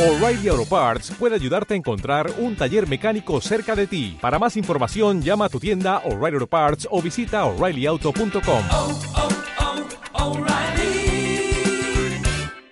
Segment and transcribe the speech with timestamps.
[0.00, 4.16] O'Reilly Auto Parts puede ayudarte a encontrar un taller mecánico cerca de ti.
[4.18, 8.64] Para más información, llama a tu tienda O'Reilly Auto Parts o visita oreillyauto.com.
[8.72, 8.98] oh,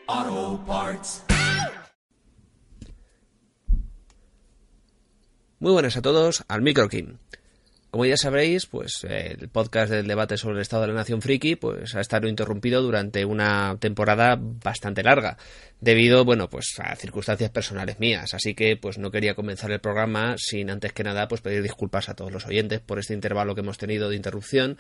[0.09, 1.23] oh, Parts.
[5.61, 7.19] Muy buenas a todos, al Microkin.
[7.91, 11.57] Como ya sabréis, pues el podcast del debate sobre el estado de la nación friki
[11.57, 15.39] pues ha estado interrumpido durante una temporada bastante larga,
[15.81, 20.35] debido, bueno, pues a circunstancias personales mías, así que pues no quería comenzar el programa
[20.37, 23.63] sin antes que nada pues pedir disculpas a todos los oyentes por este intervalo que
[23.63, 24.77] hemos tenido de interrupción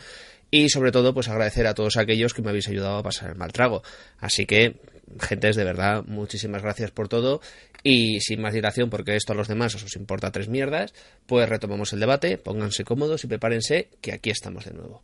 [0.50, 3.36] y sobre todo pues agradecer a todos aquellos que me habéis ayudado a pasar el
[3.36, 3.82] mal trago.
[4.18, 4.76] Así que,
[5.20, 7.40] gentes, de verdad, muchísimas gracias por todo
[7.82, 10.94] y sin más dilación, porque esto a los demás os importa tres mierdas,
[11.26, 15.02] pues retomamos el debate, pónganse cómodos y prepárense, que aquí estamos de nuevo.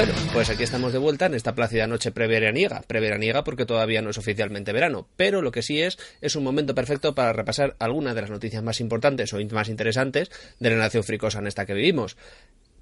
[0.00, 2.80] Bueno, pues aquí estamos de vuelta en esta plácida noche preveraniega.
[2.86, 6.74] Preveraniega porque todavía no es oficialmente verano, pero lo que sí es, es un momento
[6.74, 11.04] perfecto para repasar algunas de las noticias más importantes o más interesantes de la nación
[11.04, 12.16] fricosa en esta que vivimos.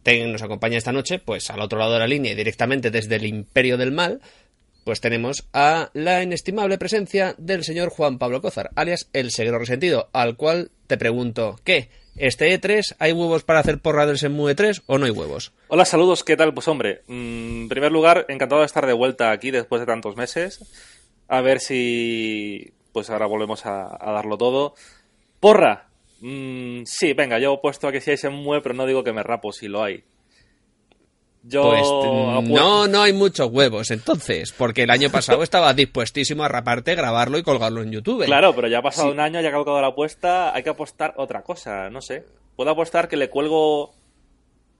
[0.04, 3.16] Ten nos acompaña esta noche, pues al otro lado de la línea y directamente desde
[3.16, 4.20] el Imperio del Mal,
[4.84, 10.08] pues tenemos a la inestimable presencia del señor Juan Pablo Cózar, alias el Segro Resentido,
[10.12, 11.88] al cual te pregunto, ¿qué?
[12.18, 15.52] ¿Este E3 hay huevos para hacer porra del Shenmue 3 o no hay huevos?
[15.68, 16.52] Hola, saludos, ¿qué tal?
[16.52, 20.16] Pues hombre, mm, en primer lugar, encantado de estar de vuelta aquí después de tantos
[20.16, 20.58] meses.
[21.28, 24.74] A ver si, pues ahora volvemos a, darlo todo.
[25.38, 25.90] Porra,
[26.20, 29.12] mm, sí, venga, yo he puesto a que si hay Shenmue, pero no digo que
[29.12, 30.02] me rapo si lo hay.
[31.48, 36.44] Yo Pues apuesto- no, no hay muchos huevos entonces, porque el año pasado estaba dispuestísimo
[36.44, 38.24] a raparte, grabarlo y colgarlo en YouTube.
[38.26, 39.14] Claro, pero ya ha pasado Sí.
[39.14, 42.24] un año, ya ha caducado la apuesta, hay que apostar otra cosa, no sé.
[42.56, 43.94] Puedo apostar que le cuelgo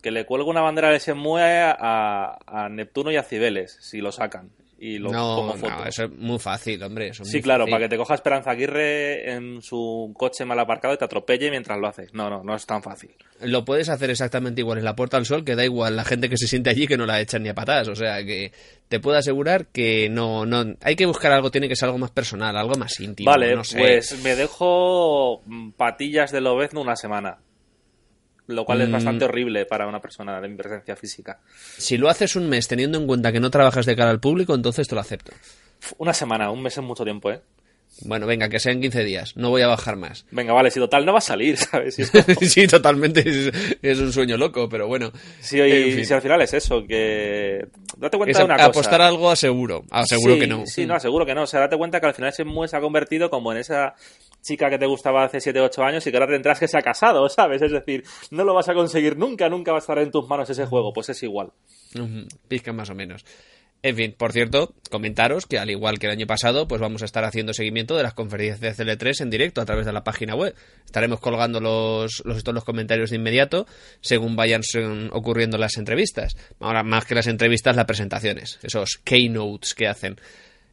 [0.02, 4.12] que le cuelgo una bandera de Shenmue a, a Neptuno y a Cibeles, si lo
[4.12, 4.50] sacan.
[4.80, 5.70] Y lo No, pongo foto.
[5.76, 7.08] no, eso es muy fácil, hombre.
[7.08, 7.72] eso es Sí, muy claro, fácil.
[7.72, 11.78] para que te coja Esperanza Aguirre en su coche mal aparcado y te atropelle mientras
[11.80, 12.14] lo haces.
[12.14, 13.10] No, no, no es tan fácil.
[13.40, 16.28] Lo puedes hacer exactamente igual en la Puerta al Sol, que da igual la gente
[16.28, 17.88] que se siente allí que no la echan ni a patadas.
[17.88, 18.52] O sea que
[18.88, 22.12] te puedo asegurar que no, no, hay que buscar algo, tiene que ser algo más
[22.12, 23.28] personal, algo más íntimo.
[23.30, 23.78] vale, no sé.
[23.78, 27.38] pues me dejo mm, patillas de Lobezno una semana.
[28.48, 28.92] Lo cual es Mm.
[28.92, 31.38] bastante horrible para una persona de mi presencia física.
[31.76, 34.54] Si lo haces un mes teniendo en cuenta que no trabajas de cara al público,
[34.54, 35.32] entonces te lo acepto.
[35.98, 37.40] Una semana, un mes es mucho tiempo, ¿eh?
[38.02, 40.24] Bueno, venga, que sean 15 días, no voy a bajar más.
[40.30, 41.94] Venga, vale, si total no va a salir, ¿sabes?
[41.96, 42.04] Si,
[42.48, 43.50] sí, totalmente, es,
[43.82, 45.06] es un sueño loco, pero bueno.
[45.06, 46.04] En fin.
[46.04, 47.66] si al final es eso, que...
[47.96, 48.66] Date cuenta Es de una cosa.
[48.66, 50.66] apostar algo aseguro, aseguro Sí, que no.
[50.66, 51.42] Sí, no, seguro que no.
[51.42, 53.94] O sea, date cuenta que al final Shenmue se ha convertido como en esa
[54.42, 56.82] chica que te gustaba hace 7 8 años y que ahora tendrás que se ha
[56.82, 57.62] casado, ¿sabes?
[57.62, 60.48] Es decir, no lo vas a conseguir nunca, nunca va a estar en tus manos
[60.50, 60.92] ese juego.
[60.92, 61.52] Pues es igual.
[61.94, 63.24] Ujú, Pizca más o menos.
[63.80, 67.04] En fin, por cierto, comentaros que al igual que el año pasado, pues vamos a
[67.04, 70.34] estar haciendo seguimiento de las conferencias de CL3 en directo a través de la página
[70.34, 70.52] web.
[70.84, 73.66] Estaremos colgando los, los, los comentarios de inmediato
[74.00, 74.62] según vayan
[75.12, 76.36] ocurriendo las entrevistas.
[76.58, 80.16] Ahora, más que las entrevistas, las presentaciones, esos keynotes que hacen.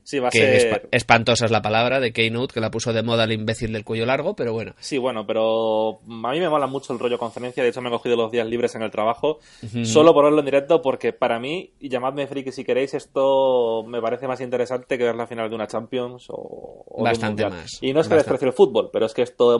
[0.05, 0.71] Sí, va a Que ser...
[0.71, 3.83] espa- espantosa es la palabra de keynote, que la puso de moda el imbécil del
[3.83, 4.73] cuello largo, pero bueno.
[4.79, 7.63] Sí, bueno, pero a mí me mola mucho el rollo conferencia.
[7.63, 9.39] De hecho, me he cogido los días libres en el trabajo
[9.83, 13.99] solo por verlo en directo porque para mí, y llamadme friki si queréis, esto me
[13.99, 17.49] parece más interesante que ver la final de una Champions o, o de un Bastante
[17.49, 19.57] más, Y no es que desprecie el fútbol, pero es que esto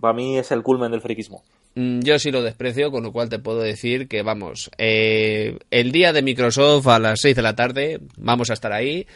[0.00, 1.42] para mí es el culmen del friquismo.
[1.74, 5.90] Mm, Yo sí lo desprecio, con lo cual te puedo decir que, vamos, eh, el
[5.90, 9.06] día de Microsoft a las 6 de la tarde vamos a estar ahí.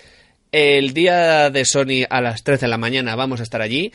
[0.52, 3.92] El día de Sony a las 13 de la mañana vamos a estar allí.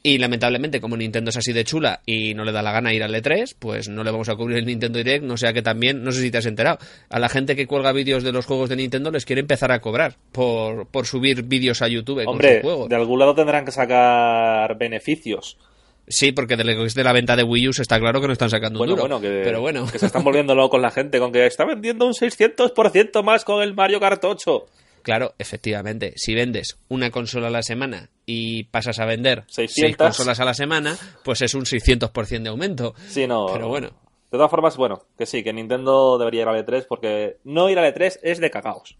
[0.00, 3.02] Y lamentablemente, como Nintendo es así de chula y no le da la gana ir
[3.02, 6.04] al E3, pues no le vamos a cubrir el Nintendo Direct, no sea que también,
[6.04, 6.78] no sé si te has enterado,
[7.10, 9.80] a la gente que cuelga vídeos de los juegos de Nintendo les quiere empezar a
[9.80, 12.88] cobrar por, por subir vídeos a YouTube con Hombre, sus juegos.
[12.88, 15.58] de algún lado tendrán que sacar beneficios.
[16.06, 18.78] Sí, porque de, de la venta de Wii U está claro que no están sacando
[18.80, 19.18] un Bueno, duro.
[19.18, 19.84] bueno, que, pero bueno.
[19.90, 23.62] que se están volviendo locos la gente con que está vendiendo un 600% más con
[23.62, 24.66] el Mario Kart 8.
[25.08, 29.74] Claro, efectivamente, si vendes una consola a la semana y pasas a vender 600.
[29.74, 32.94] seis consolas a la semana, pues es un 600% de aumento.
[33.06, 33.46] Sí, no.
[33.50, 33.88] Pero bueno.
[33.88, 37.78] De todas formas, bueno, que sí, que Nintendo debería ir al E3 porque no ir
[37.78, 38.98] al E3 es de cagaos.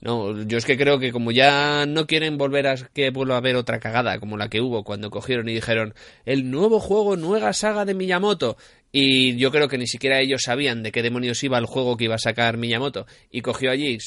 [0.00, 3.38] No, yo es que creo que como ya no quieren volver a que vuelva a
[3.38, 5.94] haber otra cagada como la que hubo cuando cogieron y dijeron
[6.26, 8.56] el nuevo juego, nueva saga de Miyamoto
[8.90, 12.04] y yo creo que ni siquiera ellos sabían de qué demonios iba el juego que
[12.04, 13.98] iba a sacar Miyamoto y cogió allí,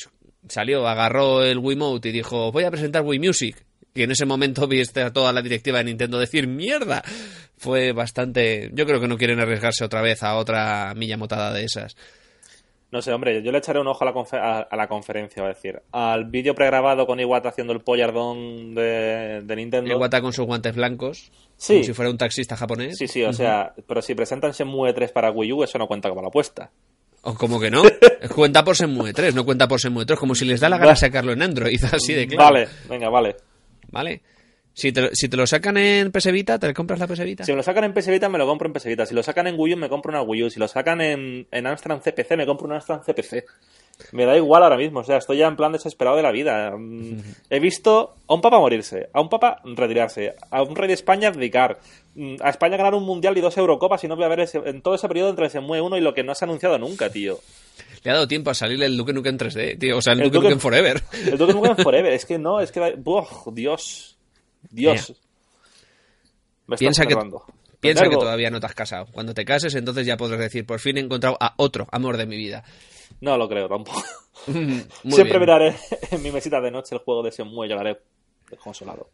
[0.49, 3.63] salió, agarró el Wiimote y dijo voy a presentar Wii Music
[3.94, 7.03] y en ese momento viste a toda la directiva de Nintendo decir mierda.
[7.57, 8.69] Fue bastante...
[8.73, 11.97] Yo creo que no quieren arriesgarse otra vez a otra Miyamotada de esas.
[12.91, 15.49] No sé, hombre, yo le echaré un ojo a la, a, a la conferencia, va
[15.49, 15.81] a decir.
[15.91, 19.91] Al vídeo pregrabado con Iwata haciendo el pollardón de, de Nintendo.
[19.91, 21.73] Iwata con sus guantes blancos, Sí.
[21.73, 22.95] como si fuera un taxista japonés.
[22.97, 26.07] Sí, sí, o sea, pero si presentan Shenmue 3 para Wii U, eso no cuenta
[26.09, 26.69] como la apuesta.
[27.21, 27.83] O como que no.
[28.35, 30.95] cuenta por Shenmue 3, no cuenta por Shenmue 3, como si les da la gana
[30.95, 32.53] sacarlo en Android, así de claro.
[32.53, 33.35] Vale, venga, vale.
[33.91, 34.21] Vale.
[34.73, 37.43] Si te, lo- si te lo sacan en PS Vita, ¿te compras la PS Vita?
[37.43, 39.05] Si me lo sacan en PS Vita, me lo compro en PS Vita.
[39.07, 40.49] Si lo sacan en Wii U, me compro una Wii U.
[40.51, 43.43] Si lo sacan en, en Amstrad CPC, me compro una Amstrad CPC.
[44.11, 44.99] Me da igual ahora mismo.
[44.99, 46.71] O sea, estoy ya en plan desesperado de la vida.
[46.77, 50.94] Mm, He visto a un papa morirse, a un papa retirarse, a un rey de
[50.94, 51.79] España abdicar,
[52.15, 54.61] mm, a España ganar un mundial y dos Eurocopas y no voy a ver ese-
[54.65, 57.09] en todo ese periodo entre Semue 1 y lo que no se ha anunciado nunca,
[57.09, 57.39] tío.
[58.03, 59.97] Le ha dado tiempo a salir el Duke Nukem 3D, tío.
[59.97, 61.01] O sea, el, El Duke Duke- Nukem Forever.
[61.25, 62.95] El Duke Nukem Forever, es que no, es que...
[63.03, 63.47] ¡Uf!
[63.51, 64.17] Dios.
[64.69, 65.13] Dios.
[66.67, 67.15] Me Piensa que,
[67.79, 69.07] piensa que todavía no te has casado.
[69.11, 72.25] Cuando te cases, entonces ya podrás decir, por fin he encontrado a otro amor de
[72.25, 72.63] mi vida.
[73.21, 74.04] No lo creo tampoco.
[74.45, 75.39] Siempre bien.
[75.42, 75.75] miraré
[76.12, 78.00] en mi mesita de noche el juego de Shenmue y lloraré
[78.50, 79.09] desconsolado.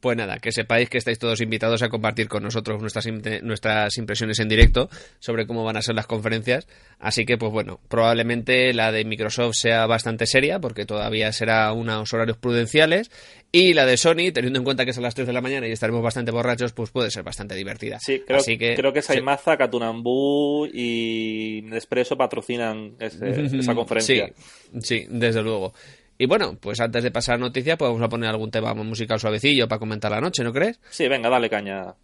[0.00, 3.06] Pues nada, que sepáis que estáis todos invitados a compartir con nosotros nuestras,
[3.42, 4.90] nuestras impresiones en directo
[5.20, 6.66] sobre cómo van a ser las conferencias.
[6.98, 12.12] Así que, pues bueno, probablemente la de Microsoft sea bastante seria, porque todavía será unos
[12.12, 13.12] horarios prudenciales.
[13.54, 15.68] Y la de Sony, teniendo en cuenta que es a las 3 de la mañana
[15.68, 17.98] y estaremos bastante borrachos, pues puede ser bastante divertida.
[18.00, 19.08] Sí, creo, Así que, creo que sí.
[19.08, 23.18] Saimaza, Katunambú y Nespresso patrocinan ese-
[23.58, 24.28] esa conferencia.
[24.28, 25.74] Sí, sí, desde luego.
[26.16, 29.20] Y bueno, pues antes de pasar a noticias, pues vamos a poner algún tema musical
[29.20, 30.80] suavecillo para comentar la noche, ¿no crees?
[30.90, 31.94] Sí, venga, dale caña.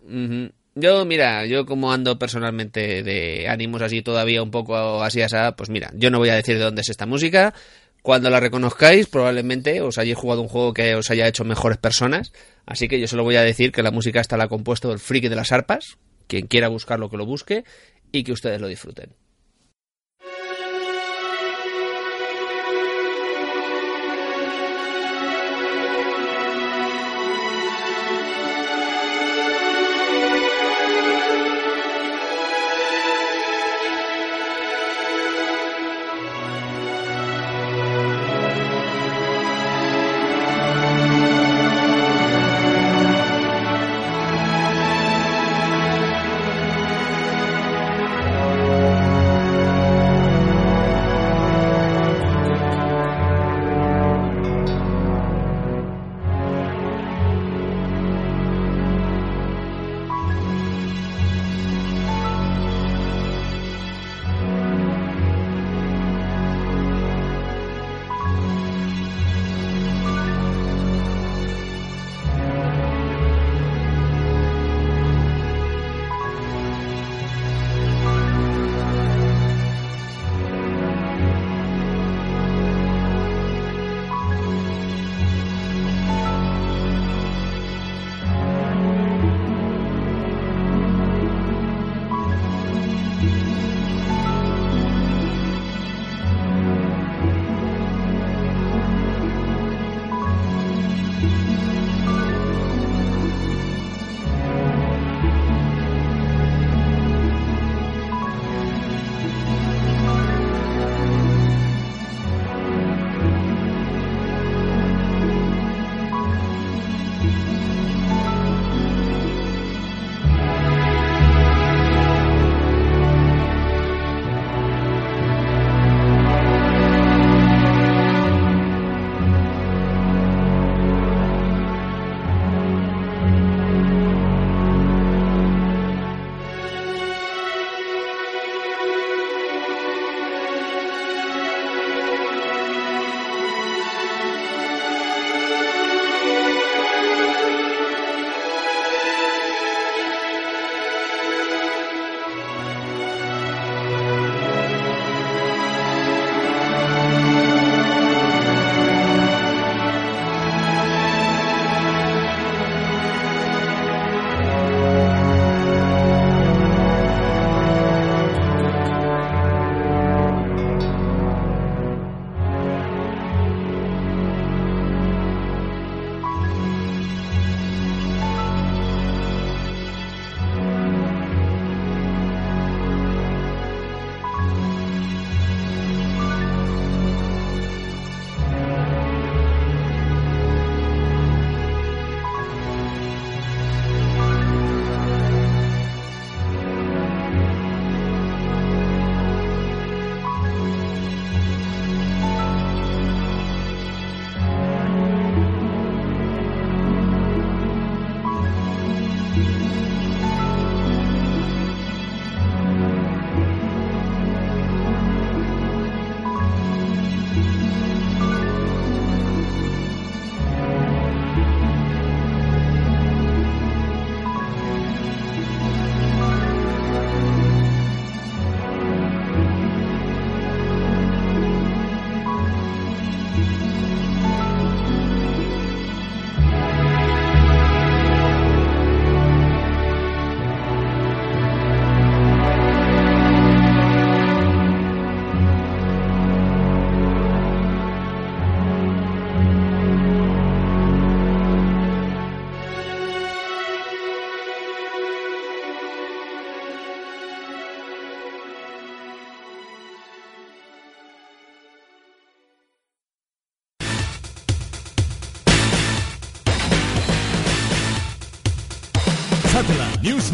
[0.74, 5.70] Yo, mira, yo como ando personalmente de ánimos así todavía un poco así asá, pues
[5.70, 7.54] mira, yo no voy a decir de dónde es esta música.
[8.08, 12.32] Cuando la reconozcáis, probablemente os hayáis jugado un juego que os haya hecho mejores personas.
[12.64, 14.98] Así que yo solo voy a decir que la música esta la ha compuesto el
[14.98, 15.98] friki de las arpas.
[16.26, 17.64] Quien quiera buscarlo, que lo busque.
[18.10, 19.10] Y que ustedes lo disfruten.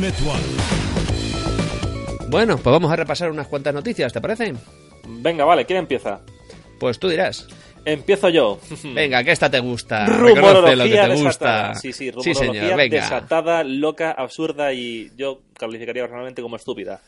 [0.04, 0.42] Network.
[2.28, 4.52] Bueno, pues vamos a repasar unas cuantas noticias, ¿te parece?
[5.08, 6.20] Venga, vale, ¿quién empieza?
[6.78, 7.48] Pues tú dirás.
[7.86, 8.60] Empiezo yo.
[8.94, 10.04] Venga, que esta te gusta.
[10.04, 11.68] Rumorología lo que te desatada.
[11.68, 11.74] gusta.
[11.76, 13.00] Sí, sí, rumorología señor, venga.
[13.00, 17.00] desatada, loca, absurda y yo calificaría personalmente como estúpida.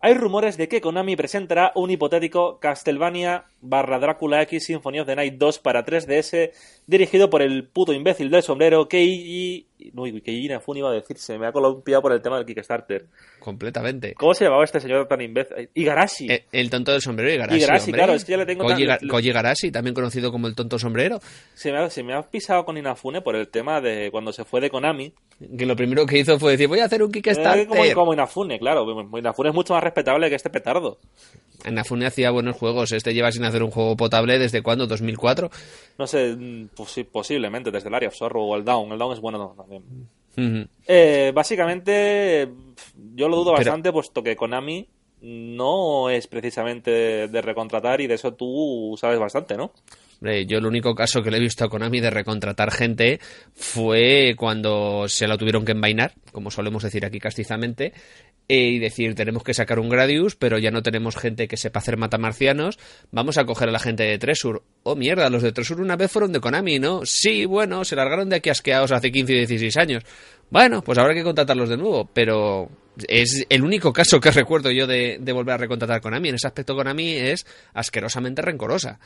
[0.00, 5.16] Hay rumores de que Konami presentará un hipotético Castlevania barra Drácula X Symphony of the
[5.16, 6.50] Night 2 para 3DS
[6.86, 9.66] dirigido por el puto imbécil del sombrero Keiji...
[9.92, 13.06] No, Keiji Inafune iba a decir, se me ha columpiado por el tema del Kickstarter.
[13.40, 14.14] Completamente.
[14.14, 15.68] ¿Cómo se llamaba este señor tan imbécil?
[15.74, 16.28] Igarashi.
[16.32, 17.58] Eh, El tonto del sombrero Igarashi.
[17.58, 20.46] Igarashi, claro, es que ya le tengo tan- Koji Ga- Koji Igarashi, también conocido como
[20.48, 21.20] el tonto sombrero.
[21.54, 24.44] Se, me ha, se me ha pisado con Inafune por el tema de cuando se
[24.44, 25.12] fue de Konami.
[25.58, 27.60] Que lo primero que hizo fue decir, voy a hacer un Kickstarter.
[27.60, 28.86] Eh, como, como Inafune, claro.
[29.18, 30.98] Inafune es mucho más respetable que este petardo.
[31.68, 32.92] Inafune hacía buenos juegos.
[32.92, 35.50] Este lleva sin hacer un juego potable desde cuándo, 2004.
[35.98, 36.36] No sé,
[36.74, 38.92] pues sí, posiblemente desde el Area of Sorrow o el Down.
[38.92, 39.82] El Down es bueno también.
[40.86, 42.48] Eh, básicamente,
[43.14, 44.86] yo lo dudo Pero- bastante, puesto que Konami
[45.22, 46.90] no es precisamente
[47.28, 49.72] de recontratar y de eso tú sabes bastante, ¿no?
[50.20, 53.20] Yo el único caso que le he visto a Konami de recontratar gente
[53.54, 57.92] fue cuando se la tuvieron que envainar, como solemos decir aquí castizamente,
[58.48, 61.80] eh, y decir, tenemos que sacar un Gradius, pero ya no tenemos gente que sepa
[61.80, 62.78] hacer matamarcianos,
[63.10, 64.62] vamos a coger a la gente de Tresur.
[64.84, 67.00] Oh, mierda, los de Tresur una vez fueron de Konami, ¿no?
[67.04, 70.04] Sí, bueno, se largaron de aquí asqueados hace 15 y 16 años.
[70.48, 72.70] Bueno, pues habrá que contratarlos de nuevo, pero
[73.08, 76.28] es el único caso que recuerdo yo de, de volver a recontratar Konami.
[76.28, 79.00] En ese aspecto Konami es asquerosamente rencorosa.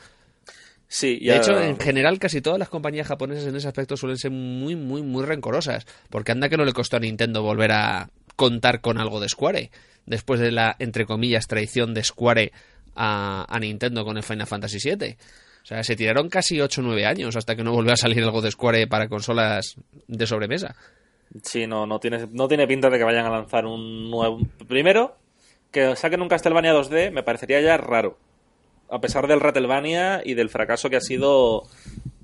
[0.93, 1.37] Sí, De ya...
[1.37, 5.01] hecho, en general, casi todas las compañías japonesas en ese aspecto suelen ser muy, muy,
[5.01, 5.87] muy rencorosas.
[6.09, 8.09] Porque anda que no le costó a Nintendo volver a
[8.41, 9.69] contar con algo de Square.
[10.07, 12.51] Después de la, entre comillas, traición de Square
[12.95, 15.15] a, Nintendo con el Final Fantasy VII.
[15.61, 18.23] O sea, se tiraron casi 8 o 9 años hasta que no volvió a salir
[18.23, 19.75] algo de Square para consolas
[20.07, 20.75] de sobremesa.
[21.43, 24.39] Sí, no, no, tiene, no tiene pinta de que vayan a lanzar un nuevo...
[24.67, 25.17] Primero,
[25.69, 28.17] que saquen un Castlevania 2D me parecería ya raro.
[28.89, 31.67] A pesar del Rattlevania y del fracaso que ha sido,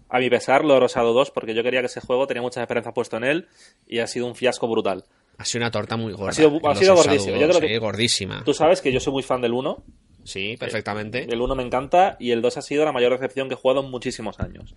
[0.10, 2.92] a mi pesar, lo Rosado 2, porque yo quería que ese juego tenía mucha esperanza
[2.92, 3.48] puesto en él
[3.86, 5.06] y ha sido un fiasco brutal.
[5.38, 6.29] Ha sido una torta muy gorda.
[6.29, 6.96] Ha sido- ha sido.
[7.38, 8.44] Yo creo que- gordísima.
[8.44, 9.84] Tú sabes que yo soy muy fan del 1,
[10.24, 11.27] Sí, perfectamente.
[11.29, 13.82] el 1 me encanta y el 2 ha sido la mayor decepción que he jugado
[13.84, 14.75] en muchísimos años.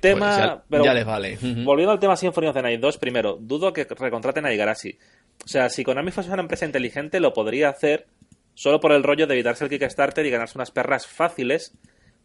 [0.00, 0.26] Tema...
[0.34, 1.38] Pues ya, pero- ya les vale.
[1.64, 4.98] Volviendo al tema Symphony of the Night 2, primero, dudo que recontraten a Igarashi.
[5.44, 8.06] O sea, si Konami fuese una empresa inteligente, lo podría hacer
[8.54, 11.72] solo por el rollo de evitarse el Kickstarter y ganarse unas perras fáciles.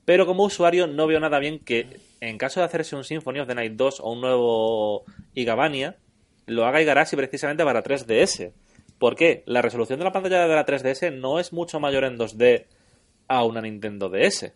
[0.05, 3.47] Pero como usuario no veo nada bien que, en caso de hacerse un Symphony of
[3.47, 5.97] the Night 2 o un nuevo Igavania,
[6.47, 8.51] lo haga Igarashi precisamente para 3DS.
[8.97, 9.43] ¿Por qué?
[9.45, 12.65] La resolución de la pantalla de la 3DS no es mucho mayor en 2D
[13.27, 14.53] a una Nintendo DS.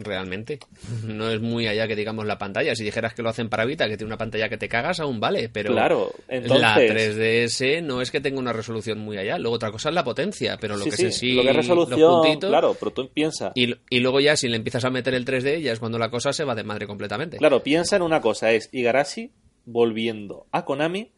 [0.00, 0.60] Realmente.
[1.04, 2.76] No es muy allá que digamos la pantalla.
[2.76, 5.18] Si dijeras que lo hacen para Vita, que tiene una pantalla que te cagas, aún
[5.18, 5.48] vale.
[5.48, 9.38] Pero Claro, entonces- la 3DS no es que tenga una resolución muy allá.
[9.38, 11.42] Luego otra cosa es la potencia, pero lo sí, que sí, es en sí, lo
[11.42, 12.48] que es los resolución, puntitos.
[12.50, 13.50] claro, pero tú piensa.
[13.56, 16.10] Y, y luego ya si le empiezas a meter el 3D, ya es cuando la
[16.10, 17.38] cosa se va de madre completamente.
[17.38, 19.32] Claro, piensa en una cosa, es Igarashi
[19.68, 21.10] volviendo a Konami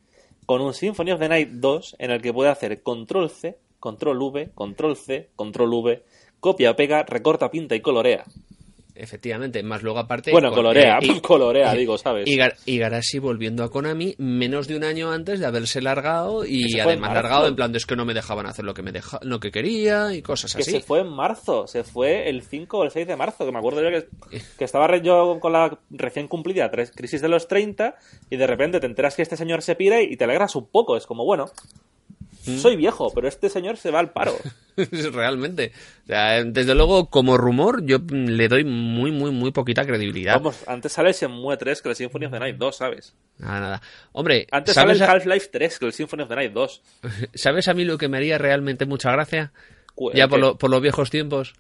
[0.45, 4.21] con un Symphony of the Night 2 en el que puede hacer control C, control
[4.21, 6.03] V, control C, control V,
[6.41, 8.25] copia, pega, recorta, pinta y colorea.
[9.01, 10.31] Efectivamente, más luego aparte...
[10.31, 12.29] Bueno, con- colorea, eh, y- colorea, eh, digo, ¿sabes?
[12.29, 16.83] Igar- Igarashi volviendo a Konami menos de un año antes de haberse largado y Que
[16.83, 19.19] además largado en plan de es que no me dejaban hacer lo que me deja,
[19.23, 20.71] lo que quería y cosas que así.
[20.73, 23.59] se fue en marzo, se fue el 5 o el 6 de marzo, que me
[23.59, 27.95] acuerdo yo que, que estaba yo con la recién cumplida crisis de los 30
[28.29, 30.97] y de repente te enteras que este señor se pira y te alegras un poco,
[30.97, 31.47] es como, bueno.
[32.43, 34.35] Soy viejo, pero este señor se va al paro.
[35.13, 35.73] Realmente.
[36.05, 40.35] O sea, desde luego, como rumor, yo mm, le doy muy, muy, muy poquita credibilidad.
[40.37, 43.15] Vamos, antes sale el Shenmue 3 que el Symphony of the Night 2, ¿sabes?
[43.39, 43.83] Nada, nada.
[44.13, 46.83] Hombre, Antes sale ¿sabes el a, Half-Life 3 que el Symphony of the Night 2.
[47.35, 49.53] ¿sabes a mí lo que me haría realmente mucha gracia?
[50.15, 51.55] Ya por, lo- por los viejos tiempos.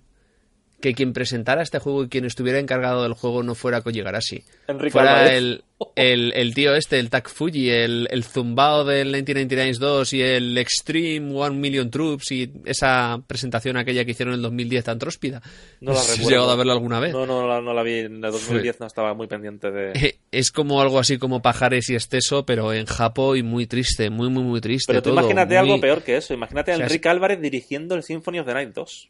[0.80, 4.42] Que quien presentara este juego y quien estuviera encargado del juego no fuera Koji Igarashi.
[4.66, 5.62] Enrique fuera el,
[5.94, 10.56] el, el tío este, el Tak Fuji, el, el zumbao del 1999 2 y el
[10.56, 15.42] Extreme One Million Troops y esa presentación aquella que hicieron en el 2010 tan tróspida.
[15.82, 16.30] No la si has recuerdo.
[16.30, 17.12] llegado a verla alguna vez.
[17.12, 17.98] No, no, la- no la vi.
[17.98, 20.16] En el 2010 no estaba muy pendiente de...
[20.32, 24.30] Es como algo así como Pajares y Esteso, pero en Japón y muy triste, muy,
[24.30, 24.92] muy, muy triste.
[24.92, 26.32] Pero tú todo, imagínate muy- algo peor que eso.
[26.32, 29.08] Imagínate a O sea, es- Enrique Álvarez dirigiendo el Symphony of the Night 2.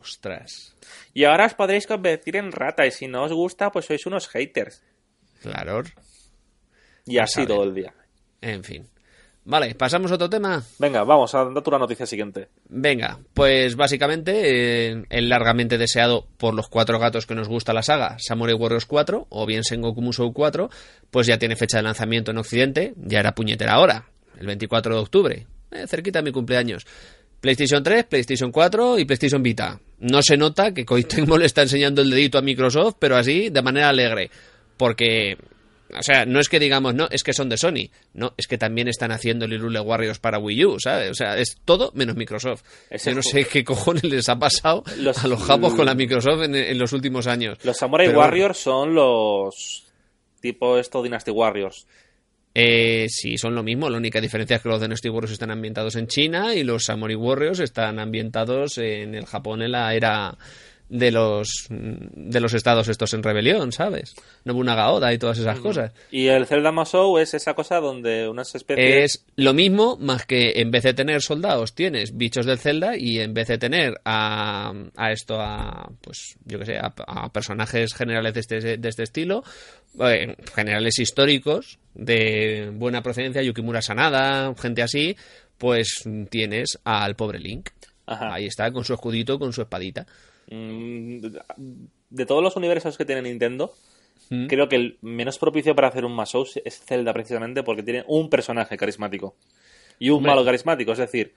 [0.00, 0.74] Ostras.
[1.14, 4.28] Y ahora os podréis convertir en rata y si no os gusta, pues sois unos
[4.28, 4.82] haters.
[5.42, 5.82] Claro.
[7.06, 7.94] Y así todo el día.
[8.40, 8.88] En fin.
[9.44, 10.62] Vale, pasamos a otro tema.
[10.78, 12.48] Venga, vamos a tú la noticia siguiente.
[12.68, 17.82] Venga, pues básicamente eh, el largamente deseado por los cuatro gatos que nos gusta la
[17.82, 20.68] saga, Samurai Warriors 4 o bien Sengoku Musou 4,
[21.10, 24.04] pues ya tiene fecha de lanzamiento en Occidente, ya era puñetera hora.
[24.38, 26.86] el 24 de octubre, eh, cerquita de mi cumpleaños.
[27.40, 29.80] PlayStation 3, PlayStation 4 y PlayStation Vita.
[30.00, 33.48] No se nota que Koei Tecmo le está enseñando el dedito a Microsoft, pero así,
[33.50, 34.30] de manera alegre.
[34.76, 35.36] Porque,
[35.96, 37.90] o sea, no es que digamos, no, es que son de Sony.
[38.14, 41.10] No, es que también están haciendo el Irule Warriors para Wii U, ¿sabes?
[41.10, 42.62] O sea, es todo menos Microsoft.
[43.04, 46.42] Yo no sé qué cojones les ha pasado Los- a los japos con la Microsoft
[46.44, 47.58] en, en los últimos años.
[47.64, 49.84] Los Samurai Pero- Warriors son los
[50.40, 51.86] tipo esto Dynasty Warriors.
[52.60, 53.88] Eh, sí, son lo mismo.
[53.88, 57.14] La única diferencia es que los Dynasty Warriors están ambientados en China y los Samurai
[57.14, 60.36] Warriors están ambientados en el Japón en la era
[60.88, 64.14] de los de los estados estos en rebelión, ¿sabes?
[64.44, 65.92] Nobunaga Oda y todas esas cosas.
[66.10, 70.60] Y el Zelda Masou es esa cosa donde unas especies Es lo mismo, más que
[70.60, 74.72] en vez de tener soldados tienes bichos del Zelda y en vez de tener a,
[74.96, 79.02] a esto, a pues yo que sé, a, a personajes generales de este, de este
[79.02, 79.44] estilo,
[80.00, 85.16] eh, generales históricos de buena procedencia, Yukimura Sanada, gente así,
[85.58, 87.70] pues tienes al pobre Link.
[88.06, 88.34] Ajá.
[88.34, 90.06] Ahí está, con su escudito, con su espadita.
[90.50, 91.18] Mm,
[92.10, 93.72] de todos los universos que tiene Nintendo,
[94.30, 94.46] Mm.
[94.48, 98.28] creo que el menos propicio para hacer un Masou es Zelda precisamente porque tiene un
[98.28, 99.36] personaje carismático
[99.98, 100.32] y un Hombre.
[100.32, 100.92] malo carismático.
[100.92, 101.34] Es decir,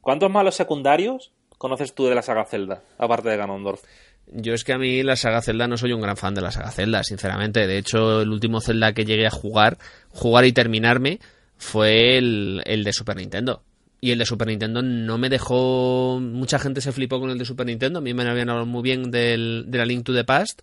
[0.00, 3.82] ¿cuántos malos secundarios conoces tú de la saga Zelda, aparte de Ganondorf?
[4.28, 6.50] Yo es que a mí la saga Zelda no soy un gran fan de la
[6.50, 7.66] saga Zelda, sinceramente.
[7.66, 9.76] De hecho, el último Zelda que llegué a jugar,
[10.10, 11.18] jugar y terminarme,
[11.58, 13.62] fue el, el de Super Nintendo.
[14.04, 16.20] Y el de Super Nintendo no me dejó...
[16.20, 18.00] Mucha gente se flipó con el de Super Nintendo.
[18.00, 20.60] A mí me habían hablado muy bien del, de la Link to the Past.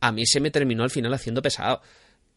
[0.00, 1.80] A mí se me terminó al final haciendo pesado.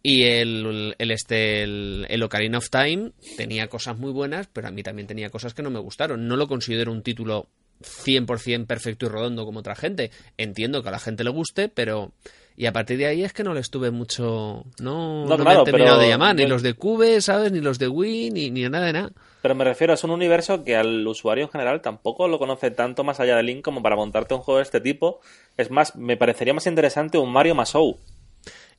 [0.02, 4.72] Y el, el, este, el, el Ocarina of Time tenía cosas muy buenas, pero a
[4.72, 6.30] mí también tenía cosas que no me gustaron.
[6.30, 7.50] No lo considero un título
[7.82, 10.12] 100% perfecto y redondo como otra gente.
[10.38, 12.14] Entiendo que a la gente le guste, pero...
[12.60, 14.66] Y a partir de ahí es que no les tuve mucho...
[14.80, 17.52] No, No, no me han terminado de llamar, ni los de Cube, ¿sabes?
[17.52, 19.12] Ni los de Wii, ni, ni nada de nada.
[19.44, 23.04] Pero me refiero, es un universo que al usuario en general tampoco lo conoce tanto
[23.04, 25.22] más allá de Link como para montarte un juego de este tipo.
[25.56, 27.98] Es más, me parecería más interesante un Mario Masou.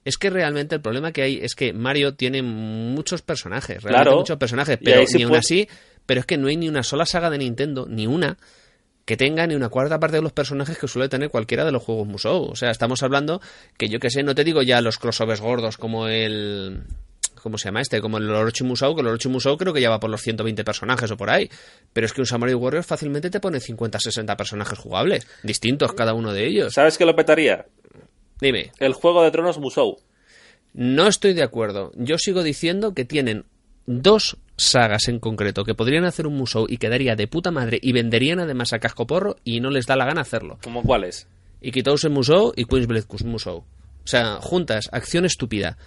[0.05, 4.17] Es que realmente el problema que hay es que Mario tiene muchos personajes, realmente Claro.
[4.19, 5.69] muchos personajes, pero sí ni aún puede- así,
[6.05, 8.39] pero es que no hay ni una sola saga de Nintendo, ni una,
[9.09, 11.83] que tenga ni una cuarta parte de los personajes que suele tener cualquiera de los
[11.83, 12.51] juegos Musou.
[12.51, 13.41] O sea, estamos hablando
[13.79, 16.83] que yo que sé, no te digo ya los crossovers gordos como el...
[17.43, 18.03] ¿Cómo se llama este?
[18.03, 20.63] Como el Orochi Musou, que el Orochi Musou creo que ya va por los 120
[20.63, 21.49] personajes o por ahí.
[21.95, 26.35] Pero es que un Samurai Warriors fácilmente te pone 50-60 personajes jugables, distintos cada uno
[26.35, 26.75] de ellos.
[26.75, 27.65] ¿Sabes qué lo petaría?
[28.43, 28.73] Dime.
[28.79, 30.01] El Juego de Tronos Musou.
[30.75, 31.93] No estoy de acuerdo.
[31.95, 33.47] Yo sigo diciendo que tienen
[33.87, 37.93] dos sagas en concreto que podrían hacer un musou y quedaría de puta madre y
[37.93, 40.59] venderían además a casco porro y no les da la gana hacerlo.
[40.63, 41.27] ¿Cómo cuáles?
[41.63, 43.59] Y Kitousen Musou y Queensblade Musou.
[43.59, 45.79] O sea, juntas, acción estúpida,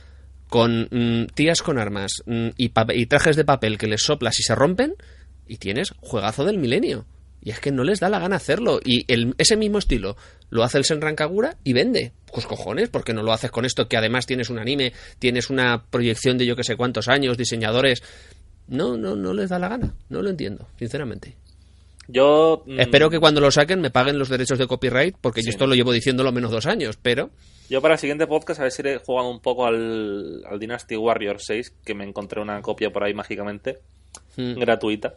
[0.48, 4.56] con mm, tías con armas mm, y trajes de papel que les soplas y se
[4.56, 4.96] rompen,
[5.48, 7.06] y tienes juegazo del milenio.
[7.42, 8.80] Y es que no les da la gana hacerlo.
[8.86, 10.16] Y el, ese mismo estilo
[10.50, 12.14] lo hace el Senran Kagura y vende.
[12.32, 15.84] Pues cojones, porque no lo haces con esto que además tienes un anime, tienes una
[15.90, 18.04] proyección de yo que sé cuántos años, diseñadores.
[18.72, 19.94] No, no, no les da la gana.
[20.10, 21.36] No lo entiendo, sinceramente.
[22.08, 22.64] Yo.
[22.66, 25.48] mm, Espero que cuando lo saquen me paguen los derechos de copyright, porque Sí.
[25.48, 27.30] yo esto lo llevo diciendo lo menos dos años, pero
[27.70, 30.98] Yo para el siguiente podcast a ver si iré jugando un poco al, al Dynasty
[30.98, 33.80] Warrior 6, que me encontré una copia por ahí mágicamente,
[34.36, 34.60] Mm.
[34.60, 35.14] gratuita.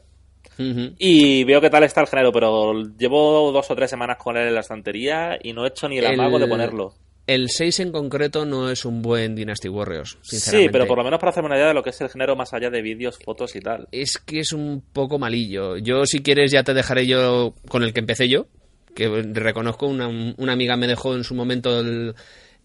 [0.59, 4.47] Y veo qué tal está el género, pero llevo dos o tres semanas con él
[4.49, 6.95] en la estantería y no he hecho ni el amago de ponerlo.
[7.27, 10.73] El 6 en concreto no es un buen Dynasty Warriors, Sí, sinceramente.
[10.73, 12.53] pero por lo menos para hacerme una idea de lo que es el género más
[12.53, 13.89] allá de vídeos, fotos y tal.
[13.93, 15.79] Es que es un poco malillo.
[15.79, 18.47] Yo, si quieres, ya te dejaré yo con el que empecé yo,
[18.95, 20.07] que reconozco, una,
[20.37, 22.15] una amiga me dejó en su momento el,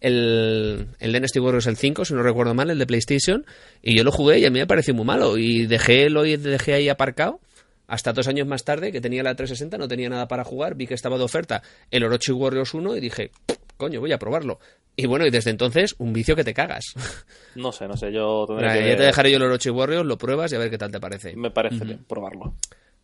[0.01, 3.45] el, el Dynasty Warriors el 5, si no recuerdo mal, el de PlayStation,
[3.81, 5.37] y yo lo jugué y a mí me pareció muy malo.
[5.37, 7.39] Y dejé, lo dejé ahí aparcado
[7.87, 10.85] hasta dos años más tarde, que tenía la 360, no tenía nada para jugar, vi
[10.85, 13.31] que estaba de oferta el Orochi Warriors 1 y dije,
[13.79, 14.59] coño, voy a probarlo.
[14.95, 16.85] Y bueno, y desde entonces, un vicio que te cagas.
[17.55, 20.17] No sé, no sé, yo tendré que ya te dejaré yo el Orochi Warriors, lo
[20.19, 21.35] pruebas y a ver qué tal te parece.
[21.35, 22.53] Me parece bien probarlo.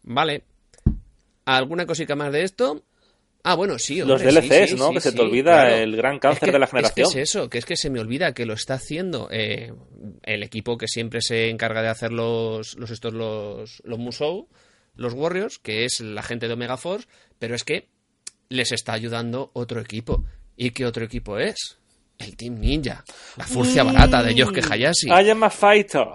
[0.03, 0.43] Vale.
[1.45, 2.83] ¿Alguna cosica más de esto?
[3.43, 3.99] Ah, bueno, sí.
[3.99, 4.88] Los hombre, sí, DLCs, sí, ¿no?
[4.89, 5.75] sí, Que se te olvida claro.
[5.75, 7.07] el gran cáncer Es que- de la generación.
[7.07, 9.73] Es que es eso, que es que se me olvida que lo está haciendo eh,
[10.23, 14.47] el equipo que siempre se encarga de hacer los, los estos los, los Musou,
[14.95, 17.07] los Warriors, que es la gente de Omega Force,
[17.38, 17.88] pero es que
[18.49, 20.23] les está ayudando otro equipo.
[20.57, 21.77] ¿Y qué otro equipo es?
[22.17, 23.03] El Team Ninja,
[23.35, 25.07] la furcia barata de Yosuke Hayashi.
[25.07, 26.05] I am a fighter.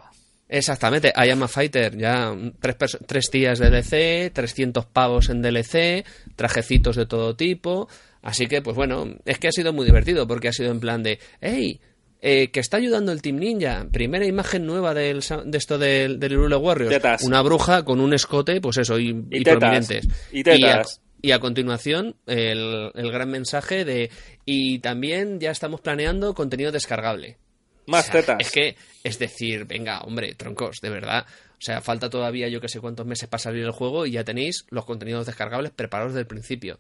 [0.53, 5.43] Exactamente, I am a Fighter, ya mm, tres, tres tías de DLC, 300 pavos en
[5.43, 7.89] DLC, trajecitos de todo tipo,
[8.21, 11.05] así que pues bueno, es que ha sido muy divertido porque ha sido en plan
[11.05, 11.81] de, hey,
[12.23, 13.87] Eh, que está ayudando el Team Ninja.
[13.91, 16.91] Primera imagen nueva del, de esto del, del Warriors.
[16.91, 17.23] Tetas.
[17.23, 19.59] Una bruja con un escote, pues eso, y, y tetas.
[19.59, 20.09] prominentes.
[20.31, 21.01] Y tetas.
[21.23, 24.11] Y a continuación, el, el gran mensaje de.
[24.45, 27.39] Y también ya estamos planeando contenido descargable.
[27.87, 28.37] Más O sea, tetas.
[28.41, 31.27] Es que, es decir, venga, hombre, troncos, de verdad.
[31.61, 34.25] O sea, falta todavía yo que sé cuántos meses para salir el juego y ya
[34.25, 36.79] tenéis los contenidos descargables preparados desde el principio.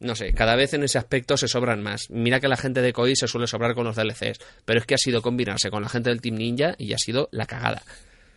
[0.00, 2.10] No sé, cada vez en ese aspecto se sobran más.
[2.10, 4.94] Mira que la gente de Koei se suele sobrar con los DLCs, pero es que
[4.94, 7.82] ha sido combinarse con la gente del Team Ninja y ha sido la cagada.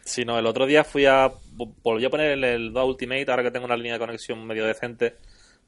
[0.05, 1.31] Si no, el otro día fui a.
[1.83, 4.65] Volví a poner el, el Dota Ultimate, ahora que tengo una línea de conexión medio
[4.65, 5.15] decente,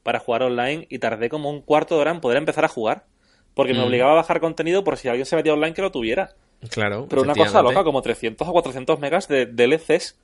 [0.02, 3.04] para jugar online y tardé como un cuarto de hora en poder empezar a jugar.
[3.54, 3.84] Porque me Mm.
[3.88, 6.30] obligaba a bajar contenido por si alguien se metía online que lo tuviera.
[6.70, 7.06] Claro.
[7.10, 10.16] Pero una cosa loca, como 300 o 400 megas de DLCs.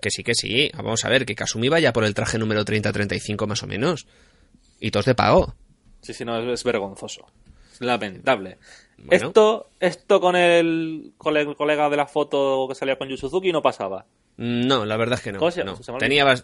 [0.00, 0.70] Que sí, que sí.
[0.76, 4.06] Vamos a ver, que Kasumi vaya por el traje número 30-35 más o menos.
[4.78, 5.54] Y todos de pago.
[6.00, 7.26] Sí, sí, no, es, es vergonzoso.
[7.80, 8.58] Lamentable.
[9.04, 9.26] Bueno.
[9.28, 13.50] Esto, esto con el, con el colega de la foto que salía con Yu Suzuki
[13.52, 14.04] no pasaba.
[14.36, 15.38] Mm, No, la verdad es que no.
[15.38, 15.72] ¿Cómo se llama?
[15.72, 15.82] no.
[15.82, 16.42] Se me ha Tenía bas-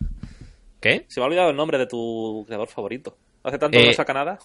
[0.80, 1.04] ¿Qué?
[1.08, 3.16] Se me ha olvidado el nombre de tu creador favorito.
[3.42, 4.38] Hace tanto Eh, que no saca nada.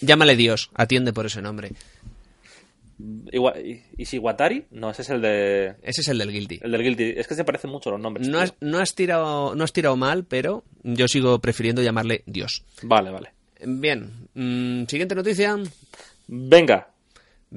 [0.00, 1.72] Llámale Dios, atiende por ese nombre.
[2.98, 4.66] ¿y- ¿Ishiwatari?
[4.70, 6.60] No, ese es el de Ese es el del Guilty.
[6.62, 7.14] el del Guilty.
[7.16, 8.26] Es que se parecen mucho los nombres.
[8.28, 12.64] No has, no, has tirado, no has tirado mal, pero yo sigo prefiriendo llamarle Dios.
[12.82, 13.32] Vale, vale.
[13.64, 15.56] Bien, mm, siguiente noticia.
[16.28, 16.88] Venga.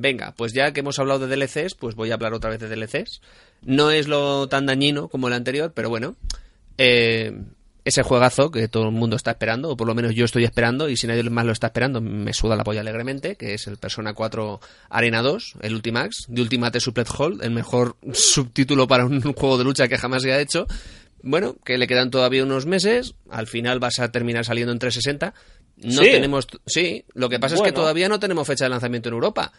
[0.01, 2.69] Venga, pues ya que hemos hablado de DLCs, pues voy a hablar otra vez de
[2.69, 3.21] DLCs.
[3.63, 6.15] No es lo tan dañino como el anterior, pero bueno.
[6.77, 7.33] eh,
[7.85, 10.89] ese juegazo que todo el mundo está esperando, o por lo menos yo estoy esperando,
[10.89, 13.77] y si nadie más lo está esperando, me suda la polla alegremente, que es el
[13.77, 14.59] Persona 4
[14.89, 19.63] Arena 2, el Ultimax, de Ultimate Supplet Hall, el mejor subtítulo para un juego de
[19.63, 20.67] lucha que jamás se ha hecho.
[21.23, 25.33] Bueno, que le quedan todavía unos meses, al final vas a terminar saliendo en 360.
[25.77, 26.11] No Sí.
[26.11, 26.47] tenemos.
[26.67, 29.51] Sí, lo que pasa es que todavía no tenemos fecha de lanzamiento en Europa.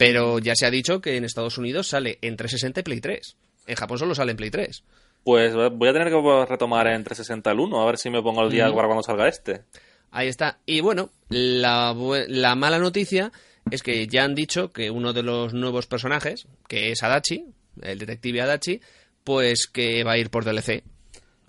[0.00, 3.36] Pero ya se ha dicho que en Estados Unidos sale en 360 y Play 3.
[3.66, 4.82] En Japón solo sale en Play 3.
[5.24, 8.40] Pues voy a tener que retomar en 360 el 1, a ver si me pongo
[8.40, 9.64] al día para cuando salga este.
[10.10, 10.58] Ahí está.
[10.64, 11.94] Y bueno, la,
[12.28, 13.30] la mala noticia
[13.70, 17.44] es que ya han dicho que uno de los nuevos personajes, que es Adachi,
[17.82, 18.80] el detective Adachi,
[19.22, 20.82] pues que va a ir por DLC.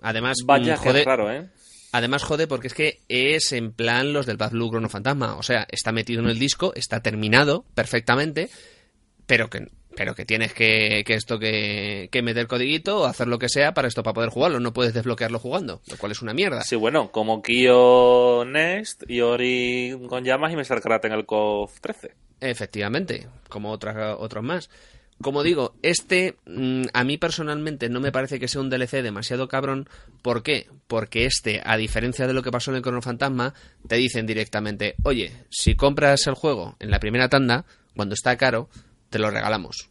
[0.02, 1.48] Además, Vaya, mm, que jode, raro, ¿eh?
[1.92, 5.36] Además jode porque es que es en plan los del Bad Blue Fantasma.
[5.36, 8.50] O sea, está metido en el disco, está terminado perfectamente,
[9.26, 13.38] pero que, pero que tienes que, que esto que, que meter codiguito o hacer lo
[13.38, 14.58] que sea para esto para poder jugarlo.
[14.58, 16.62] No puedes desbloquearlo jugando, lo cual es una mierda.
[16.62, 20.80] Sí, bueno, como Kyo Next y Ori con llamas y Mr.
[20.80, 22.14] Karate en el KOF 13.
[22.40, 24.70] Efectivamente, como otras, otros más.
[25.22, 29.48] Como digo, este mm, a mí personalmente no me parece que sea un DLC demasiado
[29.48, 29.88] cabrón.
[30.20, 30.68] ¿Por qué?
[30.88, 33.54] Porque este, a diferencia de lo que pasó en el Chrono Fantasma,
[33.86, 38.68] te dicen directamente, oye, si compras el juego en la primera tanda, cuando está caro,
[39.10, 39.90] te lo regalamos.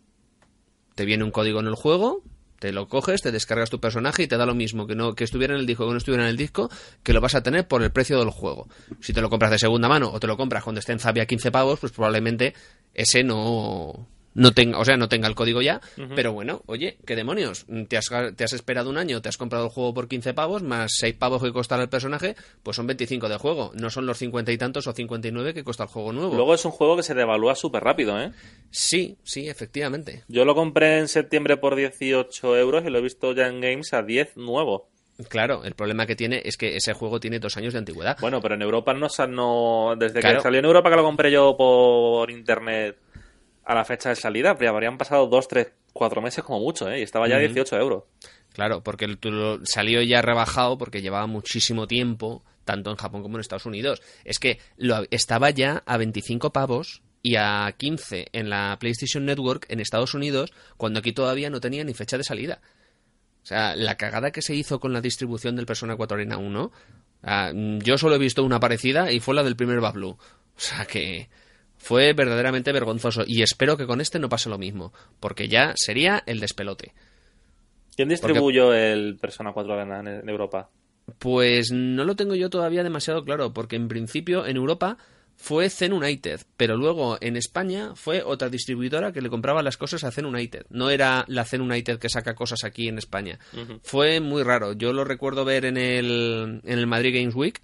[0.96, 2.24] Te viene un código en el juego,
[2.60, 5.24] te lo coges, te descargas tu personaje y te da lo mismo que no que
[5.24, 6.70] estuviera en el disco que no estuviera en el disco,
[7.04, 8.68] que lo vas a tener por el precio del juego.
[9.00, 11.24] Si te lo compras de segunda mano o te lo compras cuando esté en Zavia
[11.24, 12.54] a 15 pavos, pues probablemente
[12.94, 15.82] ese no no tenga, o sea, no tenga el código ya,
[16.16, 19.66] pero bueno, oye, qué demonios, te has, te has esperado un año, te has comprado
[19.66, 23.28] el juego por 15 pavos, más 6 pavos que costará el personaje, pues son 25
[23.30, 26.36] de juego, no son los 50 y tantos o 59 que cuesta el juego nuevo.
[26.36, 28.32] Luego es un juego que se devalúa súper rápido, ¿eh?
[28.70, 30.24] Sí, sí, efectivamente.
[30.28, 33.94] Yo lo compré en septiembre por 18 euros y lo he visto ya en Games
[33.94, 34.88] a 10 nuevo.
[35.30, 38.18] Claro, el problema que tiene es que ese juego tiene dos años de antigüedad.
[38.22, 40.38] Bueno, pero en Europa no, no desde Claro.
[40.38, 42.98] que salió en Europa que lo compré yo por internet
[43.64, 47.00] a la fecha de salida, ya habrían pasado 2, 3, 4 meses como mucho, ¿eh?
[47.00, 48.04] Y estaba ya a 18 euros.
[48.54, 53.38] Claro, porque el- lo- salió ya rebajado porque llevaba muchísimo tiempo, tanto en Japón como
[53.38, 54.02] en Estados Unidos.
[54.26, 59.66] Es que lo, estaba ya a 25 pavos y a 15 en la PlayStation Network
[59.70, 62.62] en Estados Unidos, cuando aquí todavía no tenía ni fecha de salida.
[63.44, 66.72] O sea, la cagada que se hizo con la distribución del Persona 4 Arena 1,
[67.24, 70.10] ah, yo solo he visto una parecida y fue la del primer Bablu.
[70.10, 70.20] O
[70.60, 71.30] sea que
[71.82, 76.22] fue verdaderamente vergonzoso y espero que con este no pase lo mismo, porque ya sería
[76.28, 76.94] el despelote.
[77.96, 80.70] ¿Quién distribuyó el Persona 4 Arena en, en Europa?
[81.18, 84.98] Pues no lo tengo yo todavía demasiado claro, porque en principio en Europa
[85.36, 90.04] fue Zen United, pero luego en España fue otra distribuidora que le compraba las cosas
[90.04, 90.68] a Zen United.
[90.70, 93.40] No era la Zen United que saca cosas aquí en España.
[93.82, 94.74] Fue muy raro.
[94.74, 97.60] Yo lo recuerdo ver en el, en el Madrid Games Week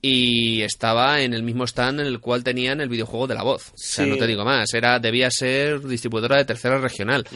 [0.00, 3.70] y estaba en el mismo stand en el cual tenían el videojuego de la voz.
[3.70, 4.72] O sea, no te digo más.
[4.74, 7.26] Era, debía ser distribuidora de tercera regional.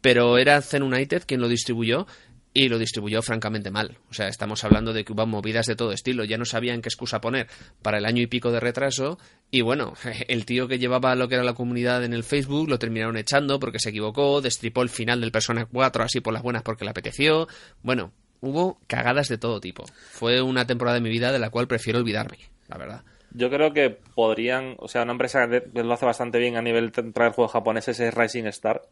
[0.00, 2.06] Pero era Zen United quien lo distribuyó
[2.56, 3.98] y lo distribuyó francamente mal.
[4.08, 6.24] O sea, estamos hablando de que hubo movidas de todo estilo.
[6.24, 7.48] Ya no sabían qué excusa poner
[7.82, 9.18] para el año y pico de retraso.
[9.50, 9.92] Y bueno,
[10.28, 13.60] el tío que llevaba lo que era la comunidad en el Facebook lo terminaron echando
[13.60, 16.92] porque se equivocó, destripó el final del Persona 4 así por las buenas porque le
[16.92, 17.46] apeteció.
[17.82, 19.84] Bueno, hubo cagadas de todo tipo.
[20.10, 23.02] Fue una temporada de mi vida de la cual prefiero olvidarme, la verdad.
[23.32, 26.90] Yo creo que podrían, o sea, una empresa que lo hace bastante bien a nivel
[26.90, 28.82] de traer juegos japoneses es Rising Star,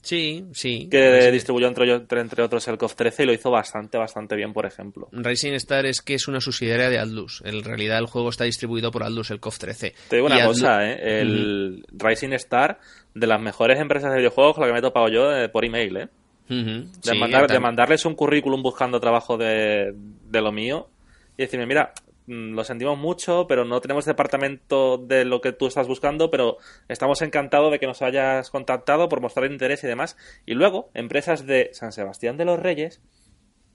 [0.00, 0.88] Sí, sí.
[0.90, 1.30] que Sí.
[1.32, 5.08] distribuyó entre, entre, otros el KOF 13 y lo hizo bastante, bastante bien, por ejemplo.
[5.12, 7.42] Rising Star es que es una subsidiaria de Atlus.
[7.44, 9.94] En realidad el juego está distribuido por Atlus, el KOF 13.
[10.08, 11.20] Te digo una Y Atlus- cosa, ¿eh?
[11.20, 12.78] El Rising Star,
[13.14, 15.96] de las mejores empresas de videojuegos, la que me he topado yo eh, por email,
[15.96, 16.08] ¿eh?
[16.48, 20.88] Ujú, De, sí, mandar- de tam- mandarles un currículum buscando trabajo de, de lo mío
[21.36, 21.92] y decirme, mira,
[22.26, 26.56] mm, lo sentimos mucho, pero no tenemos departamento de lo que tú estás buscando, pero
[26.88, 30.16] estamos encantados de que nos hayas contactado por mostrar interés y demás.
[30.46, 33.00] Y luego, empresas de San Sebastián de los Reyes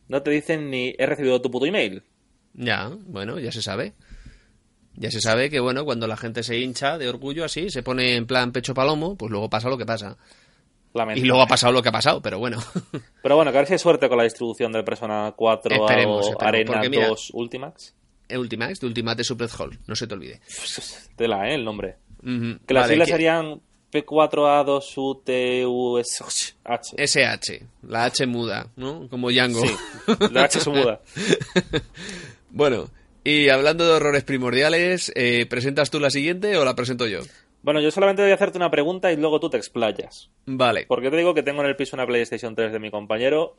[0.08, 2.04] no te dicen ni he recibido tu puto email.
[2.54, 3.94] Ya, bueno, ya se sabe.
[4.96, 8.16] Ya se sabe que, bueno, cuando la gente se hincha de orgullo así, se pone
[8.16, 10.18] en plan pecho palomo, pues luego pasa lo que pasa.
[11.16, 12.62] Y luego ha pasado lo que ha pasado, pero bueno.
[13.24, 16.28] Pero bueno, que a ver si hay suerte con la distribución del Persona 4 Esperemos,
[16.28, 17.96] o Arena mira- 2 Ultimax.
[18.30, 20.40] Ultimax, de Ultimate Super Hall, no se te olvide.
[21.16, 21.56] Tela, ¿eh?
[21.56, 21.96] El nombre.
[22.22, 26.54] Que las vale, siglas que- serían P4A2UTUSH.
[26.98, 29.08] SH, la H muda, ¿no?
[29.10, 29.62] Como Django.
[29.66, 29.76] Sí,
[30.32, 31.02] la H se muda.
[32.50, 32.90] bueno,
[33.24, 37.20] y hablando de horrores primordiales, eh, ¿presentas tú la siguiente o la presento yo?
[37.64, 40.30] Bueno, yo solamente voy a hacerte una pregunta y luego tú te explayas.
[40.46, 40.86] Vale.
[40.86, 43.56] Porque te digo que tengo en el piso una PlayStation 3 de mi compañero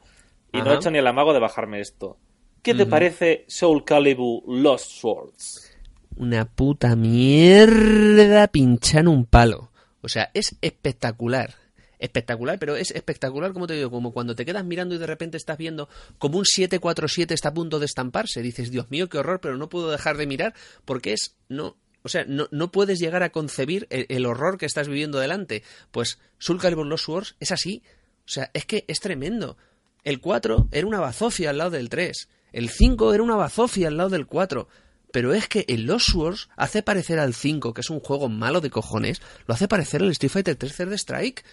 [0.53, 2.19] y no he hecho ni el amago de bajarme esto.
[2.63, 5.77] ¿Qué te parece Soul Calibur Lost Swords?
[6.17, 9.71] Una puta mierda pinchando un palo.
[10.03, 11.55] O sea, es espectacular.
[11.99, 15.39] Espectacular, pero es espectacular, como te digo, como cuando te quedas mirando y de repente
[15.39, 15.89] estás viendo
[16.19, 18.43] como un 747 está a punto de estamparse.
[18.43, 21.37] Dices, Dios mío, qué horror, pero no puedo dejar de mirar porque es.
[21.49, 25.19] no O sea, no, no puedes llegar a concebir el, el horror que estás viviendo
[25.19, 25.63] delante.
[25.91, 27.83] Pues Soul Calibur Lost Swords es así.
[28.27, 29.57] O sea, es que es tremendo.
[30.05, 32.29] El 4 era una bazofia al lado del 3.
[32.53, 34.69] El 5 era una bazofia al lado del 4.
[35.13, 38.61] Pero es que el Lost Swords hace parecer al 5, que es un juego malo
[38.61, 41.45] de cojones, lo hace parecer el Street Fighter 3 Third Strike.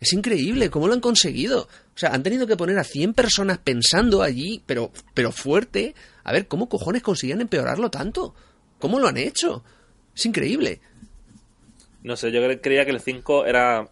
[0.00, 1.62] Es increíble, ¿cómo lo han conseguido?
[1.62, 5.94] O sea, han tenido que poner a 100 personas pensando allí, pero, pero fuerte.
[6.24, 8.34] A ver, ¿cómo cojones consiguen empeorarlo tanto?
[8.78, 9.62] ¿Cómo lo han hecho?
[10.14, 10.80] Es increíble.
[12.02, 13.88] No sé, yo cre- creía que el 5 era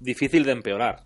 [0.00, 1.02] difícil de empeorar.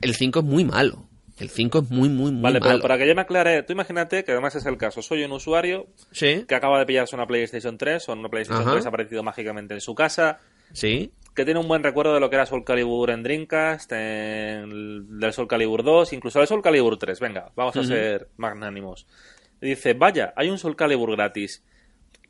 [0.00, 1.06] El 5 es muy malo.
[1.38, 2.82] El 5 es muy, muy, muy Vale, pero malo.
[2.82, 5.00] para que yo me aclare, tú imagínate que además es el caso.
[5.02, 8.72] Soy un usuario Sí, que acaba de pillarse una PlayStation 3 o una PlayStation Ajá.
[8.72, 10.38] 3 ha aparecido mágicamente en su casa,
[10.72, 11.12] sí.
[11.34, 13.98] que tiene un buen recuerdo de lo que era Soul Calibur en Dreamcast, en
[14.70, 17.18] el- del Soul Calibur 2, incluso del Soul Calibur 3.
[17.18, 19.06] Venga, vamos a ser magnánimos.
[19.62, 21.64] Y dice, vaya, hay un Soul Calibur gratis.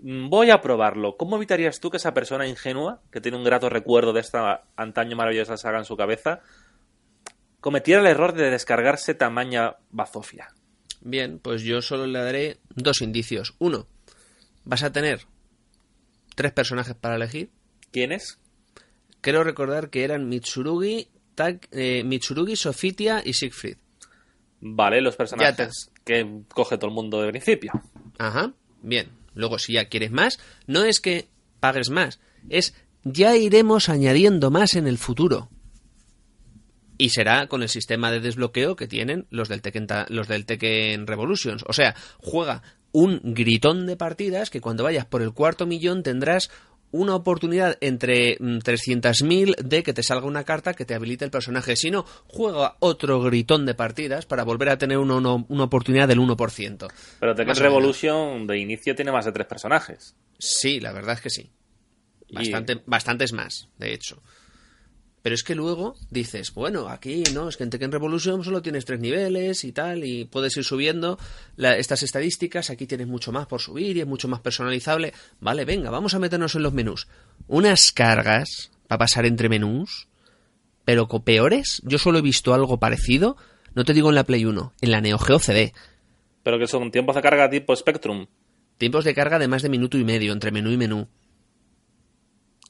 [0.02, 1.16] Mm, Voy a probarlo.
[1.16, 5.16] ¿Cómo evitarías tú que esa persona ingenua, que tiene un grato recuerdo de esta antaño
[5.16, 6.40] maravillosa saga en su cabeza,
[7.60, 10.48] cometiera el error de descargarse tamaña bazofia?
[11.02, 13.54] Bien, pues yo solo le daré dos indicios.
[13.58, 13.86] Uno,
[14.64, 15.20] vas a tener
[16.34, 17.50] tres personajes para elegir.
[17.90, 18.38] ¿Quién es?
[19.20, 21.08] Creo recordar que eran Mitsurugi,
[21.72, 23.76] eh, Mitsurugi, Sofitia y Siegfried.
[24.60, 27.72] Vale, los personajes que coge todo el mundo de principio.
[28.18, 29.19] Ajá, bien.
[29.34, 31.28] Luego, si ya quieres más, no es que
[31.60, 35.48] pagues más, es ya iremos añadiendo más en el futuro.
[36.98, 41.06] Y será con el sistema de desbloqueo que tienen los del Tekken, los del Tekken
[41.06, 41.64] Revolutions.
[41.66, 42.62] O sea, juega
[42.92, 46.50] un gritón de partidas que cuando vayas por el cuarto millón tendrás
[46.92, 51.30] una oportunidad entre mm, 300.000 de que te salga una carta que te habilite el
[51.30, 51.76] personaje.
[51.76, 56.08] Si no, juega otro gritón de partidas para volver a tener una, una- una oportunidad
[56.08, 56.88] del 1%.
[57.20, 57.54] Pero Tekken.
[57.56, 60.16] Revolution de inicio tiene más de tres personajes.
[60.38, 61.50] Sí, la verdad es que sí.
[62.28, 64.22] Y- Bastante, Bastantes más, de hecho.
[65.22, 68.86] Pero es que luego dices, bueno, aquí no, es que en Tekken Revolution solo tienes
[68.86, 71.18] tres niveles y tal, y puedes ir subiendo
[71.56, 75.12] la- estas estadísticas, aquí tienes mucho más por subir y es mucho más personalizable.
[75.40, 77.06] Vale, venga, vamos a meternos en los menús.
[77.48, 80.08] Unas cargas para pasar entre menús,
[80.86, 81.82] pero peores.
[81.84, 83.36] Yo solo he visto algo parecido,
[83.74, 85.74] no te digo en la Play 1, en la Neo Geo CD.
[86.42, 88.26] Pero que son tiempos de carga tipo Spectrum.
[88.78, 91.06] Tiempos de carga de más de minuto y medio entre menú y menú.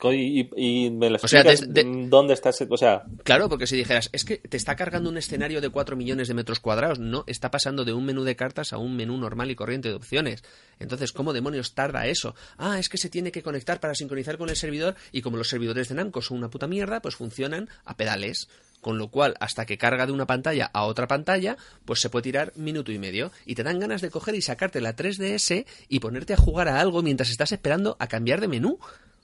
[0.02, 2.66] Y, y- me lo O sea, de- dónde está ese...
[2.70, 5.96] O sea, Claro, porque si dijeras, es que te está cargando un escenario de 4
[5.96, 9.18] millones de metros cuadrados, no, está pasando de un menú de cartas a un menú
[9.18, 10.42] normal y corriente de opciones.
[10.78, 12.34] Entonces, ¿cómo demonios tarda eso?
[12.56, 15.48] Ah, es que se tiene que conectar para sincronizar con el servidor y como los
[15.48, 18.48] servidores de Namco son una puta mierda, pues funcionan a pedales.
[18.80, 22.22] Con lo cual, hasta que carga de una pantalla a otra pantalla, pues se puede
[22.22, 23.30] tirar minuto y medio.
[23.44, 26.80] Y te dan ganas de coger y sacarte la 3DS y ponerte a jugar a
[26.80, 28.78] algo mientras estás esperando a cambiar de menú.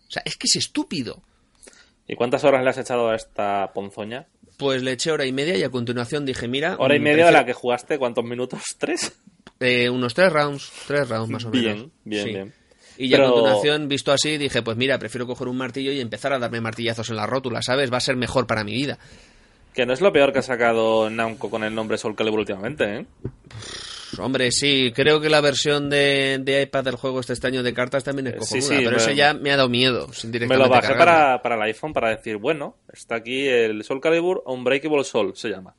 [0.09, 1.23] O sea, es que es estúpido.
[2.09, 4.27] ¿y cuántas horas le has echado a esta ponzoña?
[4.59, 6.77] Pues le eché hora y media y a continuación dije, mira...
[6.79, 8.63] Hora y mm, media de la que jugaste, ¿cuántos minutos?
[8.79, 9.13] ¿Tres?
[9.61, 11.91] Eh, unos tres rounds, tres rounds más o Bien, menos.
[12.05, 12.31] bien, Sí.
[12.33, 12.55] bien.
[12.99, 16.01] Y ya Pero- a continuación, visto así, dije, pues mira, prefiero coger un martillo y
[16.01, 17.93] empezar a darme martillazos en la rótula, ¿sabes?
[17.93, 18.99] Va a ser mejor para mi vida.
[19.75, 23.01] Que no es lo peor que ha sacado Namco con el nombre Soul Calibur últimamente,
[23.01, 23.07] ¿eh?
[24.19, 28.05] Hombre, sí, creo que la versión de, de iPad del juego este año de cartas
[28.05, 30.13] también es cojonuda, sí, sí, pero me- ese ya me ha dado miedo.
[30.13, 34.01] sin Me lo bajé para, para el iPhone para decir, bueno, está aquí el Soul
[34.01, 35.75] Calibur Unbreakable Soul, se llama.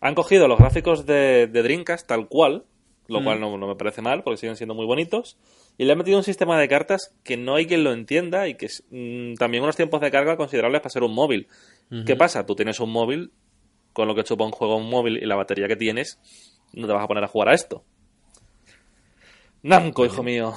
[0.00, 2.64] Han cogido los gráficos de, de Dreamcast tal cual,
[3.08, 3.24] lo Mm.
[3.24, 5.36] cual no, no me parece mal, porque siguen siendo muy bonitos,
[5.78, 8.54] y le han metido un sistema de cartas que no hay quien lo entienda y
[8.54, 11.48] que es mm, también unos tiempos de carga considerables para ser un móvil.
[12.06, 12.44] ¿Qué pasa?
[12.46, 13.30] Tú tienes un móvil,
[13.92, 16.18] con lo que chupa un juego un móvil y la batería que tienes,
[16.74, 17.84] no te vas a poner a jugar a esto.
[19.62, 20.54] Namco, hijo mío.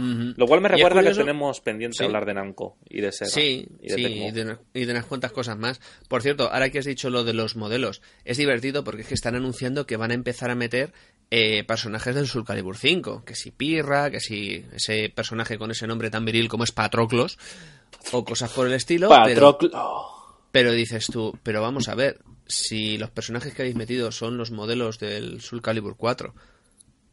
[0.00, 2.04] Lo cual me recuerda que tenemos pendiente Sí.
[2.04, 3.30] hablar de Namco y de Sega.
[3.32, 5.80] Sí, y de sí, y de, una- y de unas cuantas cosas más.
[6.06, 9.14] Por cierto, ahora que has dicho lo de los modelos, es divertido porque es que
[9.14, 10.92] están anunciando que van a empezar a meter
[11.32, 15.88] eh, personajes del Soul Calibur 5, que si Pirra, que si ese personaje con ese
[15.88, 17.36] nombre tan viril como es Patroclos,
[18.12, 20.06] o cosas por el estilo, pero, Patroclo.
[20.52, 24.50] pero dices tú, pero vamos a ver, si los personajes que habéis metido son los
[24.50, 26.34] modelos del Soul Calibur 4,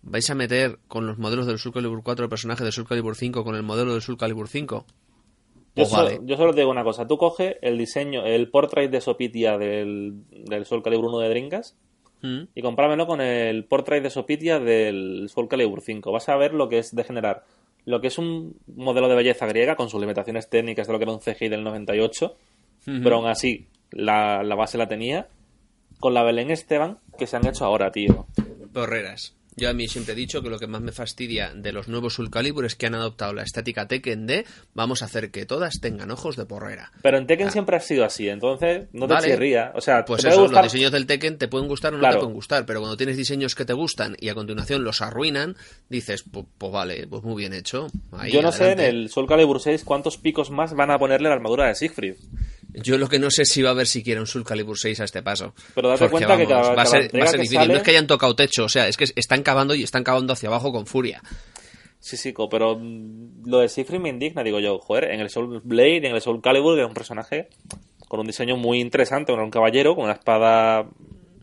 [0.02, 3.16] ¿vais a meter con los modelos del Soul Calibur 4 el personaje del Soul Calibur
[3.16, 4.86] 5 con el modelo del Soul Calibur 5?
[4.88, 7.06] Yo, Pues solo, yo solo te digo una cosa.
[7.06, 11.76] Tú coge el diseño, el portrait de Sopitia del, del Soul Calibur 1 de Drinkas
[12.22, 12.44] ¿Mm?
[12.56, 16.12] y compáramelo con el portrait de Sopitia del Soul Calibur 5.
[16.14, 17.44] Vas a ver lo que es de generar
[17.84, 21.04] lo que es un modelo de belleza griega con sus limitaciones técnicas de lo que
[21.04, 22.36] era un CGI del 98,
[23.04, 25.28] pero aún así la, la base la tenía,
[26.00, 28.26] con la Belén Esteban que se han hecho ahora, tío.
[28.74, 29.34] Porreras.
[29.58, 32.16] Yo a mí siempre he dicho que lo que más me fastidia de los nuevos
[32.16, 35.80] Soul Calibur es que han adoptado la estática Tekken de vamos a hacer que todas
[35.80, 36.92] tengan ojos de porrera.
[37.02, 39.16] Pero en Tekken siempre ha sido así, entonces no te Ah.
[39.16, 39.30] Vale.
[39.30, 39.72] chirría.
[39.76, 42.16] O sea, Pues eso, gustar- los diseños del Tekken te pueden gustar o no Claro.
[42.16, 45.56] te pueden gustar, pero cuando tienes diseños que te gustan y a continuación los arruinan,
[45.90, 47.88] dices, pues, vale, pues muy bien hecho.
[48.12, 51.30] Ahí, Yo no sé en el Soul Calibur 6 cuántos picos más van a ponerle
[51.30, 52.16] la armadura de Siegfried.
[52.82, 55.04] Yo lo que no sé si va a haber siquiera un Soul Calibur 6 a
[55.06, 55.54] este paso.
[55.74, 57.58] Pero date Porque, cuenta que cada- va a ser, va a ser difícil.
[57.60, 60.04] sale- No es que hayan tocado techo, o sea, es que están cavando y están
[60.04, 61.22] cavando hacia abajo con furia.
[62.00, 65.62] Sí, sí, pero mm, lo de Siegfried me indigna, digo yo, joder, en el Soul
[65.64, 67.50] Blade, en el Soul Calibur, que es un personaje
[68.08, 70.86] con un diseño muy interesante, con un caballero, con una espada...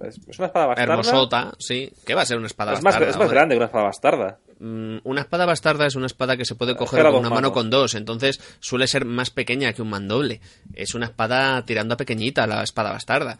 [0.04, 0.92] Es una espada bastarda.
[0.94, 1.90] Hermosota, sí.
[2.04, 3.84] ¿Qué va a ser una espada Es más, bastarda, es más grande que una espada
[3.84, 4.38] bastarda.
[4.64, 7.68] Mm, Una espada bastarda es una espada que se puede coger con una mano con
[7.68, 10.40] dos, entonces suele ser más pequeña que un mandoble.
[10.74, 13.38] Es una espada tirando a pequeñita la espada bastarda.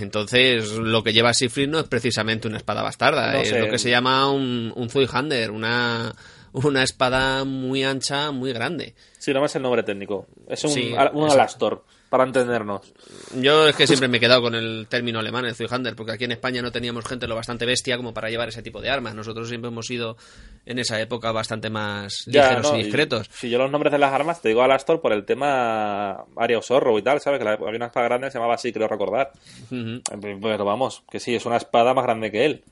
[0.00, 3.60] Entonces, lo que lleva Siegfried no es precisamente una espada bastarda, No es sé.
[3.60, 6.14] lo que se llama un, un Zweihander, una,
[6.52, 8.94] una espada muy ancha, muy grande.
[9.18, 10.26] Sí, no me es el nombre técnico.
[10.48, 11.30] Es un, Sí, un.
[11.30, 12.92] Alastor, para entendernos.
[13.34, 16.24] Yo es que siempre me he quedado con el término alemán, el Zweihander, porque aquí
[16.24, 19.14] en España no teníamos gente lo bastante bestia como para llevar ese tipo de armas.
[19.14, 20.16] Nosotros siempre hemos sido
[20.64, 22.78] en esa época bastante más Ya, ligeros ¿no?
[22.78, 23.28] y discretos.
[23.32, 26.98] Si yo los nombres de las armas te digo Alastor por el tema Aria Zorro
[26.98, 27.38] y tal, ¿sabes?
[27.38, 29.32] Que la- había una espada grande que se llamaba así, creo recordar.
[29.70, 30.00] Ujú,
[30.40, 32.62] Pero vamos, que sí, es una espada más grande que él.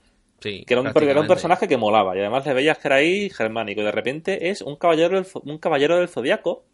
[0.40, 3.30] Sí, Que era un, era personaje que molaba y además le veías que era ahí
[3.30, 6.64] germánico y de repente es un caballero del, un caballero del zodiaco.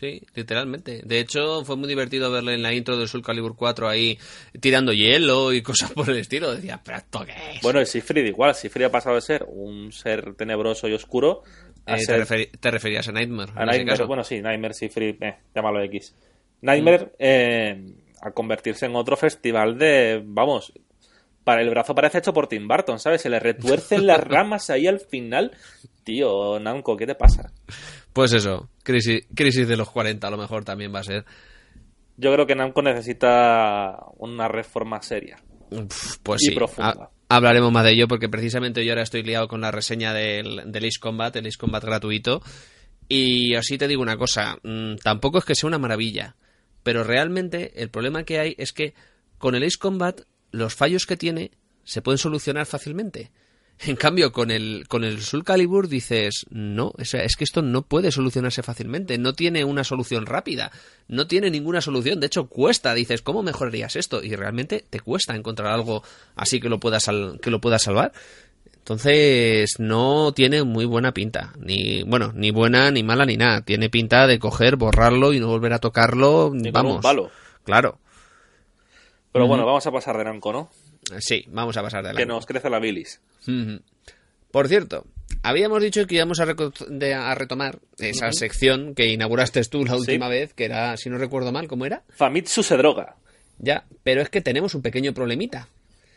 [0.00, 1.02] Sí, literalmente.
[1.04, 4.16] De hecho, fue muy divertido verle en la intro del Soul Calibur 4 ahí
[4.60, 6.54] tirando hielo y cosas por el estilo.
[6.54, 7.62] Decía, ¿pero esto qué es?
[7.62, 11.42] Bueno, el Siegfried igual, Siegfried ha pasado de ser un ser tenebroso y oscuro
[11.84, 13.52] a Eh, te, ser referi- te referías a Nightmare.
[13.56, 14.06] a en ese Nightmare, caso.
[14.06, 16.14] bueno sí, Nightmare, Siegfried, eh, llámalo X.
[16.60, 17.84] Nightmare eh,
[18.20, 20.72] a convertirse en otro festival de, vamos,
[21.44, 23.22] para el brazo parece hecho por Tim Burton, ¿sabes?
[23.22, 25.52] Se le retuercen las ramas ahí al final.
[26.04, 27.52] Tío, Namco, ¿qué te pasa?
[28.18, 31.24] Pues eso, crisis, crisis de los 40 a lo mejor también va a ser.
[32.16, 35.36] Yo creo que Namco necesita una reforma seria.
[36.24, 37.10] Pues Y sí, profunda.
[37.28, 40.62] ha- hablaremos más de ello porque precisamente yo ahora estoy liado con la reseña del,
[40.72, 42.42] del Ace Combat, el Ace Combat gratuito.
[43.08, 46.34] Y así te digo una cosa, mm, tampoco es que sea una maravilla,
[46.82, 48.94] pero realmente el problema que hay es que
[49.38, 51.52] con el Ace Combat los fallos que tiene
[51.84, 53.30] se pueden solucionar fácilmente.
[53.80, 57.82] En cambio, con el, con el Soul Calibur dices, no, sea, es que esto no
[57.82, 60.72] puede solucionarse fácilmente, no tiene una solución rápida,
[61.06, 64.22] no tiene ninguna solución, de hecho cuesta, dices, ¿cómo mejorarías esto?
[64.24, 66.02] Y realmente te cuesta encontrar algo
[66.34, 68.12] así que lo pueda, sal- que lo pueda salvar.
[68.78, 73.90] Entonces, no tiene muy buena pinta, ni, bueno, ni buena, ni mala, ni nada, tiene
[73.90, 76.96] pinta de coger, borrarlo y no volver a tocarlo, con vamos.
[76.96, 77.30] un palo.
[77.64, 77.98] Claro,
[79.30, 80.70] Pero bueno, vamos a pasar de Namco, ¿no?
[81.20, 83.20] sí, vamos a pasar de Que nos crece la bilis.
[84.50, 85.06] Por cierto,
[85.42, 89.96] habíamos dicho que íbamos a, reco- de- a retomar esa sección que inauguraste tú la
[89.96, 92.02] última vez, que era, si no recuerdo mal, ¿cómo era?
[92.10, 93.16] Famitsu se droga.
[93.58, 95.68] Ya, pero es que tenemos un pequeño problemita.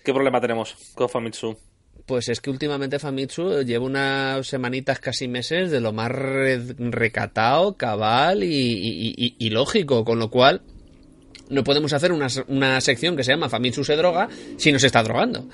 [0.05, 1.57] ¿Qué problema tenemos con Famitsu?
[2.05, 7.77] Pues es que últimamente Famitsu lleva unas semanitas, casi meses, de lo más re- recatado,
[7.77, 10.61] cabal y, y- y- y lógico, con lo cual
[11.49, 14.87] no podemos hacer una, una sección que se llama Famitsu se droga si no se
[14.87, 15.47] está drogando.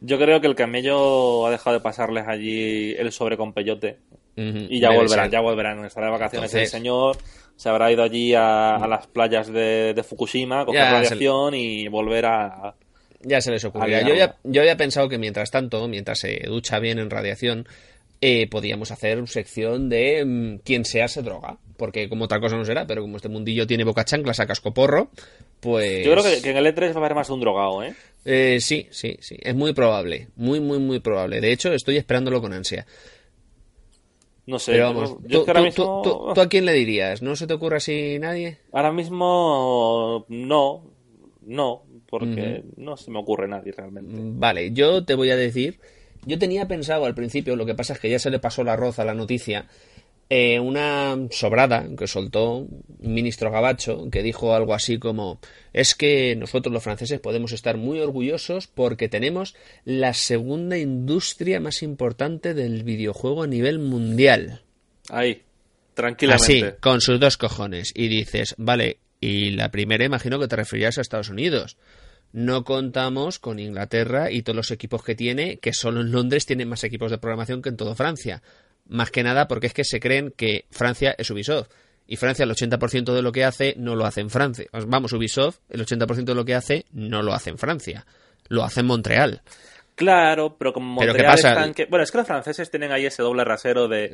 [0.00, 3.98] Yo creo que el camello ha dejado de pasarles allí el sobre con peyote.
[4.36, 5.32] Y ya debe volverán, ser.
[5.32, 5.84] ya volverán.
[5.84, 7.16] Estará de vacaciones Entonces- el señor.
[7.56, 11.88] Se habrá ido allí a, a las playas de, de Fukushima, coger Ya, radiación y
[11.88, 12.74] volver a.
[13.22, 13.62] Ya se les.
[13.66, 14.36] Había Yo ya, algo.
[14.44, 17.68] yo había pensado que mientras tanto, mientras se ducha bien en radiación,
[18.22, 21.58] eh, podíamos hacer sección de mm, quien sea se droga.
[21.80, 25.08] Porque como otra cosa no será, pero como este mundillo tiene boca chancla, a cascoporro,
[25.60, 26.04] pues...
[26.04, 27.94] Yo creo que, que en el E3 va a haber más de un drogado, ¿eh?
[28.26, 29.38] Eh, sí, sí, sí.
[29.40, 30.28] Es muy probable.
[30.36, 31.40] Muy, muy, muy probable.
[31.40, 32.86] De hecho, estoy esperándolo con ansia.
[34.46, 34.72] No sé.
[34.72, 36.02] Pero vamos, yo- yo tú, es que ahora tú- mismo.
[36.02, 37.22] tú- tú- tú a quién le dirías?
[37.22, 38.58] ¿No se te ocurre así nadie?
[38.72, 40.26] Ahora mismo.
[40.28, 40.84] No.
[41.46, 41.82] No.
[42.10, 44.12] Porque no se me ocurre nadie realmente.
[44.16, 45.78] Vale, yo te voy a decir.
[46.26, 48.68] Yo tenía pensado al principio, lo que pasa es que ya se le pasó el
[48.68, 49.66] arroz a la noticia.
[50.32, 55.40] Eh, una sobrada que soltó un ministro gabacho que dijo algo así como
[55.72, 61.82] es que nosotros los franceses podemos estar muy orgullosos porque tenemos la segunda industria más
[61.82, 64.62] importante del videojuego a nivel mundial.
[65.08, 65.30] Ahí.
[65.32, 65.42] Así,
[65.94, 66.76] Tranquilamente.
[66.80, 67.92] con sus dos cojones.
[67.94, 71.76] Y dices, vale, y la primera imagino que te referías a Estados Unidos.
[72.32, 76.68] No contamos con Inglaterra y todos los equipos que tiene, que solo en Londres tienen
[76.68, 78.42] más equipos de programación que en todo Francia.
[78.90, 81.68] Más que nada porque es que se creen que Francia es Ubisoft.
[82.06, 84.66] Y Francia el 80% de lo que hace no lo hace en Francia.
[84.86, 88.04] Vamos, Ubisoft el 80% de lo que hace no lo hace en Francia.
[88.48, 89.42] Lo hace en Montreal.
[89.94, 91.48] Claro, pero como Pero Montreal ¿qué pasa?
[91.50, 94.12] están que- Bueno, es que los franceses tienen ahí ese doble rasero de...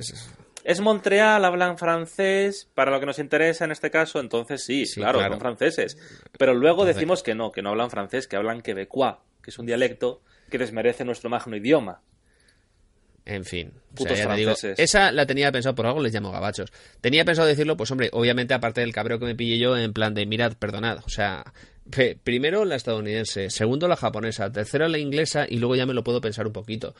[0.64, 5.01] Es Montreal, hablan francés, para lo que nos interesa en este caso, entonces sí, Sí,
[5.01, 5.35] claro, claro.
[5.35, 5.97] son franceses.
[6.37, 9.66] Pero luego decimos que no, que no hablan francés, que hablan quebecois, que es un
[9.66, 12.03] dialecto que desmerece nuestro magno idioma.
[13.27, 14.79] En fin, o Putos sea, ya te digo, franceses.
[14.79, 16.72] esa la tenía pensado por algo, les llamo gabachos.
[17.01, 20.14] Tenía pensado decirlo, pues hombre, obviamente aparte del cabreo que me pillé yo, en plan
[20.14, 21.45] de, mirad, perdonad, o sea,
[22.22, 26.20] primero la estadounidense, segundo la japonesa, tercero la inglesa y luego ya me lo puedo
[26.20, 26.95] pensar un poquito,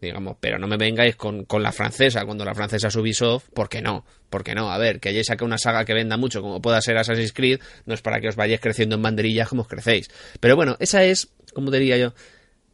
[0.00, 3.68] digamos, pero no me vengáis con, con la francesa, cuando la francesa es Ubisoft, ¿por
[3.68, 4.04] qué no?
[4.30, 4.70] ¿Por qué no?
[4.70, 7.58] A ver, que hayáis sacado una saga que venda mucho, como pueda ser Assassin's Creed,
[7.86, 10.08] no es para que os vayáis creciendo en banderillas como os crecéis.
[10.38, 12.14] Pero bueno, esa es, como diría yo,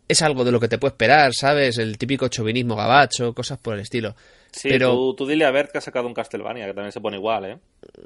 [0.09, 1.79] es algo de lo que te puede esperar, ¿sabes?
[1.79, 4.17] El típico chauvinismo gabacho, cosas por el estilo.
[4.51, 7.01] Sí, Pero, tú, tú dile a Bert que ha sacado un Castlevania, que también se
[7.01, 7.59] pone igual, ¿eh?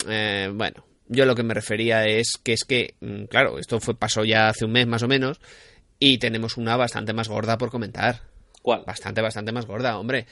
[0.08, 3.94] eh, bueno, yo lo que me refería es que es que, mm, claro, esto fue
[3.94, 5.40] pasó ya hace un mes más o menos
[5.98, 8.22] y tenemos una bastante más gorda por comentar.
[8.60, 8.82] ¿Cuál?
[8.84, 10.26] Bastante, bastante más gorda, hombre.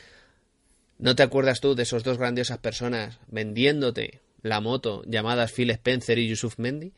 [0.98, 6.18] ¿No te acuerdas tú de esos dos grandiosas personas vendiéndote la moto llamadas Phil Spencer
[6.18, 6.92] y Yusuf Mendy?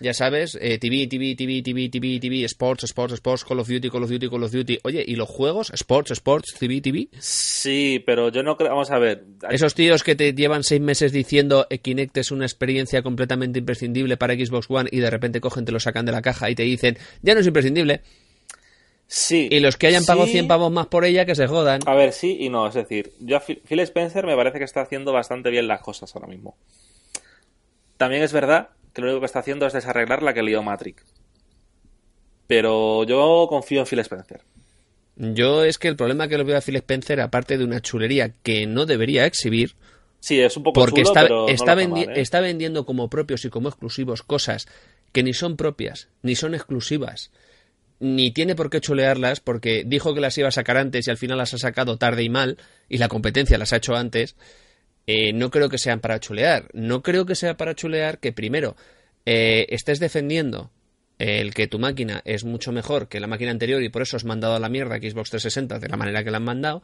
[0.00, 3.90] Ya sabes, eh, TV, TV, TV, TV, TV, TV, Sports, Sports, Sports, Call of Duty,
[3.90, 4.80] Call of Duty, Call of Duty.
[4.82, 5.70] Oye, ¿y los juegos?
[5.70, 7.08] Sports, Sports, TV, TV.
[7.20, 8.70] Sí, pero yo no creo...
[8.70, 9.24] Vamos a ver.
[9.48, 14.16] Esos tíos que te llevan seis meses diciendo que Kinect es una experiencia completamente imprescindible
[14.16, 16.64] para Xbox One y de repente cogen, te lo sacan de la caja y te
[16.64, 18.00] dicen, ya no es imprescindible.
[19.06, 19.48] Sí.
[19.48, 20.32] Y los que hayan pagado sí.
[20.32, 21.80] 100 pavos más por ella, que se jodan.
[21.86, 22.66] A ver, sí y no.
[22.66, 26.14] Es decir, yo a Phil Spencer me parece que está haciendo bastante bien las cosas
[26.16, 26.56] ahora mismo.
[27.96, 31.02] También es verdad que lo único que está haciendo es desarreglar la que lió Matrix.
[32.46, 34.40] Pero yo confío en Phil Spencer.
[35.16, 38.32] Yo es que el problema que lo veo a Phil Spencer, aparte de una chulería
[38.42, 39.74] que no debería exhibir,
[40.20, 42.20] Sí, es un poco porque chulo, está, pero está, vendi- mal, ¿eh?
[42.22, 44.66] está vendiendo como propios y como exclusivos cosas
[45.12, 47.30] que ni son propias, ni son exclusivas,
[48.00, 51.18] ni tiene por qué chulearlas porque dijo que las iba a sacar antes y al
[51.18, 52.56] final las ha sacado tarde y mal
[52.88, 54.34] y la competencia las ha hecho antes.
[55.06, 56.68] Eh, no creo que sean para chulear.
[56.72, 58.76] No creo que sea para chulear que primero
[59.26, 60.70] eh, estés defendiendo
[61.18, 64.24] el que tu máquina es mucho mejor que la máquina anterior y por eso has
[64.24, 66.82] mandado a la mierda a Xbox 360 de la manera que la han mandado.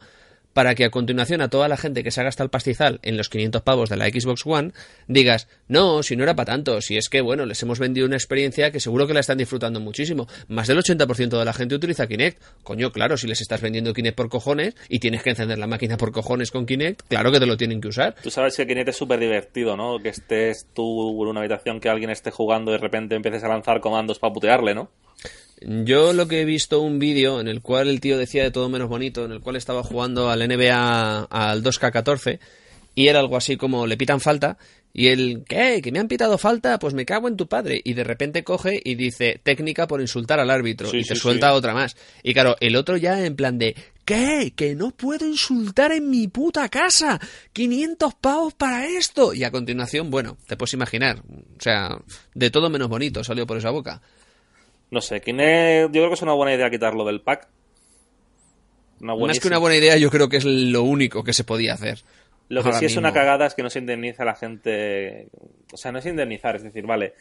[0.53, 3.17] Para que a continuación a toda la gente que se ha gastado el pastizal en
[3.17, 4.71] los 500 pavos de la Xbox One
[5.07, 8.15] digas, no, si no era para tanto, si es que, bueno, les hemos vendido una
[8.15, 10.27] experiencia que seguro que la están disfrutando muchísimo.
[10.47, 12.41] Más del 80% de la gente utiliza Kinect.
[12.63, 15.97] Coño, claro, si les estás vendiendo Kinect por cojones y tienes que encender la máquina
[15.97, 18.15] por cojones con Kinect, claro que te lo tienen que usar.
[18.21, 19.99] Tú sabes que Kinect es súper divertido, ¿no?
[19.99, 23.47] Que estés tú en una habitación, que alguien esté jugando y de repente empieces a
[23.47, 24.89] lanzar comandos para putearle, ¿no?
[25.61, 28.67] Yo lo que he visto un vídeo en el cual el tío decía de todo
[28.69, 32.39] menos bonito, en el cual estaba jugando al NBA al 2K14
[32.95, 34.57] y era algo así como le pitan falta
[34.93, 35.81] y él, ¿qué?
[35.81, 36.77] ¿Que me han pitado falta?
[36.77, 37.79] Pues me cago en tu padre.
[37.83, 41.21] Y de repente coge y dice técnica por insultar al árbitro Sí, y te sí,
[41.21, 41.57] suelta sí.
[41.57, 41.95] otra más.
[42.23, 44.51] Y claro, el otro ya en plan de, ¿qué?
[44.55, 47.19] Que no puedo insultar en mi puta casa.
[47.53, 49.33] 500 pavos para esto.
[49.33, 51.19] Y a continuación, bueno, te puedes imaginar.
[51.19, 51.97] O sea,
[52.33, 54.01] de todo menos bonito salió por esa boca.
[54.91, 57.47] No sé, Kinect, yo creo que es una buena idea quitarlo del pack.
[58.99, 61.73] Una Más que una buena idea, yo creo que es lo único que se podía
[61.73, 61.99] hacer.
[62.49, 65.29] Lo que sí es una cagada es que no se indemniza a la gente.
[65.73, 67.13] O sea, no es indemnizar, es decir, vale.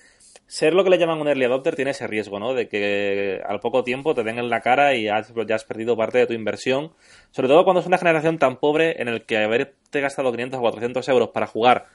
[0.48, 2.52] Ser lo que le llaman un early adopter tiene ese riesgo, ¿no?
[2.52, 5.96] De que al poco tiempo te den en la cara y has- ya has perdido
[5.96, 6.92] parte de tu inversión.
[7.30, 10.62] Sobre todo cuando es una generación tan pobre en el que haberte gastado 500 o
[10.62, 11.86] 400 euros para jugar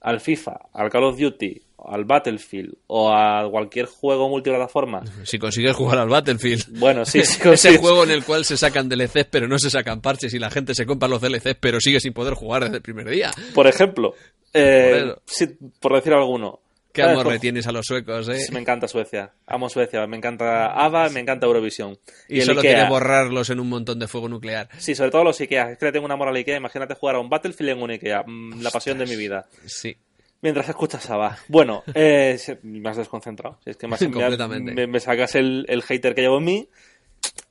[0.00, 5.02] al FIFA, al Call of Duty, al Battlefield o a cualquier juego multiplataforma.
[5.24, 6.78] Si consigues jugar al Battlefield.
[6.78, 10.00] Bueno, sí, sí Ese juego en el cual se sacan DLCs pero no se sacan
[10.00, 12.82] parches y la gente se compra los DLCs pero sigue sin poder jugar desde el
[12.82, 13.30] primer día.
[13.54, 14.14] Por ejemplo,
[14.52, 15.22] eh, Por eso.
[15.26, 15.46] sí,
[15.80, 16.60] por decir alguno.
[16.92, 18.38] Qué amor le tienes a los suecos, ¿eh?
[18.38, 19.32] Sí, me encanta Suecia.
[19.46, 20.06] Amo Suecia.
[20.06, 21.98] Me encanta ABBA, me encanta Eurovisión.
[22.28, 24.68] Y, solo quiere borrarlos en un montón de fuego nuclear.
[24.78, 25.72] Sí, sobre todo los Ikea.
[25.72, 26.56] Es que le tengo un amor al Ikea.
[26.56, 28.24] Imagínate jugar a un Battlefield en un Ikea.
[28.26, 29.46] Mm, La pasión de mi vida.
[29.66, 29.96] Sí.
[30.42, 31.38] Mientras escuchas ABBA.
[31.48, 33.58] Bueno, eh, me has desconcentrado.
[33.62, 34.72] Si es que más Completamente.
[34.72, 36.68] Me, me sacas el, el hater que llevo en mí.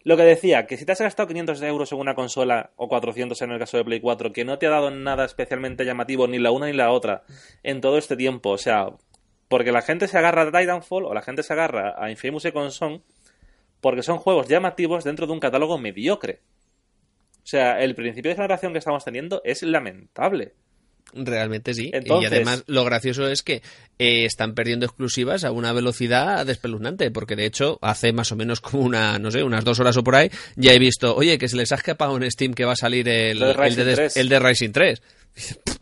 [0.04, 3.40] Lo que decía, que si te has gastado 500 euros en una consola, o 400
[3.42, 6.40] en el caso de Play 4, que no te ha dado nada especialmente llamativo, ni
[6.40, 7.24] la una ni la otra,
[7.64, 8.88] en todo este tiempo, o sea,
[9.50, 12.72] porque la gente se agarra a Titanfall, o la gente se agarra a Infamous Second
[12.72, 13.04] Son,
[13.82, 16.41] porque son juegos llamativos dentro de un catálogo mediocre.
[17.43, 20.54] O sea, el principio de generación que estamos teniendo es lamentable.
[21.14, 21.89] Realmente sí.
[21.93, 23.62] Entonces- y además lo gracioso es que
[23.97, 28.62] eh, están perdiendo exclusivas a una velocidad despeluznante, porque de hecho hace más o menos
[28.62, 31.47] como una, no sé, unas dos horas o por ahí, ya he visto, oye, que
[31.49, 34.18] se les ha escapado en Steam que va a salir el, el, de, 3.
[34.18, 35.01] el de Rising 3.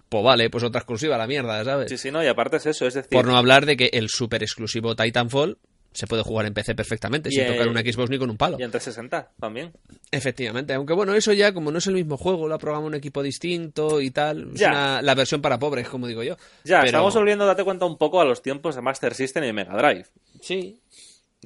[0.10, 1.90] Pues vale, pues otra exclusiva la mierda, ¿sabes?
[1.90, 3.10] Sí, sí, no, y aparte es eso, es decir...
[3.12, 5.58] Por no hablar de que el super exclusivo Titanfall
[5.98, 8.38] se puede jugar en PC perfectamente, Y, sin eh, tocar una Xbox ni con un
[8.38, 8.58] palo.
[8.60, 9.72] Y en 360 también.
[10.12, 12.94] Efectivamente, aunque bueno, eso ya como no es el mismo juego, lo ha programado un
[12.94, 14.70] equipo distinto y tal, es Ya.
[14.70, 16.36] una- la versión para pobres, como digo yo.
[16.64, 19.54] Ya, Pero- estamos volviendo, date cuenta, un poco a los tiempos de Master System y
[19.54, 20.06] Mega Drive.
[20.40, 20.80] Sí,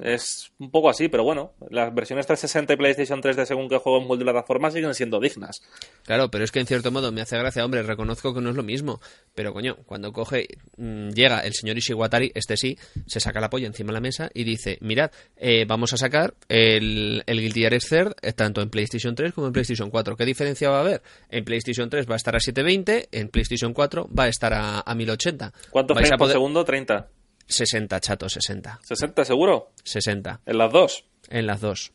[0.02, 3.76] Es un poco así, pero bueno, las versiones 360 y PlayStation 3 de según qué
[3.76, 5.60] juego en multiplataforma siguen siendo dignas.
[6.04, 8.56] Claro, pero es que en cierto modo me hace gracia, hombre, reconozco que no es
[8.56, 9.00] lo mismo.
[9.34, 13.66] Pero coño, cuando coge, mm, llega el señor Ishiwatari, este sí, se saca la polla
[13.66, 17.78] encima de la mesa y dice, mirad, eh, vamos a sacar el, el Guilty Gear
[17.78, 20.16] Third eh, tanto en PlayStation 3 como en PlayStation 4.
[20.16, 21.02] ¿Qué diferencia va a haber?
[21.28, 24.80] En PlayStation 3 va a estar a 720, en PlayStation 4 va a estar a,
[24.80, 25.52] a 1080.
[25.70, 26.64] ¿Cuántos frames por poder- segundo?
[26.64, 27.08] 30.
[27.52, 28.80] 60, chato, 60.
[28.88, 29.70] ¿60 seguro?
[29.84, 31.04] 60, En las dos.
[31.28, 31.92] en las dos.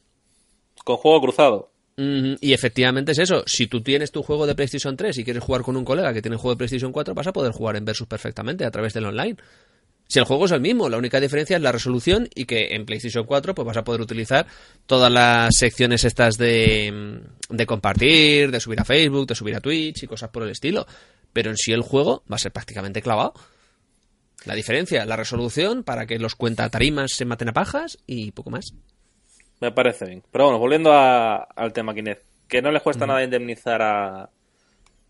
[0.83, 1.71] Con juego cruzado.
[1.99, 3.43] Y efectivamente es eso.
[3.47, 6.21] Si tú tienes tu juego de PlayStation 3 y quieres jugar con un colega que
[6.21, 9.05] tiene juego de PlayStation 4, vas a poder jugar en Versus perfectamente a través del
[9.07, 9.35] online.
[10.07, 12.85] Si el juego es el mismo, la única diferencia es la resolución y que en
[12.85, 14.45] PlayStation 4 pues vas a poder utilizar
[14.85, 20.03] todas las secciones estas de, de compartir, de subir a Facebook, de subir a Twitch
[20.03, 20.85] y cosas por el estilo.
[21.33, 23.33] Pero en sí el juego va a ser prácticamente clavado.
[24.45, 28.73] La diferencia, la resolución para que los cuentatarimas se maten a pajas y poco más.
[29.59, 30.23] Me parece bien.
[30.31, 32.23] Pero bueno, volviendo a- al tema Kinect.
[32.47, 34.29] Que no les cuesta nada indemnizar a...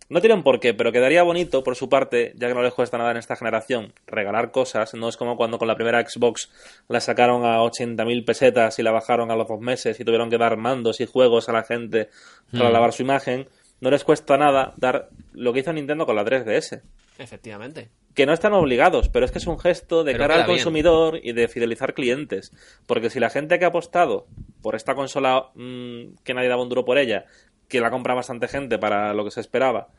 [0.09, 2.97] No tienen por qué, pero quedaría bonito por su parte, ya que no les cuesta
[2.97, 4.93] nada en esta generación, regalar cosas.
[4.93, 6.49] No es como cuando con la primera Xbox
[6.87, 10.37] la sacaron a 80.000 pesetas y la bajaron a los dos meses y tuvieron que
[10.37, 12.09] dar mandos y juegos a la gente
[12.53, 13.47] para lavar su imagen.
[13.81, 16.81] No les cuesta nada dar lo que hizo Nintendo con la 3DS.
[17.19, 17.89] Efectivamente.
[18.17, 20.55] Que no están obligados, pero es que es un gesto de Pero cara al bien.
[20.57, 22.51] consumidor y de fidelizar clientes.
[22.87, 24.25] Porque si la gente que ha apostado
[24.63, 27.25] por esta consola mm, que nadie daba un duro por ella,
[27.69, 29.89] que la compra bastante gente para lo que se esperaba,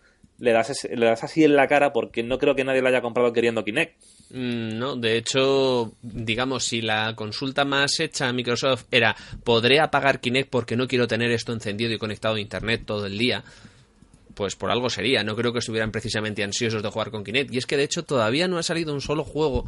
[0.41, 2.89] le das, ese- le das así en la cara porque no creo que nadie la
[2.89, 4.01] haya comprado queriendo Kinect.
[4.31, 9.15] Mm, No, de hecho, digamos, si la consulta más hecha a Microsoft era
[9.45, 13.17] ¿podré apagar Kinect porque no quiero tener esto encendido y conectado a Internet todo el
[13.17, 13.45] día?
[14.39, 17.53] Pues por algo sería, no creo que estuvieran precisamente ansiosos de jugar con Kinect.
[17.53, 19.65] Y es que de hecho todavía no ha salido un solo juego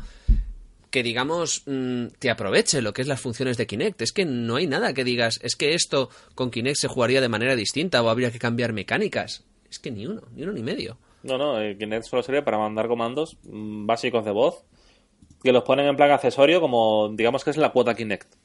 [0.93, 4.01] que digamos mm, te aproveche lo que es las funciones de Kinect.
[4.01, 7.29] Es que no hay nada que digas, es que esto con Kinect se jugaría de
[7.29, 9.43] manera distinta o habría que cambiar mecánicas.
[9.69, 10.99] Es que ni uno, ni uno ni medio.
[11.25, 14.63] No, no, el Kinect solo sería para mandar comandos mm, básicos de voz
[15.43, 18.37] que los ponen en plan accesorio como digamos que es la cuota Kinect.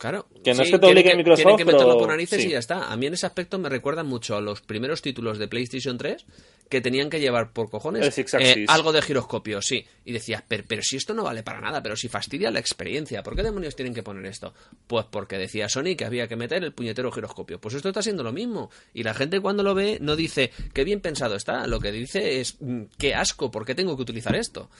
[0.00, 0.26] Claro.
[0.42, 2.40] Que no Sí, es que te obligue tienen Microsoft, tienen que meterlo pero por narices
[2.40, 2.48] sí.
[2.48, 2.90] y ya está.
[2.90, 6.24] A mí en ese aspecto me recuerda mucho a los primeros títulos de PlayStation 3
[6.70, 9.84] que tenían que llevar por cojones eh, algo de giroscopio, sí.
[10.06, 13.22] Y decías, pero, pero si esto no vale para nada, pero si fastidia la experiencia,
[13.22, 14.54] ¿por qué demonios tienen que poner esto?
[14.86, 17.60] Pues porque decía Sony que había que meter el puñetero giroscopio.
[17.60, 18.70] Pues esto está siendo lo mismo.
[18.94, 21.66] Y la gente cuando lo ve no dice, qué bien pensado está.
[21.66, 24.70] Lo que dice es, "Mm, qué asco, ¿por qué tengo que utilizar esto?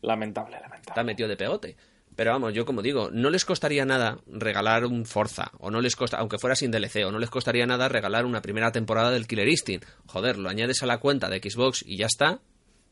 [0.00, 0.82] Lamentable, lamentable.
[0.88, 1.76] está metido de pegote.
[2.14, 5.96] Pero vamos, yo como digo, no les costaría nada regalar un Forza, o no les
[5.96, 9.26] costa, aunque fuera sin DLC, o no les costaría nada regalar una primera temporada del
[9.26, 9.86] Killer Instinct.
[10.06, 12.40] Joder, lo añades a la cuenta de Xbox y ya está.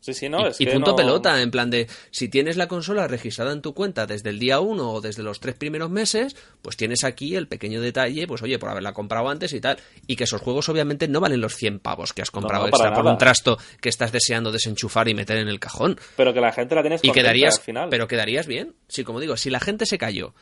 [0.01, 2.57] Sí, sí, no, y, es y que punto no- pelota, en plan de, si tienes
[2.57, 5.91] la consola registrada en tu cuenta desde el día 1 o desde los tres primeros
[5.91, 9.79] meses, pues tienes aquí el pequeño detalle, pues oye, por haberla comprado antes y tal.
[10.07, 12.85] Y que esos juegos obviamente no valen los 100 pavos que has comprado no, para
[12.89, 16.01] extra por un trasto que estás deseando desenchufar y meter en el cajón.
[16.17, 17.89] Pero que la gente la tienes Y quedarías, al final.
[17.91, 18.75] pero quedarías bien.
[18.89, 20.35] Sí, como digo, si la gente se cayó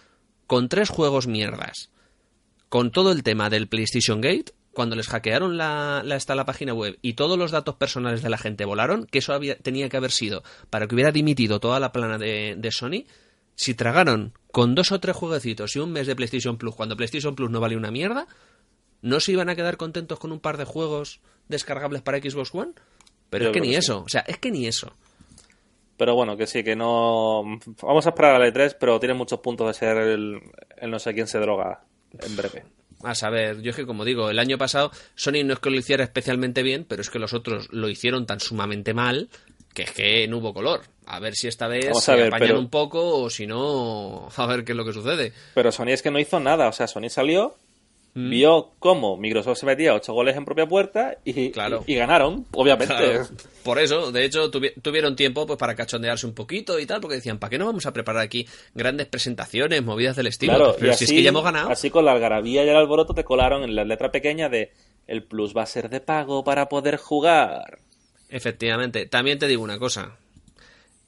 [0.47, 1.91] con tres juegos mierdas,
[2.69, 6.72] con todo el tema del PlayStation Gate, cuando les hackearon la, la, esta, la página
[6.72, 9.97] web y todos los datos personales de la gente volaron, que eso había, tenía que
[9.97, 13.03] haber sido para que hubiera dimitido toda la plana de, de Sony,
[13.57, 17.35] si tragaron con dos o tres jueguecitos y un mes de PlayStation Plus, cuando PlayStation
[17.35, 18.29] Plus no vale una mierda,
[19.03, 21.18] ¿no se iban a quedar contentos con un par de juegos
[21.49, 22.74] descargables para Xbox One?
[23.31, 24.93] Pero Yo es que ni que eso, o sea, es que ni eso.
[25.97, 27.43] Pero bueno, que sí, que no.
[27.83, 30.41] Vamos a esperar a la E3, pero tiene muchos puntos de ser el,
[30.76, 32.78] el no sé quién se droga en breve.
[33.05, 35.76] A saber, yo es que como digo, el año pasado Sony no es que lo
[35.76, 39.28] hiciera especialmente bien, pero es que los otros lo hicieron tan sumamente mal
[39.74, 40.80] que es que no hubo color.
[41.07, 44.28] A ver si esta vez Vamos se ver, apañan pero- un poco o si no,
[44.36, 45.32] a ver qué es lo que sucede.
[45.55, 46.66] Pero Sony es que no hizo nada.
[46.68, 47.55] O sea, Sony salió,
[48.15, 48.31] Mm.
[48.31, 51.85] vio cómo Microsoft se metía ocho goles en propia puerta y, Claro.
[51.87, 52.95] y, y ganaron, obviamente.
[52.95, 53.29] Claro,
[53.63, 57.17] por eso, de hecho, tuvi- tuvieron tiempo pues para cachondearse un poquito y tal, porque
[57.17, 60.55] decían, ¿para qué no vamos a preparar aquí grandes presentaciones, movidas del estilo?
[60.55, 61.71] Claro, pero si es que ya hemos ganado.
[61.71, 64.73] así con la algarabía y el alboroto te colaron en la letra pequeña de
[65.07, 67.79] el plus va a ser de pago para poder jugar.
[68.31, 69.07] Efectivamente.
[69.07, 70.17] También te digo una cosa.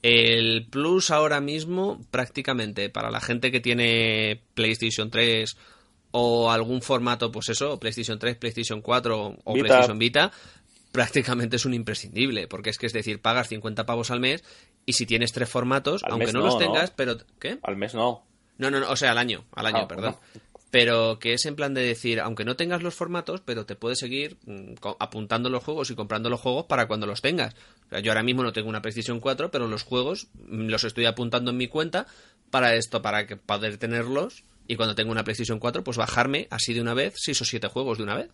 [0.03, 5.57] El Plus ahora mismo, prácticamente, para la gente que tiene PlayStation 3
[6.13, 9.67] o algún formato, pues eso, PlayStation 3, PlayStation 4 o Vita.
[9.67, 10.33] PlayStation Vita,
[10.93, 12.49] prácticamente es un imprescindible.
[12.49, 14.43] Porque es que es decir, pagas 50 pavos al mes
[14.87, 16.61] y si tienes tres formatos, Al aunque no, no, los ¿no?
[16.61, 17.17] tengas, pero.
[17.39, 17.59] ¿Qué?
[17.63, 18.25] Al mes no.
[18.59, 20.17] No, no, no, o sea, al año, al año, Ah, perdón.
[20.33, 20.45] bueno.
[20.71, 23.99] Pero que es en plan de decir, aunque no tengas los formatos, pero te puedes
[23.99, 27.55] seguir mm, apuntando los juegos y comprando los juegos para cuando los tengas.
[27.87, 30.85] O sea, yo ahora mismo no tengo una PlayStation 4, pero los juegos mm, los
[30.85, 32.07] estoy apuntando en mi cuenta
[32.51, 36.73] para esto, para que poder tenerlos y cuando tengo una PlayStation 4, pues bajarme así
[36.75, 38.29] de una vez, seis o siete juegos de una vez.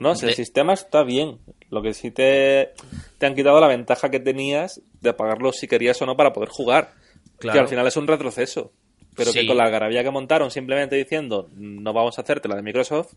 [0.00, 1.38] No, si el sistema está bien.
[1.70, 2.72] Lo que sí te,
[3.18, 6.48] te han quitado la ventaja que tenías de pagarlo si querías o no para poder
[6.48, 6.92] jugar.
[7.38, 7.54] Claro.
[7.54, 8.72] Que al final es un retroceso.
[9.14, 9.40] Pero Sí.
[9.40, 13.12] que con la algarabía que montaron simplemente diciendo no vamos a hacerte la de Microsoft,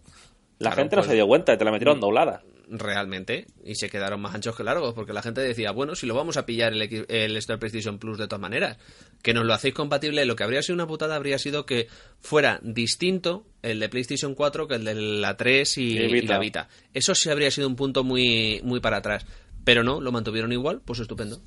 [0.60, 2.44] la Claro, gente no pues- se dio cuenta y te la metieron doblada.
[2.70, 6.14] Realmente y se quedaron más anchos que largos porque la gente decía bueno si lo
[6.16, 8.78] vamos a pillar el, X- el Star PlayStation Plus de todas maneras
[9.22, 11.88] que nos lo hacéis compatible lo que habría sido una putada habría sido que
[12.20, 16.34] fuera distinto el de PlayStation 4 que el de la 3 y, Y y Vita.
[16.34, 19.26] la Vita eso sí habría sido un punto muy muy para atrás
[19.64, 21.42] pero no lo mantuvieron igual pues estupendo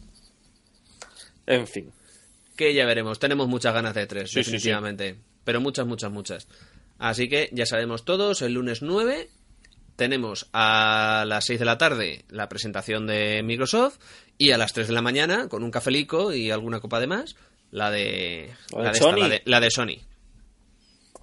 [1.47, 1.91] En fin.
[2.57, 3.18] que ya veremos.
[3.18, 4.51] Tenemos muchas ganas de tres, Sí, sí, sí.
[4.53, 5.16] definitivamente.
[5.45, 6.49] Pero muchas, muchas, muchas.
[6.99, 9.31] Así que ya sabemos todos, el lunes 9
[10.01, 13.98] tenemos a las 6 de la tarde la presentación de Microsoft
[14.38, 17.36] y a las 3 de la mañana, con un cafelico y alguna copa de más,
[17.70, 19.18] la de, La de la de, esta, Sony.
[19.18, 19.96] la de- la de Sony.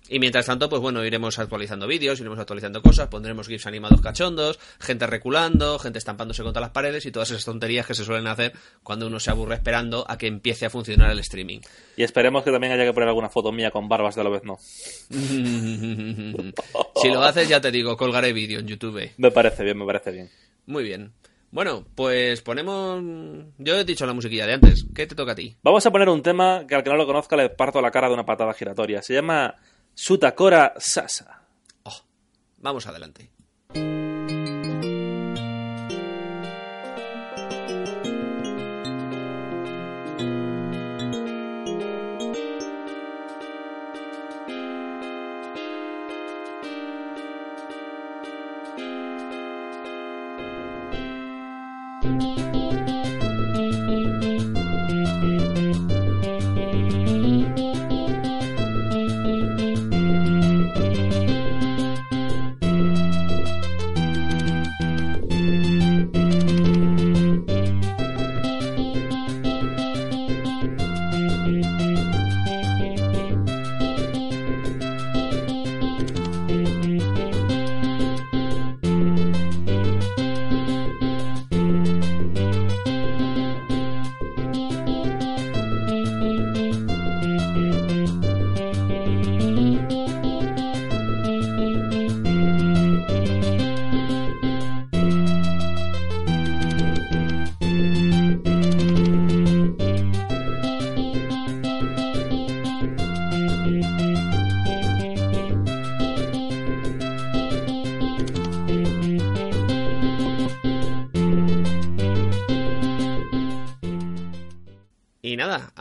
[0.10, 4.60] Y mientras tanto, pues bueno, iremos actualizando vídeos, iremos actualizando cosas, pondremos GIFs animados cachondos,
[4.80, 8.54] gente reculando, gente estampándose contra las paredes y todas esas tonterías que se suelen hacer
[8.84, 11.60] cuando uno se aburre esperando a que empiece a funcionar el streaming.
[11.96, 14.44] Y esperemos que también haya que poner alguna foto mía con barbas de la vez
[14.44, 14.58] no.
[17.02, 19.12] si lo haces, ya te digo, colgaré vídeo en YouTube.
[19.18, 20.30] Me parece bien, me parece bien.
[20.66, 21.14] Muy bien.
[21.50, 23.02] Bueno, pues ponemos...
[23.58, 24.86] Yo he dicho la musiquilla de antes.
[24.94, 25.56] ¿Qué te toca a ti?
[25.64, 28.10] Vamos a poner un tema que al que no lo conozca le parto la cara
[28.10, 29.02] de una patada giratoria.
[29.02, 29.56] Se llama
[30.00, 31.42] Sutakora Sasa.
[31.82, 32.02] Oh,
[32.60, 33.32] vamos adelante.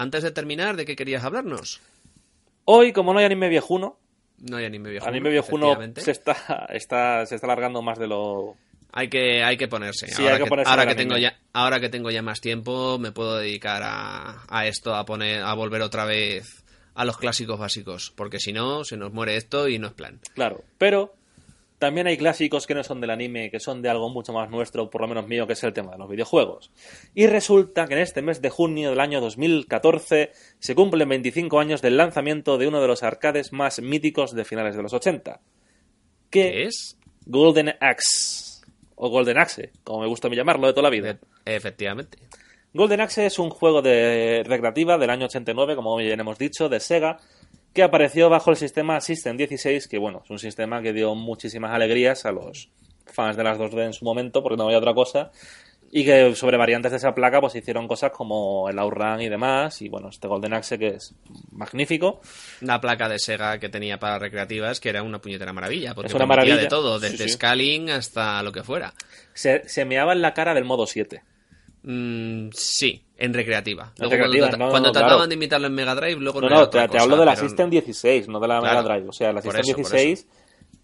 [0.07, 1.81] Antes de terminar, ¿de qué querías hablarnos?
[2.65, 3.99] Hoy, como no hay anime viejuno,
[4.39, 5.11] No hay anime viejuno.
[5.11, 8.57] anime viejuno se está, está, se está alargando más de lo...
[8.93, 10.09] Hay que, hay que ponerse.
[10.09, 12.11] Sí, ahora hay que que, ponerse ahora en que el tengo ya, ahora que tengo
[12.11, 16.65] ya más tiempo, me puedo dedicar a, a esto, a poner, a volver otra vez
[16.95, 20.19] a los clásicos básicos, porque si no, se nos muere esto y no es plan.
[20.35, 21.15] Claro, pero
[21.79, 24.89] también hay clásicos que no son del anime, que son de algo mucho más nuestro,
[24.89, 26.70] por lo menos mío, que es el tema de los videojuegos.
[27.14, 31.83] Y resulta que en este mes de junio del año 2014 se cumplen 25 años
[31.83, 35.41] del lanzamiento de uno de los arcades más míticos de finales de los 80.
[36.31, 36.99] ¿Qué Que es?
[37.27, 38.62] Golden Axe.
[38.95, 41.18] O Golden Axe, como me gusta a mí llamarlo de toda la vida.
[41.45, 42.18] Efectivamente.
[42.72, 46.81] Golden Axe es un juego de recreativa del año 89, como bien hemos dicho, de
[46.81, 47.18] Sega,
[47.77, 51.72] que apareció bajo el sistema System 16, que bueno, es un sistema que dio muchísimas
[51.72, 52.70] alegrías a los
[53.07, 55.31] fans de las 2D en su momento, porque no había otra cosa,
[55.93, 59.81] y que sobre variantes de esa placa pues hicieron cosas como el Outrun y demás,
[59.81, 61.14] y bueno, este Golden Axe que es
[61.53, 62.20] magnífico.
[62.62, 66.14] Una placa de Sega que tenía para recreativas que era una puñetera maravilla, porque Es
[66.14, 66.57] una maravilla.
[66.57, 67.31] de todo, Sí, desde sí.
[67.35, 68.93] scaling hasta lo que fuera.
[69.33, 71.22] Se, se meaba en la cara del modo 7.
[71.85, 73.93] Mm, sí, en recreativa.
[73.99, 75.29] Luego, cuando recreativa, trata- no, no, cuando no, trataban claro.
[75.29, 77.25] de imitarlo en Mega Drive, luego No, no, no, te, otra te cosa, hablo de
[77.27, 78.83] la pero- System 16, no de la Claro.
[78.83, 79.09] Mega Drive.
[79.09, 80.27] O sea, la System eso, por 16,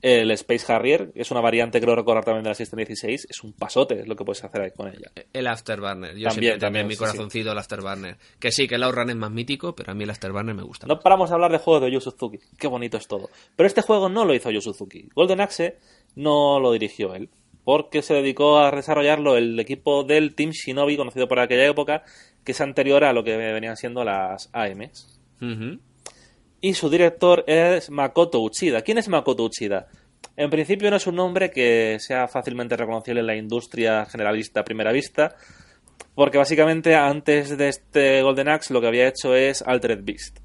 [0.00, 3.44] el Space Harrier, que es una variante, creo recordar también de la System 16, es
[3.44, 5.12] un pasote, es lo que puedes hacer ahí con ella.
[5.32, 6.16] El Afterburner.
[6.16, 8.16] Yo También, siempre también, en mi sí, corazoncito el Afterburner.
[8.40, 10.88] Que sí, que el Outrun es más mítico, pero a mí el Afterburner me gusta.
[10.88, 12.38] No paramos de hablar de juegos de Yu Suzuki.
[12.58, 13.30] Qué bonito es todo.
[13.54, 15.08] Pero este juego no lo hizo Yu Suzuki.
[15.14, 15.78] Golden Axe
[16.16, 17.28] no lo dirigió él.
[17.64, 22.02] Porque se dedicó a desarrollarlo el equipo del Team Shinobi, conocido por aquella época,
[22.44, 25.20] que es anterior a lo que venían siendo las AMs.
[26.60, 28.82] Y su director es Makoto Uchida.
[28.82, 29.88] ¿Quién es Makoto Uchida?
[30.36, 34.64] En principio no es un nombre que sea fácilmente reconocible en la industria generalista a
[34.64, 35.36] primera vista,
[36.14, 40.38] porque básicamente antes de este Golden Axe lo que había hecho es Altered Beast.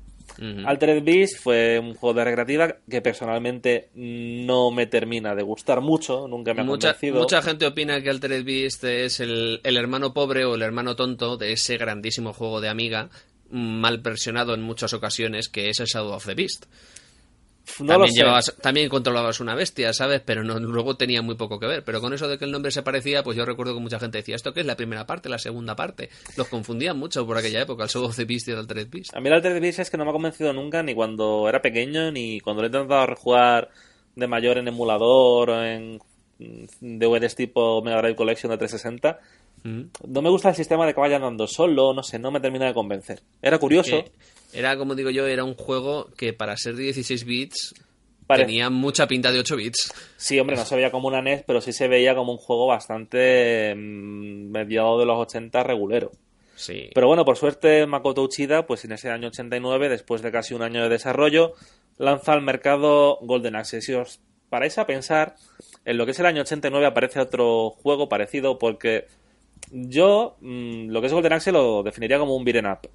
[0.66, 6.28] Altered Beast fue un juego de recreativa que personalmente no me termina de gustar mucho,
[6.28, 7.20] nunca me ha Mucha, convencido.
[7.20, 11.38] mucha gente opina que Altered Beast es el, el hermano pobre o el hermano tonto
[11.38, 13.10] de ese grandísimo juego de Amiga,
[13.50, 16.66] mal versionado en muchas ocasiones, que es el Shadow of the Beast.
[17.80, 20.22] No también, llevabas- también controlabas una bestia, ¿sabes?
[20.26, 21.84] Pero no, luego tenía muy poco que ver.
[21.84, 24.18] Pero con eso de que el nombre se parecía, pues yo recuerdo que mucha gente
[24.20, 26.10] decía, ¿esto qué es la primera parte, la segunda parte?
[26.36, 29.16] Los confundían mucho por aquella época, el Shadow of the Beast y el Altered Beast.
[29.16, 31.62] A mí el Altered Beast es que no me ha convencido nunca ni cuando era
[31.62, 33.70] pequeño ni cuando lo he intentado rejugar
[34.16, 36.00] de mayor en emulador o en
[36.80, 39.20] DVDs tipo Mega Drive Collection de 360.
[39.64, 39.82] Mm.
[40.08, 42.66] No me gusta el sistema de que vaya andando solo, no sé, no me termina
[42.68, 43.22] de convencer.
[43.42, 44.04] Era curioso.
[44.04, 44.12] Que
[44.54, 47.74] era, como digo yo, era un juego que para ser de 16 bits
[48.28, 49.94] tenía mucha pinta de 8 bits.
[50.18, 52.68] Sí, hombre, no se veía como una NES, pero sí se veía como un juego
[52.68, 56.12] bastante mm, mediado de los 80 regulero.
[56.56, 56.90] Sí.
[56.94, 60.64] Pero bueno, por suerte Makoto Uchida, pues en ese año 89, después de casi un
[60.64, 61.54] año de desarrollo,
[61.98, 63.82] lanza al mercado Golden Axe.
[63.82, 64.20] Si os
[64.50, 65.36] paráis a pensar,
[65.86, 69.06] en lo que es el año 89 aparece otro juego parecido porque
[69.72, 72.90] yo mm, lo que es Golden Axe lo definiría como un beat'em up.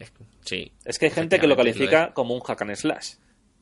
[0.00, 0.12] Es-
[0.44, 0.72] sí.
[0.84, 3.12] Es que hay gente que lo califica como un hack and slash.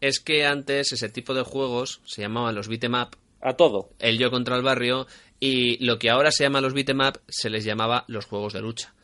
[0.00, 3.90] Es que antes ese tipo de juegos se llamaban los beat'em up, A todo.
[3.98, 5.06] el yo contra el barrio,
[5.40, 8.60] y lo que ahora se llama los beat'em up se les llamaba los juegos de
[8.60, 8.94] lucha.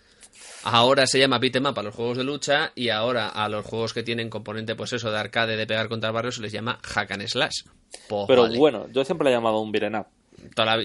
[0.62, 3.92] Ahora se llama beat'em up a los juegos de lucha y ahora a los juegos
[3.92, 6.78] que tienen componente, pues eso, de arcade, de pegar contra el barrio, se les llama
[6.82, 7.64] hack and slash.
[8.08, 8.56] Pues Pero vale.
[8.56, 10.06] bueno, yo siempre le he llamado un beat'em up.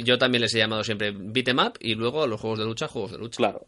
[0.04, 2.88] Yo también les he llamado siempre beat'em up y luego a los juegos de lucha,
[2.88, 3.38] juegos de lucha.
[3.38, 3.66] Claro.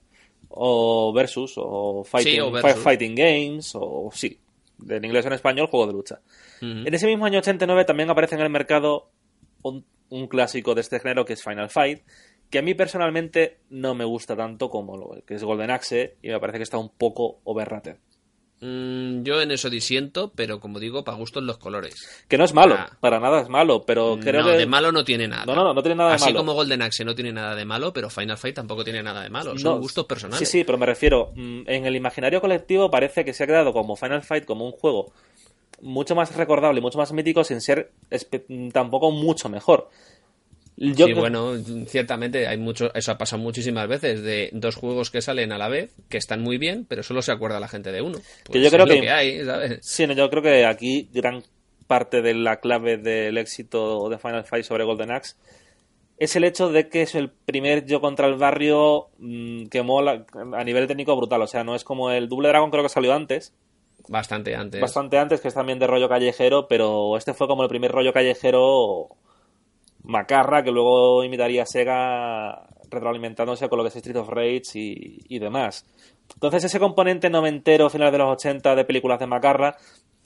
[0.53, 2.73] O versus, o fighting, Sí, o versus.
[2.73, 4.37] fi- fighting games, o sí.
[4.77, 6.19] De en inglés en español, juego de lucha.
[6.87, 9.07] En ese mismo año 89 también aparece en el mercado
[9.63, 12.01] un, un clásico de este género que es Final Fight,
[12.49, 16.29] que a mí personalmente no me gusta tanto como lo que es Golden Axe y
[16.29, 17.95] me parece que está un poco overrated.
[18.61, 21.95] Mm, yo en eso disiento, pero como digo, para gustos los colores.
[22.27, 22.95] Que no es malo, Ah.
[22.99, 24.57] para nada es malo, pero creo no, que...
[24.57, 25.45] de malo no tiene nada.
[25.45, 26.37] No, no, no, no tiene nada de Así malo.
[26.39, 29.29] como Golden Axe no tiene nada de malo, pero Final Fight tampoco tiene nada de
[29.29, 29.57] malo.
[29.57, 30.47] Son No, gustos personales.
[30.47, 33.73] Sí, sí, pero me refiero, mm, en el imaginario colectivo parece que se ha quedado
[33.73, 35.11] como Final Fight como un juego
[35.81, 37.91] mucho más recordable mucho más mítico sin ser
[38.47, 39.89] mm, tampoco mucho mejor.
[40.83, 41.53] Yo Sí, creo- bueno,
[41.85, 45.69] ciertamente hay mucho, eso ha pasado muchísimas veces de dos juegos que salen a la
[45.69, 48.17] vez, que están muy bien, pero solo se acuerda la gente de uno.
[48.45, 49.77] Pues yo es creo que- hay, ¿sabes?
[49.83, 51.43] Sí, no, yo creo que aquí gran
[51.85, 55.35] parte de la clave del éxito de Final Fight sobre Golden Axe
[56.17, 60.25] es el hecho de que es el primer yo contra el barrio mm, que mola
[60.55, 61.41] a nivel técnico brutal.
[61.43, 63.53] O sea, no es como el Double Dragon, creo que salió antes,
[64.07, 64.81] Bastante antes.
[64.81, 68.13] bastante antes, que es también de rollo callejero, pero este fue como el primer rollo
[68.13, 69.09] callejero
[70.11, 75.39] macarra que luego imitaría Sega retroalimentándose con lo que es Street of Rage y, y
[75.39, 75.85] demás.
[76.33, 79.75] Entonces ese componente noventero, final de los 80 de películas de Macarra,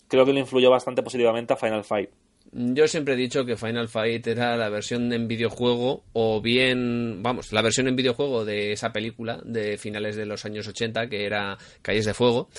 [0.07, 2.09] creo que le influyó bastante positivamente a Final Fight.
[2.51, 7.51] Yo siempre he dicho que Final Fight era la versión en videojuego o bien, vamos,
[7.51, 11.57] la versión en videojuego de esa película de finales de los años 80 que era
[11.81, 12.49] Calles de Fuego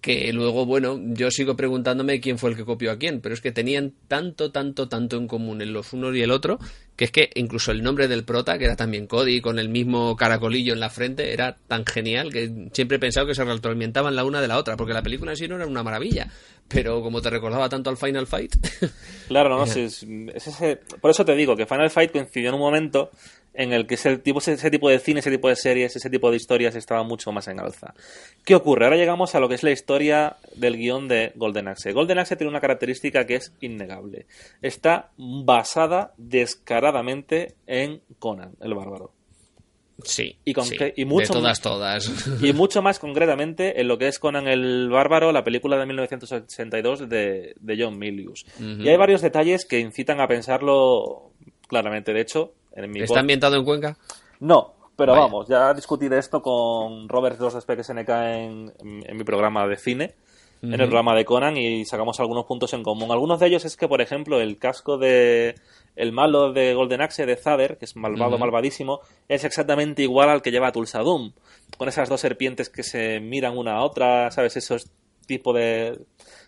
[0.00, 3.40] que luego, bueno, yo sigo preguntándome quién fue el que copió a quién, pero es
[3.40, 6.58] que tenían tanto, tanto, tanto en común en los unos y el otro,
[6.96, 10.16] que es que incluso el nombre del prota, que era también Cody, con el mismo
[10.16, 14.24] caracolillo en la frente, era tan genial que siempre he pensado que se retroalimentaban la
[14.24, 16.28] una de la otra, porque la película en sí no era una maravilla,
[16.68, 18.54] pero como te recordaba tanto al Final Fight.
[19.28, 20.02] Claro, no, no, sí, es-
[20.34, 23.10] es ese- por eso te digo que Final Fight coincidió en un momento
[23.52, 26.30] en el que ese tipo, ese tipo de cine, ese tipo de series, ese tipo
[26.30, 27.94] de historias estaba mucho más en alza.
[28.44, 28.84] ¿Qué ocurre?
[28.84, 31.92] Ahora llegamos a lo que es la historia del guion de Golden Axe.
[31.92, 34.26] Golden Axe tiene una característica que es innegable.
[34.62, 39.12] Está basada descaradamente en Conan, el bárbaro.
[40.02, 42.10] sí, Y con sí, que- y mucho de todas, todas.
[42.42, 47.08] Y mucho más concretamente en lo que es Conan el Bárbaro, la película de 1982
[47.08, 48.46] de, de John Milius.
[48.58, 51.32] Y hay varios detalles que incitan a pensarlo
[51.70, 52.12] claramente.
[52.12, 53.96] De hecho, en mi ¿Está ambientado en Cuenca?
[54.40, 55.24] No, pero Vaya.
[55.24, 59.66] vamos, ya discutí de esto con Robert Dos de SPXNK en, en, en mi programa
[59.66, 60.14] de cine,
[60.62, 63.10] en el programa de Conan, y sacamos algunos puntos en común.
[63.10, 65.54] Algunos de ellos es que, por ejemplo, el casco de
[65.96, 70.42] el malo de Golden Axe, de Zader, que es malvado, malvadísimo, es exactamente igual al
[70.42, 71.32] que lleva Tulsa Doom,
[71.78, 74.56] con esas dos serpientes que se miran una a otra, ¿sabes?
[74.56, 74.90] Esos
[75.26, 75.98] tipo de...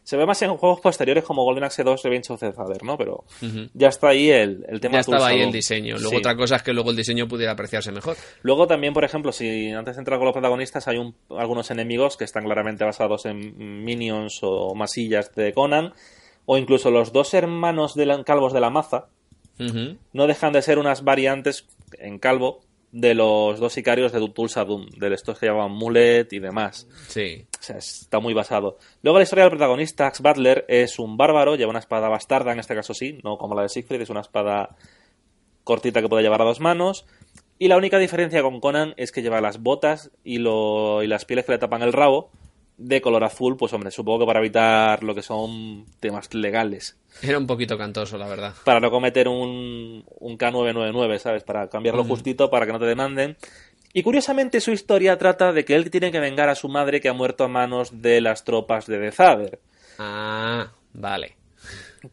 [0.04, 2.98] Se ve más en juegos posteriores como Golden Axe 2 Revenge of the Zader, ¿no?
[2.98, 3.24] Pero
[3.72, 5.94] ya está ahí el, el tema Ya estaba ahí el diseño.
[5.96, 6.16] Luego Sí.
[6.16, 8.16] otra cosa es que luego el diseño pudiera apreciarse mejor.
[8.42, 12.16] Luego también, por ejemplo, si antes de entrar con los protagonistas hay un- algunos enemigos
[12.16, 15.92] que están claramente basados en minions o masillas de Conan,
[16.46, 19.06] o incluso los dos hermanos de la- calvos de la maza
[20.12, 21.68] no dejan de ser unas variantes
[22.00, 22.60] en calvo
[22.92, 26.86] de los dos sicarios de Tulsa Doom, de estos que llamaban Mullet y demás.
[27.08, 27.46] Sí.
[27.58, 28.78] O sea, está muy basado.
[29.02, 32.60] Luego la historia del protagonista, Axe Butler, es un bárbaro, lleva una espada bastarda, en
[32.60, 34.76] este caso sí, no como la de Siegfried, es una espada
[35.64, 37.06] cortita que puede llevar a dos manos.
[37.58, 41.24] Y la única diferencia con Conan es que lleva las botas y, lo, y las
[41.24, 42.30] pieles que le tapan el rabo
[42.76, 46.96] de color azul, pues hombre, supongo que para evitar lo que son temas legales.
[47.22, 48.54] Era un poquito cantoso, la verdad.
[48.64, 51.44] Para no cometer un, un K999, ¿sabes?
[51.44, 53.36] Para cambiarlo justito, para que no te demanden.
[53.92, 57.10] Y curiosamente su historia trata de que él tiene que vengar a su madre que
[57.10, 59.60] ha muerto a manos de las tropas de Dezader.
[59.98, 61.36] Ah, vale.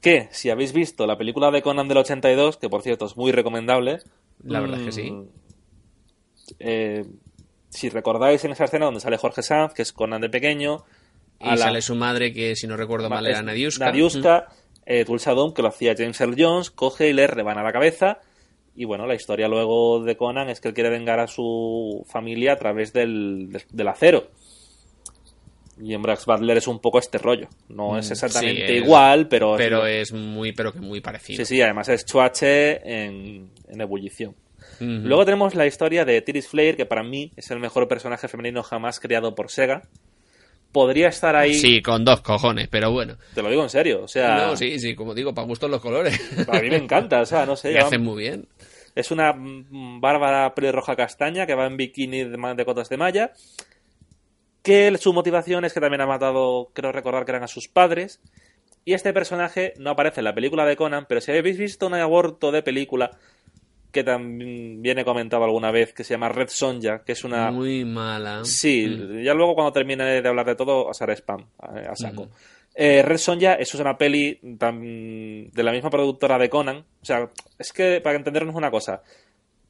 [0.01, 3.31] Que, si habéis visto la película de Conan del 82, que por cierto es muy
[3.31, 3.99] recomendable.
[4.43, 5.11] La verdad es que sí.
[5.11, 5.27] mm,
[6.59, 7.05] eh,
[7.69, 10.83] si recordáis en esa escena donde sale Jorge Sanz, que es Conan de pequeño.
[11.39, 13.85] Y a la- sale su madre, que si no recuerdo mal es era Nadiuska.
[13.85, 14.47] Nadiuska,
[14.85, 18.19] eh, Tulsa Doom, que lo hacía James Earl Jones, coge y le rebana la cabeza.
[18.75, 22.53] Y bueno, la historia luego de Conan es que él quiere vengar a su familia
[22.53, 24.27] a través del, del- acero.
[25.81, 27.47] Y en Brax Butler es un poco este rollo.
[27.69, 29.55] No es exactamente Mm, sí, es- igual, pero...
[29.57, 31.37] Pero es muy, pero que muy parecido.
[31.37, 34.35] Sí, sí, además es Chuache en, en ebullición.
[34.79, 38.63] Luego tenemos la historia de Tiris Flair, que para mí es el mejor personaje femenino
[38.63, 39.83] jamás creado por Sega.
[40.71, 41.55] Podría estar ahí...
[41.55, 43.17] Sí, con dos cojones, pero bueno.
[43.33, 44.47] Te lo digo en serio, o sea...
[44.47, 46.19] No, sí, sí, como digo, para gustos los colores.
[46.47, 47.71] A mí me encanta, o sea, no sé.
[47.71, 48.47] Y ya- hacen muy bien.
[48.95, 53.31] Es una mm, bárbara pelirroja castaña que va en bikini de cotas de malla.
[54.61, 58.19] Que su motivación es que también ha matado, creo recordar que eran a sus padres.
[58.85, 61.93] Y este personaje no aparece en la película de Conan, pero si habéis visto un
[61.95, 63.11] aborto de película
[63.91, 67.51] que también viene comentado alguna vez, que se llama Red Sonja, que es una...
[67.51, 68.45] Muy mala.
[68.45, 69.23] Sí, Mm.
[69.23, 72.29] ya luego cuando termine de hablar de todo, os haré spam, a, a saco.
[72.75, 76.77] Eh, Red Sonja, eso es una peli de la misma productora de Conan.
[77.01, 79.01] O sea, es que para entendernos una cosa,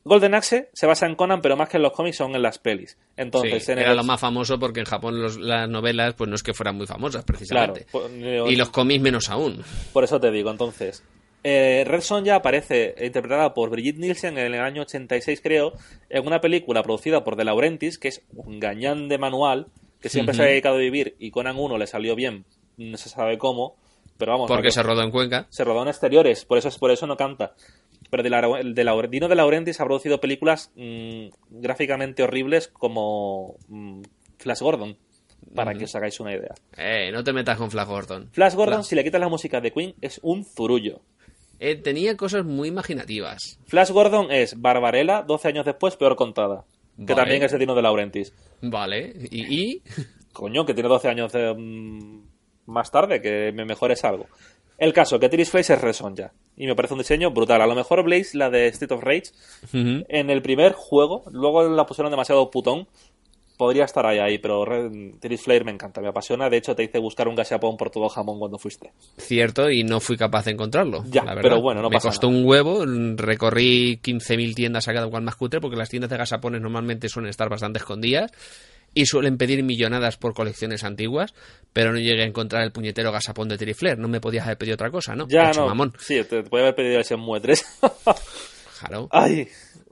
[0.03, 2.57] Golden Axe se basa en Conan, pero más que en los cómics son en las
[2.59, 2.97] pelis.
[3.17, 6.30] Entonces, Sí, en era el- lo más famoso porque en Japón los- las novelas pues
[6.30, 7.86] no es que fueran muy famosas Claro, precisamente.
[7.91, 8.09] po-
[8.49, 9.63] y los cómics menos aún.
[9.93, 11.03] por eso te digo, entonces.
[11.44, 15.74] Eh, Red Sonja aparece interpretada por Brigitte Nielsen en el año 86, creo,
[16.10, 19.68] en una película producida por De Laurentiis, que es un gañán de manual,
[20.02, 22.46] que siempre se ha dedicado a vivir y Conan 1 le salió bien,
[22.78, 23.76] no se sabe cómo,
[24.18, 24.48] pero vamos.
[24.50, 25.48] Porque se rodó en Cuenca.
[25.50, 27.54] se rodó en exteriores, por eso, es- por eso no canta.
[28.10, 33.56] Pero de, la, de la, Dino de Laurentiis ha producido películas mm, gráficamente horribles como
[33.68, 34.02] mm,
[34.40, 34.98] Flash Gordon,
[35.56, 36.54] para que os hagáis una idea.
[36.76, 38.30] Eh, no te metas con Flash Gordon.
[38.32, 38.88] Flash Gordon, Flash.
[38.88, 41.02] si le quitas la música de Queen, es un zurullo.
[41.60, 43.60] Eh, tenía cosas muy imaginativas.
[43.68, 46.66] Flash Gordon es Barbarella, 12 años después, peor contada.
[46.97, 48.34] Que también es de Dino de Laurentiis.
[48.62, 49.14] Vale.
[49.32, 49.84] Y, y-
[50.34, 52.22] Coño, que tiene 12 años de, mm,
[52.68, 54.28] más tarde, que me mejores algo.
[54.78, 56.32] El caso, que Tiris Face es Red Sonja.
[56.55, 57.62] y me parece un diseño brutal.
[57.62, 59.32] A lo mejor Blaze, la de State of Rage,
[59.74, 62.88] en el primer juego, luego la pusieron demasiado putón.
[63.60, 64.64] Podría estar ahí, ahí, pero
[65.20, 66.49] Tiris Flare me encanta, me apasiona.
[66.49, 68.93] De hecho, te hice buscar un gashapon por todo jamón cuando fuiste.
[69.18, 71.03] Cierto, y no fui capaz de encontrarlo.
[71.10, 72.39] Ya, la pero bueno, no Me pasa costó nada.
[72.39, 72.86] un huevo,
[73.18, 77.30] recorrí 15.000 tiendas a cada cual más cutre, porque las tiendas de gasapones normalmente suelen
[77.32, 78.32] estar bastante escondidas
[78.93, 81.34] y suelen pedir millonadas por colecciones antiguas,
[81.74, 83.99] pero no llegué a encontrar el puñetero gasapón de Terifler.
[83.99, 85.28] No me podías haber pedido otra cosa, ¿no?
[85.28, 85.68] Ya no.
[85.68, 85.91] mamón.
[85.99, 87.80] Sí, te, te podía haber pedido ese Mue 3.
[88.80, 89.10] Claro.
[89.12, 89.49] Ay.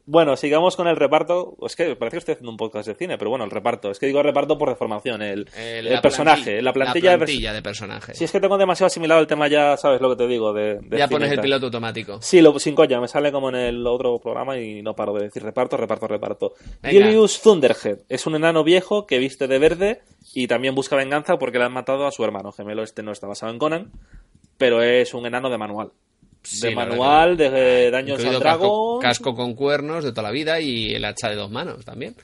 [0.09, 1.57] Bueno, sigamos con el reparto.
[1.65, 3.91] Es que parece que estoy haciendo un podcast de cine, pero bueno, el reparto.
[3.91, 5.21] Es que digo reparto por deformación.
[5.21, 8.17] El, Eh, el la personaje, plantilla- la plantilla, de plantilla perso- de personajes.
[8.17, 10.53] Si es que tengo demasiado asimilado el tema, ya sabes lo que te digo.
[10.53, 12.21] De, de ya pones el piloto automático.
[12.21, 15.23] Sí, lo, sin coña, me sale como en el otro programa y no paro de
[15.25, 16.53] decir reparto, reparto, reparto.
[16.81, 20.01] Julius Thunderhead es un enano viejo que viste de verde
[20.33, 22.81] y también busca venganza porque le han matado a su hermano gemelo.
[22.81, 23.91] Este no está basado en Conan,
[24.57, 25.91] pero es un enano de manual.
[26.47, 30.59] Sí, de manual, que- de Daños Incluido and casco, con cuernos de toda la vida
[30.61, 32.15] y el hacha de dos manos también.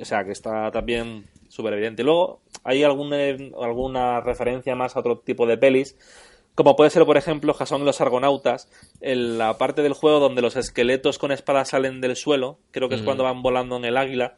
[0.00, 2.04] O sea, que está también súper evidente.
[2.04, 5.96] Luego, hay algún, eh, alguna referencia más a otro tipo de pelis,
[6.54, 8.68] como puede ser, por ejemplo, Jason y los Argonautas,
[9.00, 12.96] en la parte del juego donde los esqueletos con espadas salen del suelo, creo que
[12.96, 14.36] es cuando van volando en el águila.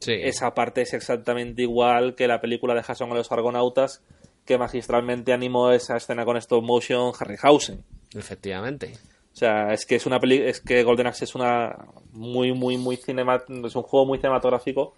[0.00, 0.12] Sí.
[0.12, 4.02] Esa parte es exactamente igual que la película de Jason y los Argonautas,
[4.44, 7.82] que magistralmente animó esa escena con stop motion Harryhausen.
[8.16, 8.92] Efectivamente.
[9.32, 11.76] O sea, es que es una peli es que Golden Axe es una
[12.12, 14.94] muy muy muy cinema es un juego muy cinematográfico,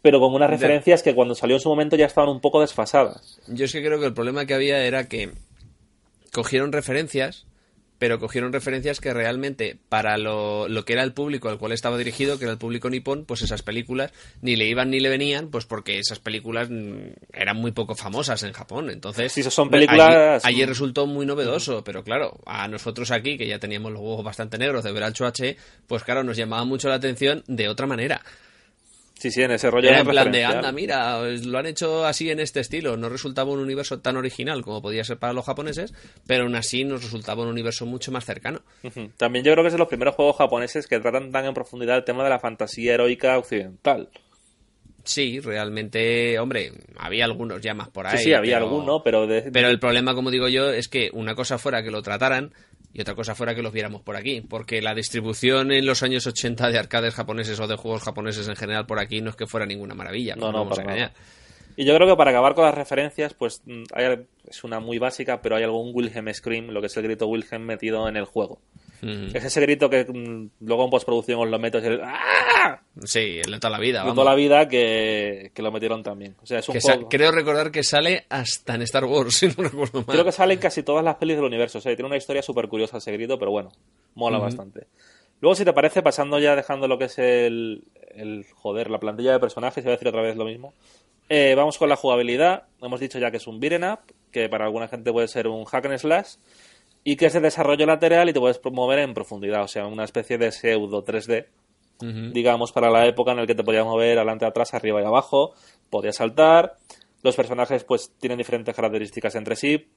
[0.00, 2.60] pero con unas De- referencias que cuando salió en su momento ya estaban un poco
[2.62, 3.40] desfasadas.
[3.48, 5.30] Yo es que creo que el problema que había era que
[6.32, 7.44] cogieron referencias,
[8.02, 11.96] pero cogieron referencias que realmente para lo, lo que era el público al cual estaba
[11.96, 15.50] dirigido, que era el público nipón, pues esas películas ni le iban ni le venían,
[15.50, 18.90] pues porque esas películas mm, eran muy poco famosas en Japón.
[18.90, 23.46] Entonces, Sí, son películas- Allí, allí resultó muy novedoso, pero claro, a nosotros aquí, que
[23.46, 26.88] ya teníamos los huevos bastante negros de ver al Chuache, pues claro, nos llamaba mucho
[26.88, 28.20] la atención de otra manera.
[29.22, 32.28] Sí, sí, en ese rollo Era en plan de, anda, mira, lo han hecho así
[32.28, 32.96] en este estilo.
[32.96, 35.94] No resultaba un universo tan original como podía ser para los japoneses,
[36.26, 38.62] pero aún así nos resultaba un universo mucho más cercano.
[39.16, 41.98] También yo creo que es de los primeros juegos japoneses que tratan tan en profundidad
[41.98, 44.08] el tema de la fantasía heroica occidental.
[45.04, 48.18] Sí, realmente, hombre, había algunos ya más por ahí.
[48.18, 51.10] sí, sí, había pero- alguno, pero de, Pero el problema, como digo yo, es que
[51.12, 52.52] una cosa fuera que lo trataran
[52.92, 54.42] y otra cosa fuera que los viéramos por aquí.
[54.42, 58.56] Porque la distribución en los años 80 de arcades japoneses o de juegos japoneses en
[58.56, 60.36] general por aquí no es que fuera ninguna maravilla.
[60.36, 61.12] No, no, vamos a engañar.
[61.74, 64.98] Y yo creo que para acabar con las referencias, pues mm, hay- es una muy
[64.98, 68.26] básica, pero hay algún Wilhelm Scream, lo que es el grito Wilhelm metido en el
[68.26, 68.60] juego.
[69.02, 72.80] Es ese grito que mm, luego en postproducción os lo meto, es el ¡Ah!
[73.02, 74.04] Sí, el de toda la vida.
[74.04, 76.36] de toda la vida que, que lo metieron también.
[76.40, 77.08] O sea, es un juego...
[77.08, 80.06] creo recordar que sale hasta en Star Wars, si no recuerdo mal.
[80.06, 81.78] Creo que sale en casi todas las pelis del universo.
[81.78, 83.72] O sea, tiene una historia súper curiosa ese grito, pero bueno,
[84.14, 84.86] mola bastante.
[85.40, 87.82] Luego, si te parece, pasando ya, dejando lo que es el,
[88.14, 90.74] el joder, la plantilla de personajes, voy a decir otra vez lo mismo.
[91.28, 92.64] Eh, vamos con la jugabilidad.
[92.80, 94.00] Hemos dicho ya que es un beat'em up,
[94.30, 96.34] que para alguna gente puede ser un hack and slash,
[97.04, 100.04] y que es de desarrollo lateral y te puedes mover en profundidad, o sea, una
[100.04, 101.46] especie de pseudo 3D,
[102.00, 102.32] Ujú.
[102.32, 105.54] digamos, para la época en la que te podías mover adelante, atrás, arriba y abajo,
[105.90, 106.76] podías saltar.
[107.22, 109.88] Los personajes, pues, tienen diferentes características entre sí.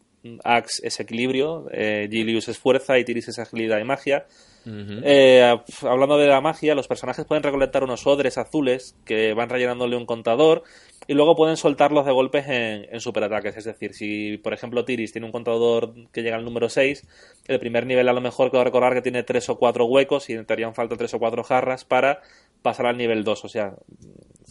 [0.43, 4.25] Axe es equilibrio, eh, Gilius es fuerza y Tiris es agilidad y magia.
[4.67, 9.95] Eh, hablando de la magia, los personajes pueden recolectar unos odres azules que van rellenándole
[9.95, 10.63] un contador
[11.05, 13.57] y luego pueden soltarlos de golpes en, en superataques.
[13.57, 17.05] Es decir, si por ejemplo Tiris tiene un contador que llega al número 6,
[17.47, 19.85] el primer nivel a lo mejor que va a recordar que tiene 3 o 4
[19.85, 22.21] huecos y te harían falta 3 o 4 jarras para
[22.65, 23.45] pasar al nivel 2.
[23.45, 23.73] O sea,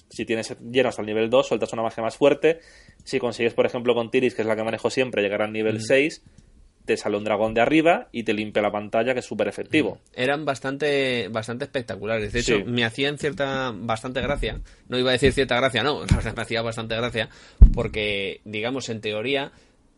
[0.08, 2.60] si tienes lleno hasta el nivel 2, sueltas una magia más fuerte.
[3.04, 5.82] Si consigues, por ejemplo, con Tiris, que es la que manejo siempre, llegar al nivel
[5.82, 6.22] 6,
[6.84, 9.98] te sale un dragón de arriba y te limpia la pantalla, que es súper efectivo.
[10.14, 12.32] Eran bastante, bastante espectaculares.
[12.32, 12.64] De hecho, Sí.
[12.64, 14.60] me hacían cierta, bastante gracia.
[14.88, 16.00] No iba a decir cierta gracia, no.
[16.36, 17.28] Me hacía bastante gracia.
[17.72, 19.52] Porque, digamos, en teoría,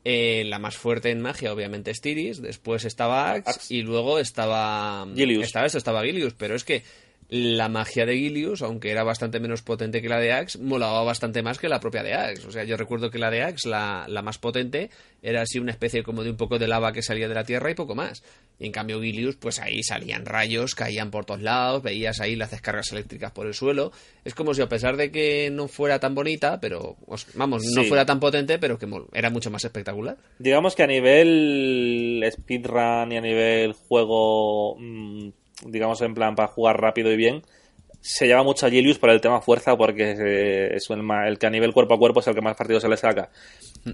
[0.04, 2.40] eh, la más fuerte en magia, obviamente, es Tiris.
[2.40, 3.74] Después estaba Axe, Axe.
[3.74, 5.06] y luego estaba.
[5.14, 5.44] Gilius.
[5.46, 6.34] Estaba esto, estaba Gilius.
[6.34, 6.84] Pero es que
[7.28, 11.42] la magia de Gilius, aunque era bastante menos potente que la de Axe, molaba bastante
[11.42, 12.46] más que la propia de Axe.
[12.46, 14.90] O sea, yo recuerdo que la de Axe, la, la más potente,
[15.22, 17.68] era así una especie como de un poco de lava que salía de la tierra
[17.70, 18.22] y poco más.
[18.60, 22.52] Y en cambio Gilius, pues ahí salían rayos, caían por todos lados, veías ahí las
[22.52, 23.90] descargas eléctricas por el suelo.
[24.24, 27.82] Es como si a pesar de que no fuera tan bonita, pero os- vamos, no
[27.82, 27.88] Sí.
[27.88, 30.16] fuera tan potente, pero que era mucho más espectacular.
[30.38, 35.30] Digamos que a nivel speedrun y a nivel juego, mm,
[35.64, 37.42] digamos en plan para jugar rápido y bien,
[38.00, 41.38] se llama mucho a Gilius por el tema fuerza, porque eh, es el, ma- el
[41.38, 43.30] que a nivel cuerpo a cuerpo es el que más partidos se le saca.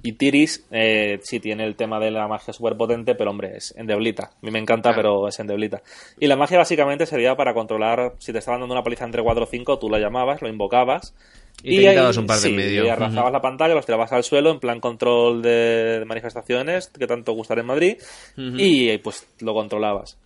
[0.02, 3.74] Y Tiris eh, sí tiene el tema de la magia súper potente, pero hombre, es
[3.76, 4.24] endeblita.
[4.24, 5.82] A mí me encanta, pero es endeblita.
[6.18, 9.44] Y la magia básicamente sería para controlar, si te estaban dando una paliza entre 4
[9.44, 11.14] o 5, tú la llamabas, lo invocabas.
[11.62, 12.84] Y te quitabas un par de sí, medio.
[12.86, 13.34] Y arrastrabas Ujú.
[13.34, 17.58] la pantalla, los tirabas al suelo en plan control de, de manifestaciones, que tanto gustar
[17.58, 17.96] en Madrid,
[18.36, 20.16] y eh, pues lo controlabas.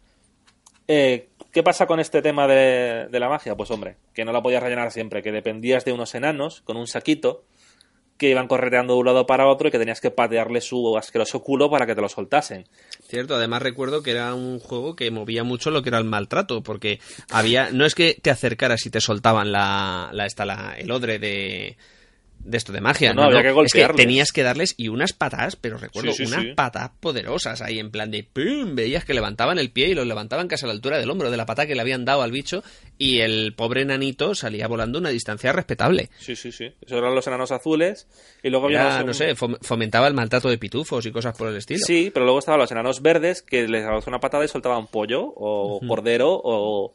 [0.89, 3.57] Eh, ¿Qué pasa con este tema de, la magia?
[3.57, 6.87] Pues hombre, que no la podías rellenar siempre, que dependías de unos enanos con un
[6.87, 7.45] saquito
[8.19, 11.43] que iban correteando de un lado para otro y que tenías que patearle su asqueroso
[11.43, 12.67] culo para que te lo soltasen.
[13.07, 16.63] Cierto, además recuerdo que era un juego que movía mucho lo que era el maltrato,
[16.63, 20.91] porque había, no es que te acercaras y te soltaban la, la, esta, la el
[20.91, 21.77] odre de,
[22.47, 23.97] de esto de magia, No, no, había no, que es que golpearles.
[23.97, 26.53] tenías que darles y unas patadas, pero recuerdo Sí, sí, unas sí.
[26.55, 28.75] patadas poderosas ahí en plan de ¡pum!
[28.75, 31.37] veías que levantaban el pie y lo levantaban casi a la altura del hombro de
[31.37, 32.63] la pata que le habían dado al bicho
[32.99, 36.09] y el pobre nanito salía volando una distancia respetable.
[36.19, 36.73] Sí, sí, sí.
[36.81, 38.07] Esos eran los enanos azules.
[38.43, 41.37] Y luego había Era, los- no sé, fom- fomentaba el maltrato de pitufos y cosas
[41.37, 41.81] por el estilo.
[41.85, 45.23] Sí, pero luego estaban los enanos verdes que les dabas una patada y soltaban pollo
[45.37, 46.95] o cordero o,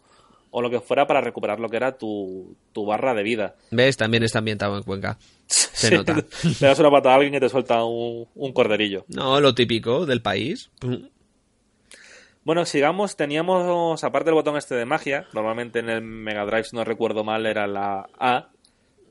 [0.52, 3.56] o lo que fuera para recuperar lo que era tu, tu barra de vida.
[3.72, 3.98] ¿Ves?
[3.98, 5.18] También está ambientado en Cuenca.
[5.48, 6.14] Se Sí, nota.
[6.44, 9.06] Le das una patada a alguien y te suelta un, un corderillo.
[9.08, 10.70] No, lo típico del país.
[12.44, 13.16] Bueno, sigamos.
[13.16, 17.24] Teníamos, aparte del botón este de magia, normalmente en el Mega Drive, si no recuerdo
[17.24, 18.50] mal, era la A.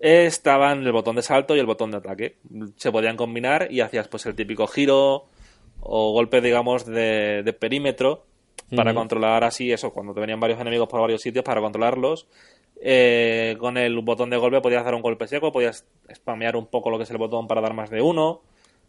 [0.00, 2.36] Estaban el botón de salto y el botón de ataque.
[2.76, 5.26] Se podían combinar y hacías pues el típico giro
[5.80, 8.26] o golpe, digamos, de, de perímetro
[8.74, 12.26] para controlar así eso, cuando te venían varios enemigos por varios sitios para controlarlos.
[12.82, 16.90] Eh, con el botón de golpe podías dar un golpe seco, podías spamear un poco
[16.90, 18.42] lo que es el botón para dar más de uno.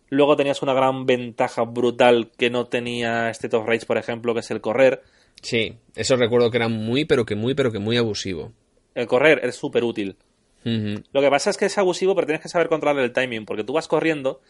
[0.10, 4.42] Luego tenías una gran ventaja brutal que no tenía State of Rage, por ejemplo, que
[4.42, 5.02] es el correr.
[5.42, 8.52] Sí, eso recuerdo que era muy, pero que muy, pero que muy abusivo.
[8.94, 10.18] El correr es súper útil.
[10.64, 13.64] Lo que pasa es que es abusivo, pero tienes que saber controlar el timing, porque
[13.64, 14.42] tú vas corriendo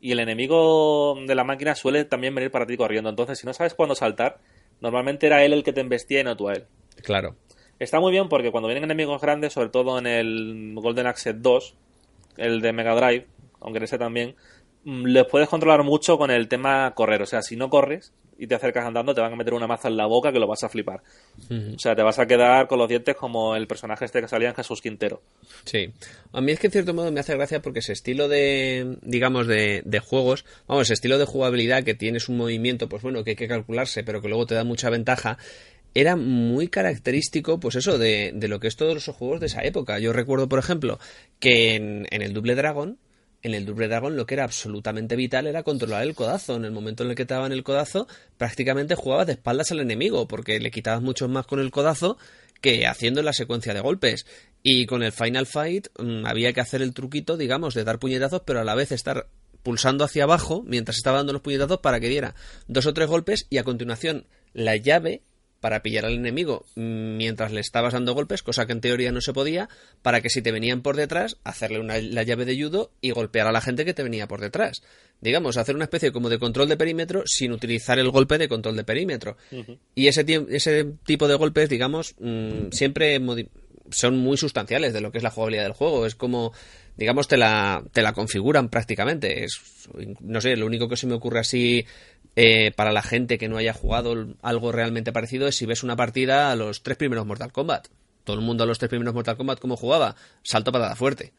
[0.00, 3.10] y el enemigo de la máquina suele también venir para ti corriendo.
[3.10, 4.40] Entonces, si no sabes cuándo saltar,
[4.80, 6.64] normalmente era él el que te embestía y no tú a él.
[7.02, 7.36] Claro.
[7.78, 11.74] Está muy bien porque cuando vienen enemigos grandes, sobre todo en el Golden Axe 2,
[12.36, 13.26] el de Mega Drive,
[13.60, 14.36] aunque en ese también,
[14.84, 17.22] mm, les puedes controlar mucho con el tema correr.
[17.22, 19.88] O sea, si no corres y te acercas andando, te van a meter una maza
[19.88, 21.02] en la boca que lo vas a flipar.
[21.50, 24.48] O sea, te vas a quedar con los dientes como el personaje este que salía
[24.48, 25.20] en Jesús Quintero.
[25.64, 25.92] Sí.
[26.32, 29.46] A mí es que en cierto modo me hace gracia porque ese estilo de, digamos,
[29.46, 33.30] de, de juegos, vamos, ese estilo de jugabilidad que tienes un movimiento, pues bueno, que
[33.30, 35.36] hay que calcularse, pero que luego te da mucha ventaja,
[35.92, 39.64] era muy característico, pues eso, de, de lo que es todos los juegos de esa
[39.64, 39.98] época.
[39.98, 40.98] Yo recuerdo, por ejemplo,
[41.40, 42.96] que en, en el Double Dragon,
[43.42, 46.56] en el Double Dragon lo que era absolutamente vital era controlar el codazo.
[46.56, 48.06] En el momento en el que te daban el codazo,
[48.36, 52.18] prácticamente jugabas de espaldas al enemigo, porque le quitabas mucho más con el codazo
[52.60, 54.26] que haciendo la secuencia de golpes.
[54.62, 58.42] Y con el Final Fight mm, había que hacer el truquito, digamos, de dar puñetazos,
[58.44, 59.28] pero a la vez estar
[59.62, 62.34] pulsando hacia abajo mientras estaba dando los puñetazos para que diera
[62.66, 65.22] dos o tres golpes y a continuación la llave
[65.60, 69.32] para pillar al enemigo mientras le estabas dando golpes, cosa que en teoría no se
[69.32, 69.68] podía,
[70.02, 73.46] para que si te venían por detrás, hacerle una, la llave de judo y golpear
[73.46, 74.82] a la gente que te venía por detrás.
[75.20, 78.76] Digamos, hacer una especie como de control de perímetro sin utilizar el golpe de control
[78.76, 79.36] de perímetro.
[79.94, 83.20] Y ese, ese tipo de golpes, digamos, mm, siempre
[83.90, 86.06] son muy sustanciales de lo que es la jugabilidad del juego.
[86.06, 86.52] Es como,
[86.96, 89.44] digamos, te la, te la configuran prácticamente.
[89.44, 89.60] Es,
[90.20, 91.84] no sé, lo único que se me ocurre así
[92.42, 95.96] eh, para la gente que no haya jugado algo realmente parecido es si ves una
[95.96, 97.88] partida a los tres primeros Mortal Kombat.
[98.24, 100.16] Todo el mundo a los tres primeros Mortal Kombat, ¿cómo jugaba?
[100.42, 101.32] Salto patada fuerte.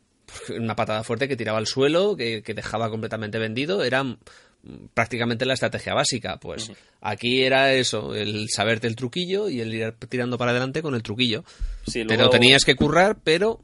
[0.58, 3.84] Una patada fuerte que tiraba al suelo, que, que dejaba completamente vendido.
[3.84, 4.04] Era
[4.94, 6.38] prácticamente la estrategia básica.
[6.38, 6.72] Pues
[7.02, 11.04] aquí era eso, el saberte el truquillo y el ir tirando para adelante con el
[11.04, 11.44] truquillo.
[11.86, 13.62] Sí, Te luego- lo tenías que currar, pero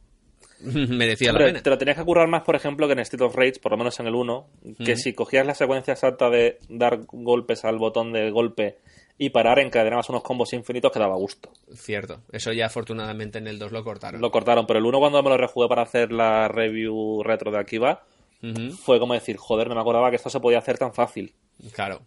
[0.89, 1.63] merecía Hombre, la pena.
[1.63, 3.77] Te lo tenías que currar más, por ejemplo, que en State of Rage, por lo
[3.77, 4.47] menos en el 1,
[4.83, 8.77] que si cogías la secuencia exacta de dar golpes al botón de golpe
[9.19, 11.49] y parar, encadenabas unos combos infinitos que daba gusto.
[11.73, 12.21] Cierto.
[12.31, 14.21] Eso ya afortunadamente en el 2 lo cortaron.
[14.21, 17.59] Lo cortaron, pero el 1 cuando me lo rejugué para hacer la review retro de
[17.59, 18.03] Akiva,
[18.43, 18.71] Ujú.
[18.73, 21.33] fue como decir, joder, no me acordaba que esto se podía hacer tan fácil.
[21.73, 22.01] Claro.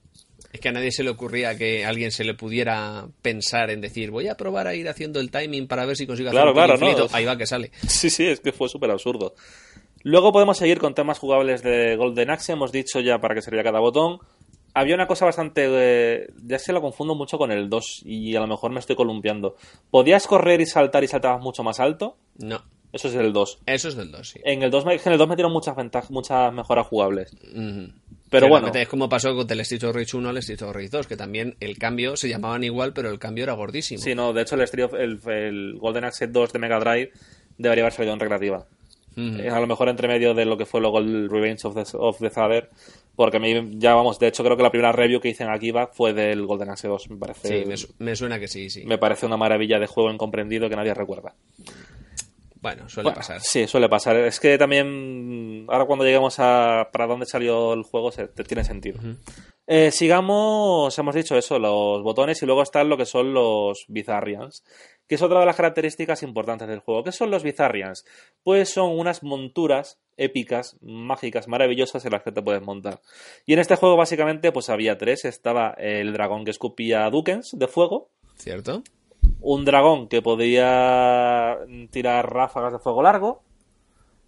[0.53, 4.11] Es que a nadie se le ocurría que alguien se le pudiera pensar en decir,
[4.11, 6.55] voy a probar a ir haciendo el timing para ver si consigo hacer Claro, un
[6.57, 6.89] claro, ¿no?
[6.91, 7.09] infinito".
[7.15, 7.71] Ahí va que sale.
[7.87, 9.35] Sí, sí, es que fue súper absurdo.
[10.03, 12.53] Luego podemos seguir con temas jugables de Golden Axe.
[12.53, 14.19] Hemos dicho ya para qué servía cada botón.
[14.75, 15.67] Había una cosa bastante...
[15.69, 18.97] eh, ya se lo confundo mucho con el 2 y a lo mejor me estoy
[18.97, 19.57] columpiando.
[19.91, 22.17] ¿Podías correr y saltar y saltabas mucho más alto?
[22.39, 22.63] No.
[22.93, 23.59] Eso es el 2.
[23.67, 24.41] Eso es del 2, sí.
[24.45, 27.31] En el 2, me- en el 2 metieron muchas ventajas, muchas mejoras jugables.
[28.31, 30.89] Pero bueno, Es como pasó con el Street of Rage 1 al Street of Rage
[30.89, 34.01] 2, que también el cambio se llamaban igual, pero el cambio era gordísimo.
[34.01, 37.11] sí, no, de hecho el, Street of- el, el Golden Axe 2 de Mega Drive
[37.59, 38.67] debería haber salido en recreativa.
[39.17, 42.19] A lo mejor entre medio de lo que fue luego el Revenge of the, of
[42.21, 42.71] the Father,
[43.17, 45.51] porque a mí ya vamos, de hecho creo que la primera review que hice en
[45.51, 47.49] Akiva fue del Golden Axe 2, me parece.
[47.63, 48.85] Sí, me, su- me suena que sí, sí.
[48.87, 51.35] me parece una maravilla de juego incomprendido que nadie recuerda.
[52.61, 53.41] Bueno, suele Bueno, pasar.
[53.41, 54.17] Sí, suele pasar.
[54.17, 58.65] Es que también, ahora cuando lleguemos a para dónde salió el juego, se, te- tiene
[58.65, 59.01] sentido.
[59.67, 64.65] Eh, sigamos, hemos dicho eso, los botones y luego están lo que son los Bizarrians,
[65.09, 67.05] que es otra de las características importantes del juego.
[67.05, 68.05] ¿Qué son los Bizarrians?
[68.43, 73.01] Pues son unas monturas épicas, mágicas, maravillosas en las que te puedes montar.
[73.47, 75.25] Y en este juego básicamente pues había tres.
[75.25, 78.83] Estaba el dragón que escupía Dukens de fuego, ¿Cierto?
[79.41, 81.57] Un dragón que podía
[81.91, 83.43] tirar ráfagas de fuego largo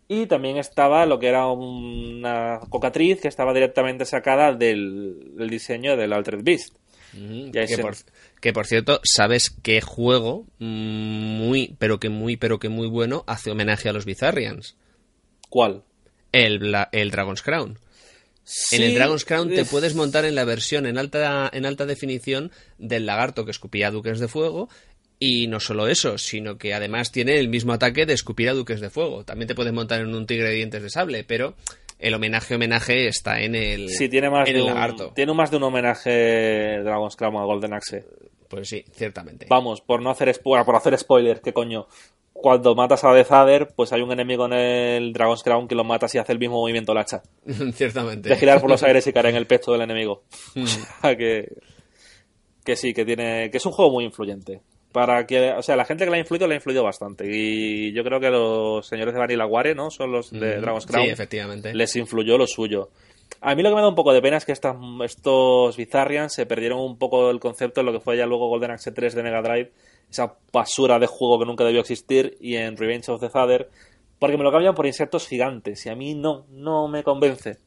[0.09, 5.97] y también estaba lo que era una cocatriz que estaba directamente sacada del, del diseño
[5.97, 6.77] del Altered Beast.
[7.13, 7.95] Que, por,
[8.41, 13.51] que por cierto, ¿sabes qué juego muy, pero que muy, pero que muy bueno hace
[13.51, 14.77] homenaje a los Bizarrians?
[15.51, 15.83] ¿Cuál?
[16.33, 17.79] El, Bla- el Dragon's Crown.
[18.45, 21.85] Sí, En el Dragon's Crown te puedes montar en la versión en alta, en alta
[21.87, 24.69] definición del lagarto que escupía duques de fuego.
[25.24, 28.81] Y no solo eso, sino que además tiene el mismo ataque de escupir a duques
[28.81, 29.24] de fuego.
[29.24, 31.55] También te puedes montar en un tigre de dientes de sable, pero
[32.01, 35.12] el homenaje homenaje está en el, Sí, tiene más, en de el un, lagarto.
[35.15, 38.05] tiene más de un homenaje Dragon's Crown a Golden Axe.
[38.49, 39.47] Pues sí, ciertamente.
[39.49, 41.86] Vamos, por no hacer spo- por hacer spoiler, ¿qué coño?
[42.32, 46.12] Cuando matas a Death pues hay un enemigo en el Dragon's Crown que lo matas
[46.15, 47.23] y hace el mismo movimiento el hacha.
[47.74, 48.28] ciertamente.
[48.31, 50.24] de girar por los aires y caer en el pecho del enemigo.
[50.57, 51.47] O sea, que,
[52.65, 54.61] que sí, que tiene, que es un juego muy influyente.
[54.93, 57.27] Para que, o sea, la gente que le ha influido le ha influido bastante.
[57.27, 59.90] Y yo creo que los señores de Vanilla Ware, ¿no?
[59.90, 61.06] Son los de Dragon's Crown.
[61.06, 61.74] Sí, efectivamente.
[61.74, 62.90] Les influyó lo suyo.
[63.40, 66.32] A mí lo que me da un poco de pena es que estas, estos Bizarrians
[66.35, 69.14] se perdieron un poco el concepto en lo que fue ya luego Golden Axe 3
[69.14, 69.73] de Mega Drive,
[70.10, 73.70] esa basura de juego que nunca debió existir, y en Revenge of the Father,
[74.19, 77.59] porque me lo cambian por insectos gigantes, y a mí no, no me convence.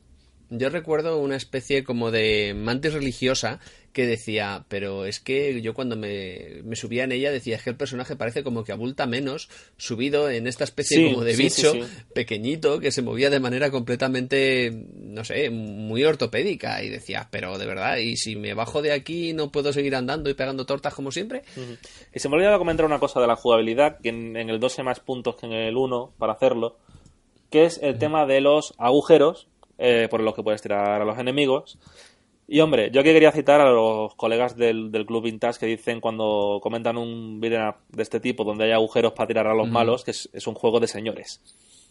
[0.49, 3.59] Yo recuerdo una especie como de mantis religiosa
[3.93, 7.69] que decía, pero es que yo cuando me, me subía en ella decía, es que
[7.69, 11.43] el personaje parece como que abulta menos, subido en esta especie Sí, como de sí,
[11.43, 16.83] bicho sí, pequeñito que se movía de manera completamente, no sé, muy ortopédica.
[16.83, 20.29] Y decía, pero de verdad, ¿y si me bajo de aquí no puedo seguir andando
[20.29, 21.43] y pegando tortas como siempre?
[22.13, 24.79] Y se me olvidaba comentar una cosa de la jugabilidad, que en, en el 2
[24.79, 26.77] hay más puntos que en el 1 para hacerlo,
[27.49, 31.17] que es el tema de los agujeros eh, por los que puedes tirar a los
[31.17, 31.77] enemigos.
[32.47, 35.99] Y hombre, yo aquí quería citar a los colegas del, del Club Vintage que dicen
[35.99, 39.67] cuando comentan un beat'em up de este tipo donde hay agujeros para tirar a los
[39.67, 41.41] malos, que es, es un juego de señores.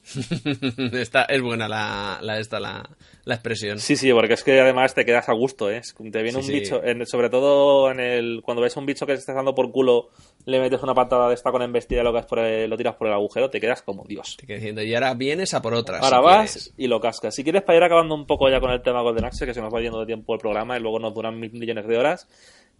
[0.93, 2.89] Esta, es buena la, la, esta, la,
[3.25, 3.79] la expresión.
[3.79, 5.79] Sí, sí, porque es que además te quedas a gusto, ¿eh?
[5.79, 6.53] Es- Te viene Sí, un sí.
[6.53, 9.55] bicho, en- sobre todo en el cuando ves a un bicho que se está dando
[9.55, 10.09] por culo,
[10.45, 13.07] le metes una patada de esta con embestida y lo, por el- lo tiras por
[13.09, 14.37] el agujero, te quedas como Dios.
[14.37, 16.03] Te diciendo, y ahora vienes a por otras.
[16.03, 16.75] Ahora si vas quieres.
[16.77, 17.35] y lo cascas.
[17.35, 19.61] Si quieres, para ir acabando un poco ya con el tema Golden Axe, que se
[19.63, 22.29] nos va yendo de tiempo el programa y luego nos duran mil millones de horas,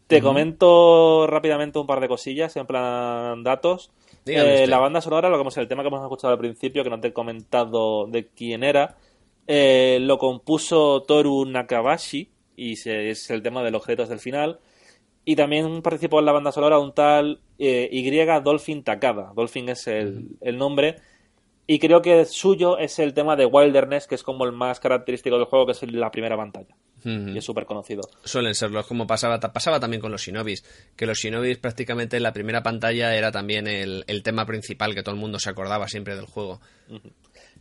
[0.07, 3.91] te comento rápidamente un par de cosillas, en plan datos.
[4.27, 6.91] Eh, la banda sonora, lo que hemos, el tema que hemos escuchado al principio, que
[6.91, 8.97] no te he comentado de quién era,
[9.47, 14.61] eh, lo compuso Toru Nakabashi y se- es el tema de los objetos del final.
[15.27, 18.11] Y también participó en la banda sonora un tal eh, Y
[18.43, 19.33] Dolphin Takada.
[19.35, 20.97] Dolphin es el, el nombre.
[21.67, 25.37] Y creo que suyo es el tema de Wilderness, que es como el más característico
[25.37, 26.77] del juego, que es la primera pantalla.
[27.05, 28.03] Y es súper conocido.
[28.25, 30.65] Suelen serlos, como pasaba, pasaba también con los Shinobis,
[30.97, 35.03] que los Shinobis prácticamente en la primera pantalla era también el, el tema principal que
[35.03, 36.61] todo el mundo se acordaba siempre del juego.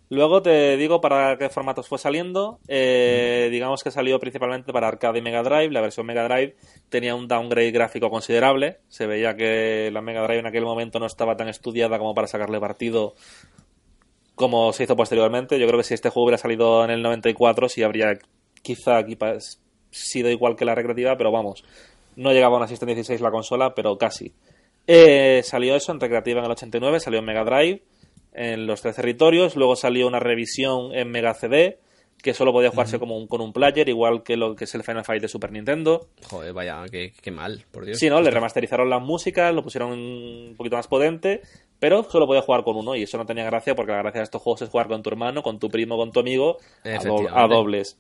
[0.09, 2.59] Luego te digo para qué formatos fue saliendo.
[2.67, 5.71] Eh, Digamos que salió principalmente para arcade y Mega Drive.
[5.71, 6.55] La versión Mega Drive
[6.89, 8.79] tenía un downgrade gráfico considerable.
[8.89, 12.27] Se veía que la Mega Drive en aquel momento no estaba tan estudiada como para
[12.27, 13.15] sacarle partido
[14.35, 15.59] como se hizo posteriormente.
[15.59, 18.17] Yo creo que si este juego hubiera salido en el 94, sí habría
[18.64, 19.15] quizá aquí
[19.91, 21.64] sido igual que la recreativa, pero vamos,
[22.15, 24.34] no llegaba a una System 16 la consola, pero casi.
[24.88, 27.84] Eh, salió eso en recreativa en el 89, salió en Mega Drive
[28.34, 31.77] en los tres territorios, luego salió una revisión en Mega CD
[32.22, 34.84] que solo podía jugarse como un- con un player, igual que lo que es el
[34.84, 36.07] Final Fight de Super Nintendo.
[36.30, 37.99] Joder, vaya, qué, qué mal, por Dios.
[37.99, 38.22] Sí, ¿no?
[38.22, 41.41] Le remasterizaron las músicas, lo pusieron un poquito más potente,
[41.80, 44.23] pero solo podía jugar con uno y eso no tenía gracia porque la gracia de
[44.23, 46.95] estos juegos es jugar con tu hermano, con tu primo, con tu amigo, a, do-
[46.95, 47.40] Efectivamente.
[47.40, 47.99] a dobles.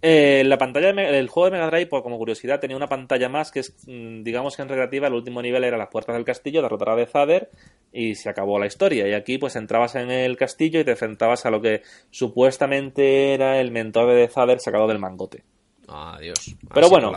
[0.00, 2.88] Eh, la pantalla de Me- el juego de Mega Drive, por, como curiosidad, tenía una
[2.88, 6.14] pantalla más que es, mm, digamos que en recreativa, el último nivel era las puertas
[6.14, 7.50] del castillo, derrotar a The Father
[7.92, 9.08] y se acabó la historia.
[9.08, 13.60] Y aquí, pues entrabas en el castillo y te enfrentabas a lo que supuestamente era
[13.60, 15.42] el mentor de Father sacado del mangote.
[15.88, 16.54] Adiós.
[16.74, 17.10] Pero bueno,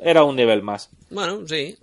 [0.00, 0.90] era un nivel más.
[1.10, 1.76] Bueno, sí.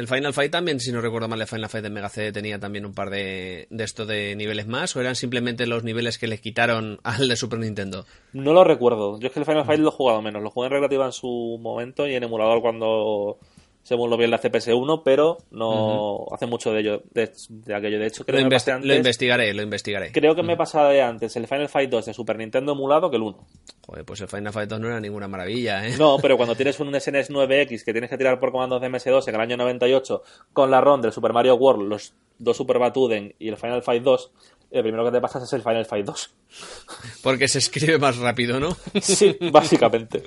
[0.00, 2.58] El Final Fight también, si no recuerdo mal, el Final Fight de Mega CD tenía
[2.58, 6.26] también un par de, de esto de niveles más, o eran simplemente los niveles que
[6.26, 8.06] les quitaron al de Super Nintendo.
[8.32, 9.20] No lo recuerdo.
[9.20, 10.42] Yo es que el Final Fight lo he jugado menos.
[10.42, 13.36] Lo jugué en recreativa en su momento y en emulador cuando
[13.82, 17.98] según lo vi en la CPS1, pero no hace mucho de ello, de, de aquello.
[17.98, 18.88] De hecho, creo Lo, que me investi- antes.
[18.88, 20.12] lo investigaré, lo investigaré.
[20.12, 23.16] Creo que me pasaba de antes el Final Fight 2 de Super Nintendo emulado que
[23.16, 23.46] el 1.
[23.86, 25.96] Joder, pues el Final Fight 2 no era ninguna maravilla, ¿eh?
[25.98, 29.26] No, pero cuando tienes un SNES 9X que tienes que tirar por comandos de MS2
[29.28, 33.34] en el año 98 con la ROM del Super Mario World, los dos Super Batuden
[33.38, 34.32] y el Final Fight 2,
[34.70, 36.34] el primero que te pasas es el Final Fight 2.
[37.22, 38.76] Porque se escribe más rápido, ¿no?
[39.00, 40.22] Sí, básicamente.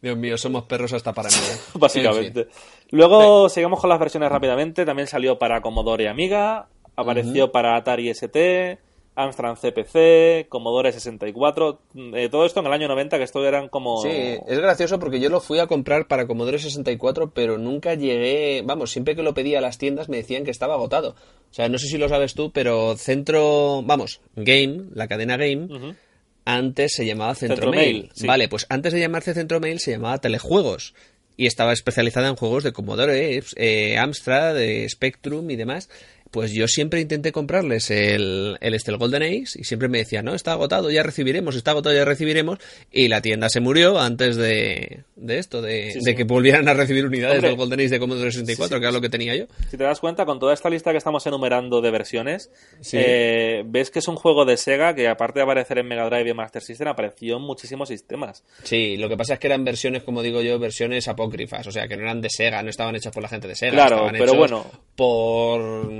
[0.00, 1.36] Dios mío, somos perros hasta para mí.
[1.36, 1.58] ¿eh?
[1.74, 2.40] Básicamente.
[2.42, 2.54] En fin.
[2.90, 4.84] Luego seguimos con las versiones rápidamente.
[4.84, 6.68] También salió para Commodore y Amiga.
[6.94, 8.78] Apareció para Atari ST,
[9.18, 11.80] Amstrad CPC, Commodore 64.
[12.14, 14.00] eh, todo esto en el año 90, que esto eran como.
[14.00, 18.62] Sí, es gracioso porque yo lo fui a comprar para Commodore 64, pero nunca llegué,
[18.64, 21.16] vamos, siempre que lo pedía a las tiendas me decían que estaba agotado.
[21.50, 25.96] O sea, no sé si lo sabes tú, pero Centro, vamos, Game, la cadena Game,
[26.44, 27.96] antes se llamaba Centro, Centro Mail.
[28.02, 28.26] Mail, sí.
[28.26, 30.94] Vale, pues antes de llamarse Centro Mail se llamaba Telejuegos
[31.38, 35.88] y estaba especializada en juegos de Commodore, eh, Amstrad, de Spectrum y demás.
[36.30, 40.24] Pues yo siempre intenté comprarles el, el, este, el Golden Ace y siempre me decían,
[40.26, 42.58] no, está agotado, ya recibiremos, está agotado, ya recibiremos.
[42.92, 46.14] Y la tienda se murió antes de, de esto, de, Sí, de sí.
[46.16, 47.48] que volvieran a recibir unidades Hombre.
[47.50, 48.80] del Golden Ace de Commodore 64, Sí, sí.
[48.80, 49.46] que era lo que tenía yo.
[49.70, 52.50] Si te das cuenta, con toda esta lista que estamos enumerando de versiones,
[52.80, 52.98] Sí.
[53.00, 56.28] eh, ves que es un juego de Sega que, aparte de aparecer en Mega Drive
[56.30, 58.44] y Master System, apareció en muchísimos sistemas.
[58.64, 61.88] Sí, lo que pasa es que eran versiones, como digo yo, versiones apócrifas, o sea,
[61.88, 63.72] que no eran de Sega, no estaban hechas por la gente de Sega.
[63.72, 64.66] Claro, pero hechos bueno.
[64.94, 65.90] Por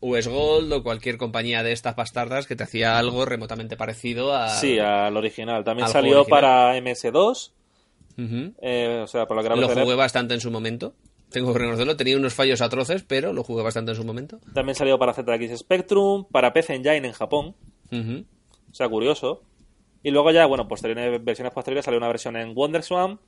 [0.00, 4.48] US Gold o cualquier compañía de estas bastardas que te hacía algo remotamente parecido a...
[4.48, 5.64] Sí, al original.
[5.64, 6.40] También al salió original.
[6.40, 7.50] para MS2,
[8.18, 8.54] Ujú.
[8.60, 10.94] eh, o sea, por lo que Lo jugué bastante en su momento.
[11.30, 14.38] Tengo que reconocerlo, tenía unos fallos atroces, pero lo jugué bastante en su momento.
[14.52, 17.54] También salió para ZX Spectrum, para PC Engine en Japón,
[17.90, 19.42] o sea, curioso.
[20.02, 23.18] Y luego ya, bueno, posteriores versiones posteriores salió una versión en WonderSwan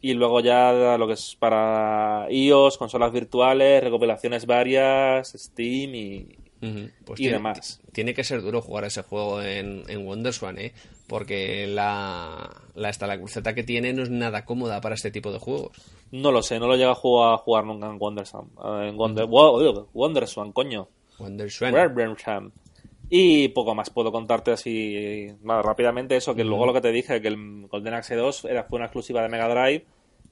[0.00, 6.28] y luego ya lo que es para iOS, consolas virtuales, recopilaciones varias, Steam y.
[7.04, 7.80] Pues y tiene, demás.
[7.92, 10.72] Tiene que ser duro jugar ese juego en, en WonderSwan, ¿eh?
[11.06, 15.30] Porque la, la, esta, la cruceta que tiene no es nada cómoda para este tipo
[15.32, 15.70] de juegos.
[16.10, 18.46] No lo sé, no lo llega a jugar, a jugar nunca en WonderSwan.
[18.88, 20.88] En Wonder, Wo- WonderSwan, coño.
[21.20, 21.72] WonderSwan.
[21.74, 22.52] WonderSwan.
[23.10, 27.22] Y poco más puedo contarte así nada, rápidamente eso, que luego lo que te dije,
[27.22, 29.86] que el Golden Axe 2 era, fue una exclusiva de Mega Drive,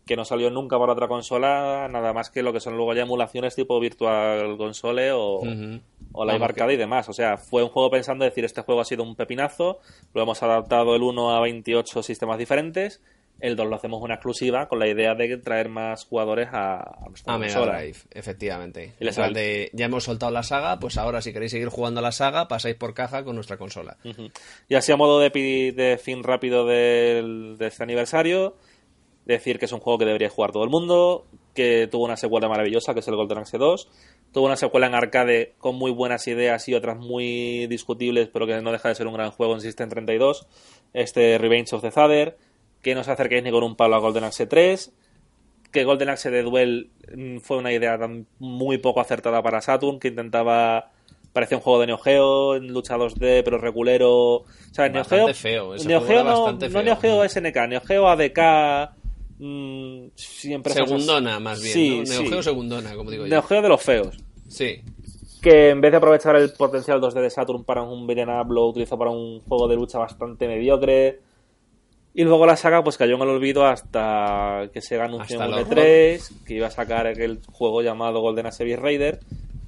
[0.05, 3.03] que no salió nunca para otra consola, nada más que lo que son luego ya
[3.03, 5.81] emulaciones tipo Virtual Console o, Ujú.
[6.12, 7.09] o Live Vamos, Arcade y demás.
[7.09, 9.81] O sea, fue un juego pensando decir, este juego ha sido un pepinazo,
[10.15, 13.03] lo hemos adaptado el 1 a 28 sistemas diferentes,
[13.41, 17.09] el 2 lo hacemos una exclusiva con la idea de traer más jugadores a, a
[17.09, 17.61] nuestra A Mega.
[17.61, 18.95] Drive, efectivamente.
[18.99, 22.13] Y de, ya hemos soltado la saga, pues ahora si queréis seguir jugando a la
[22.13, 23.97] saga, pasáis por caja con nuestra consola.
[24.05, 24.31] Ujú.
[24.69, 28.57] Y así a modo de, fin rápido de este aniversario,
[29.27, 32.49] decir que es un juego que debería jugar todo el mundo, que tuvo una secuela
[32.49, 33.89] maravillosa, que es el Golden Axe 2,
[34.33, 38.61] tuvo una secuela en arcade con muy buenas ideas y otras muy discutibles, pero que
[38.63, 40.47] no deja de ser un gran juego en System 32,
[40.95, 42.37] este Revenge of the Father,
[42.87, 44.93] que no se acerquéis ni con un palo a Golden Axe 3,
[45.73, 49.99] que Golden Axe de Duel mm, fue una idea tan- muy poco acertada para Saturn,
[49.99, 50.93] que intentaba
[51.33, 54.13] parecía un juego de Neo Geo, en lucha 2D, pero regulero.
[54.37, 55.35] O sea, Neo Geo.
[55.35, 56.83] feo, Neo Geo no, no feo.
[56.85, 58.93] Neo Geo SNK, Neo Geo ADK.
[59.41, 61.75] mm, siempre Segundona, más bien.
[61.75, 62.05] Sí, ¿no?
[62.05, 62.27] Neo sí.
[62.29, 63.47] Geo segundona, como digo Neo yo.
[63.49, 64.17] Geo de los feos.
[64.49, 64.81] Sí.
[65.43, 68.97] Que en vez de aprovechar el potencial 2D de Saturn para un beat'em lo utilizó
[68.97, 71.21] para un juego de lucha bastante mediocre.
[72.18, 75.59] Y luego la saga pues cayó en el olvido hasta que se anunció en un
[75.59, 75.78] horror.
[75.78, 79.20] E3 que iba a sacar aquel juego llamado Golden Axe Raider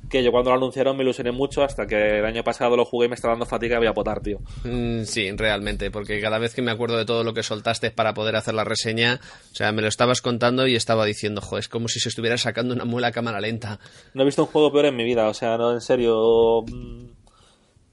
[0.08, 3.06] que yo cuando lo anunciaron me ilusioné mucho hasta que el año pasado lo jugué
[3.06, 4.38] y me está dando fatiga y voy a potar, tío.
[4.64, 8.14] Mm, sí, realmente, porque cada vez que me acuerdo de todo lo que soltaste para
[8.14, 9.20] poder hacer la reseña,
[9.52, 12.38] o sea, me lo estabas contando y estaba diciendo, joder, es como si se estuviera
[12.38, 13.78] sacando una muela a cámara lenta.
[14.14, 16.62] No he visto un juego peor en mi vida, o sea, no, en serio.
[16.62, 17.04] mm,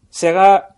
[0.09, 0.74] Sega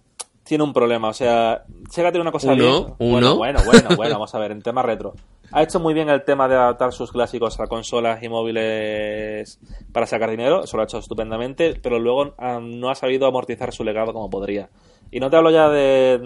[0.47, 2.75] tiene un problema, o sea, Sega tiene una cosa Uno, bien.
[2.99, 3.35] uno.
[3.35, 5.13] Bueno, bueno, bueno, bueno, vamos a ver, en tema retro.
[5.51, 9.59] Ha hecho muy bien el tema de adaptar sus clásicos a consolas y móviles
[9.93, 13.83] para sacar dinero, eso lo ha hecho estupendamente, pero luego no ha sabido amortizar su
[13.83, 14.69] legado como podría.
[15.09, 16.19] Y no te hablo ya de,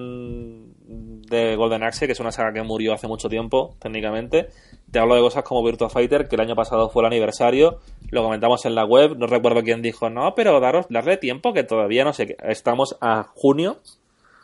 [1.29, 4.49] de Golden Axe, que es una saga que murió hace mucho tiempo, técnicamente.
[4.91, 7.79] Te hablo de cosas como Virtua Fighter, que el año pasado fue el aniversario,
[8.09, 11.63] lo comentamos en la web, no recuerdo quién dijo, no, pero daros, darle tiempo, que
[11.63, 12.37] todavía no sé qué.
[12.43, 13.77] Estamos a junio,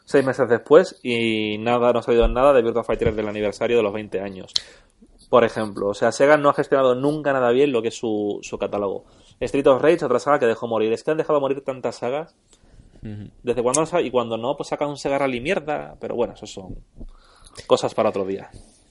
[0.07, 3.83] seis meses después, y nada, no ha salido nada de Virtua Fighter del aniversario de
[3.83, 4.53] los 20 años.
[5.29, 8.39] Por ejemplo, o sea, Sega no ha gestionado nunca nada bien lo que es su,
[8.41, 9.03] su catálogo.
[9.41, 10.93] Street of Rage, otra saga que dejó morir.
[10.93, 12.35] Es que han dejado morir tantas sagas.
[13.43, 15.97] Desde cuando y cuando no, pues sacan un Sega Rally mierda.
[15.99, 16.77] Pero bueno, eso son
[17.67, 18.49] cosas para otro día.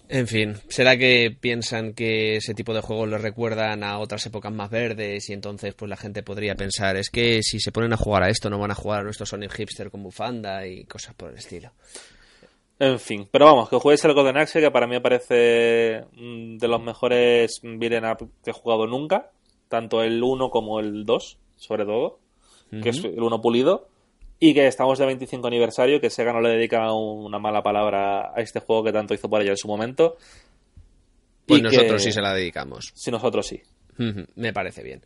[0.09, 4.53] En fin, ¿será que piensan que ese tipo de juegos les recuerdan a otras épocas
[4.53, 7.97] más verdes y entonces pues la gente podría pensar, es que si se ponen a
[7.97, 11.15] jugar a esto no van a jugar a nuestro Sonic Hipster con bufanda y cosas
[11.15, 11.73] por el estilo?
[12.78, 16.59] En fin, pero vamos, que juguéis el Golden Axe, que para mí me parece mm,
[16.59, 19.31] de los mejores beat'em up que he jugado nunca.
[19.69, 22.20] Tanto el 1 como el 2, sobre todo.
[22.83, 23.89] Que es el 1 pulido.
[24.39, 28.41] Y que estamos de 25 aniversario, que Sega no le dedica una mala palabra a
[28.41, 30.17] este juego que tanto hizo por ello en su momento.
[31.47, 32.93] Pues Y que- nosotros sí se la dedicamos.
[32.95, 33.63] Sí, nosotros sí.
[34.35, 35.03] Me parece bien.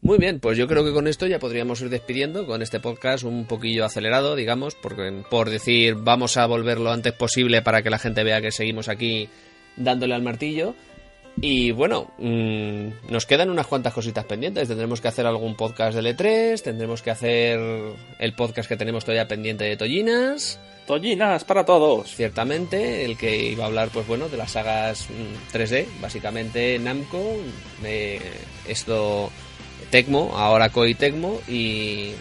[0.00, 3.24] Muy bien, pues yo creo que con esto ya podríamos ir despidiendo con este podcast
[3.24, 7.90] un poquillo acelerado, digamos, porque por decir vamos a volver lo antes posible para que
[7.90, 9.28] la gente vea que seguimos aquí
[9.76, 10.74] dándole al martillo.
[11.40, 14.66] Y bueno, mm, nos quedan unas cuantas cositas pendientes.
[14.66, 17.60] Tendremos que hacer algún podcast de L3, tendremos que hacer
[18.18, 22.14] el podcast que tenemos todavía pendiente de Tollinas, Tollinas para todos.
[22.14, 27.36] ciertamente, el que iba a hablar, pues bueno, de las sagas mm, 3D, básicamente Namco,
[27.82, 28.20] de
[28.66, 29.30] esto
[29.90, 32.14] Tecmo, ahora Koei Tecmo y,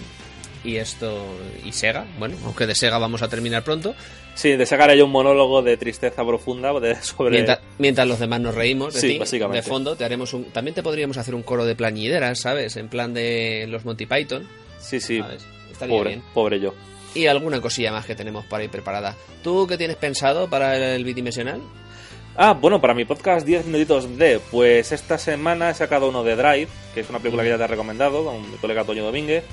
[0.63, 1.25] y esto
[1.65, 3.95] y Sega, bueno, aunque de Sega vamos a terminar pronto,
[4.37, 7.31] Sí, de sacar ahí un monólogo de tristeza profunda de, sobre...
[7.31, 9.63] mientras, mientras los demás nos reímos de Sí, ti, básicamente.
[9.63, 12.77] de fondo, te haremos un, también te podríamos hacer un coro de plañideras, ¿sabes?
[12.77, 14.47] En plan de los Monty Python,
[14.79, 15.19] Sí, sí.
[15.19, 15.43] ¿sabes?
[15.71, 16.23] Estaría Pobre, bien.
[16.35, 16.73] pobre yo.
[17.15, 19.15] Y alguna cosilla más que tenemos para ir preparada.
[19.43, 21.59] ¿Tú qué tienes pensado para el bidimensional?
[22.35, 26.35] Ah, bueno, para mi podcast 10 minutitos de, pues esta semana he sacado uno de
[26.35, 29.43] Drive, que es una película que ya te he recomendado con mi colega Toño Domínguez.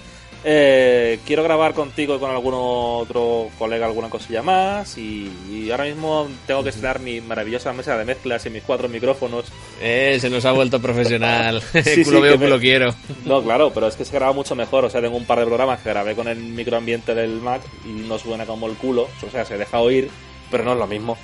[0.46, 5.84] Eh, quiero grabar contigo y con algún otro colega alguna cosilla más y, y ahora
[5.84, 9.46] mismo tengo que estrenar mi maravillosa mesa de mezclas y mis cuatro micrófonos.
[9.80, 11.62] Eh, se nos ha vuelto profesional.
[11.82, 12.94] Sí, culo sí, veo, que me- culo quiero.
[13.24, 14.84] No, claro, pero es que se graba mucho mejor.
[14.84, 17.88] O sea, tengo un par de programas que grabé con el microambiente del Mac y
[18.06, 19.08] no suena como el culo.
[19.26, 20.10] O sea, se deja oír,
[20.50, 21.16] pero no es lo mismo.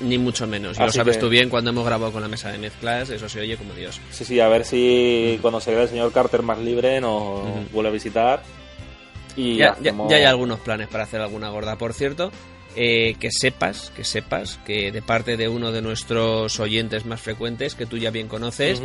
[0.00, 0.76] Ni mucho menos.
[0.78, 3.28] Y lo sabes que- tú bien cuando hemos grabado con la mesa de mezclas, eso
[3.28, 4.00] se oye como Dios.
[4.10, 7.88] Sí, sí, a ver si cuando se vea el señor Carter más libre nos vuelve
[7.88, 8.42] a visitar.
[9.36, 11.76] Y Ya, ya- hacemos- ya hay algunos planes para hacer alguna gorda.
[11.76, 12.30] Por cierto,
[12.74, 17.74] eh, que sepas, que sepas que de parte de uno de nuestros oyentes más frecuentes,
[17.74, 18.82] que tú ya bien conoces,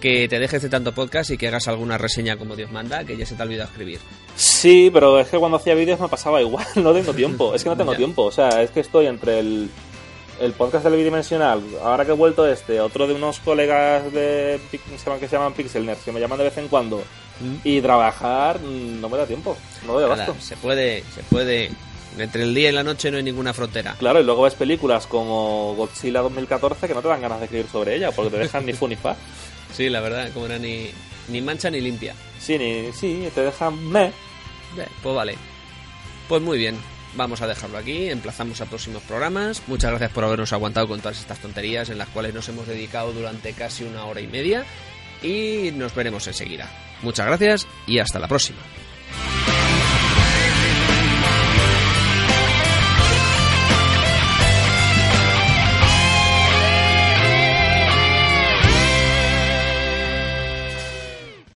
[0.00, 3.16] que te dejes de tanto podcast y que hagas alguna reseña como Dios manda, que
[3.16, 4.00] ya se te ha olvidado escribir.
[4.34, 7.68] Sí, pero es que cuando hacía vídeos me pasaba igual, no tengo tiempo, es que
[7.70, 9.68] no tengo tiempo, o sea, es que estoy entre el,
[10.42, 15.28] el podcast del bidimensional, ahora que he vuelto este, otro de unos colegas de que
[15.28, 17.02] se llaman Pixel Nerds, que me llaman de vez en cuando,
[17.62, 19.56] y trabajar mm, no me da tiempo,
[19.86, 20.34] no Nada, abasto.
[20.40, 21.70] se puede, se puede.
[22.18, 23.94] Entre el día y la noche no hay ninguna frontera.
[23.98, 27.68] Claro, y luego ves películas como Godzilla 2014 que no te dan ganas de escribir
[27.70, 29.16] sobre ella, porque te dejan ni fu ni fa.
[29.72, 30.90] Sí, la verdad, como era ni,
[31.28, 32.14] ni mancha ni limpia.
[32.38, 34.12] Sí, ni, sí, te dejan me.
[35.02, 35.34] Pues vale.
[36.28, 36.76] Pues muy bien.
[37.14, 39.62] Vamos a dejarlo aquí, emplazamos a próximos programas.
[39.66, 43.12] Muchas gracias por habernos aguantado con todas estas tonterías en las cuales nos hemos dedicado
[43.12, 44.64] durante casi una hora y media.
[45.22, 46.68] Y nos veremos enseguida.
[47.02, 48.58] Muchas gracias y hasta la próxima.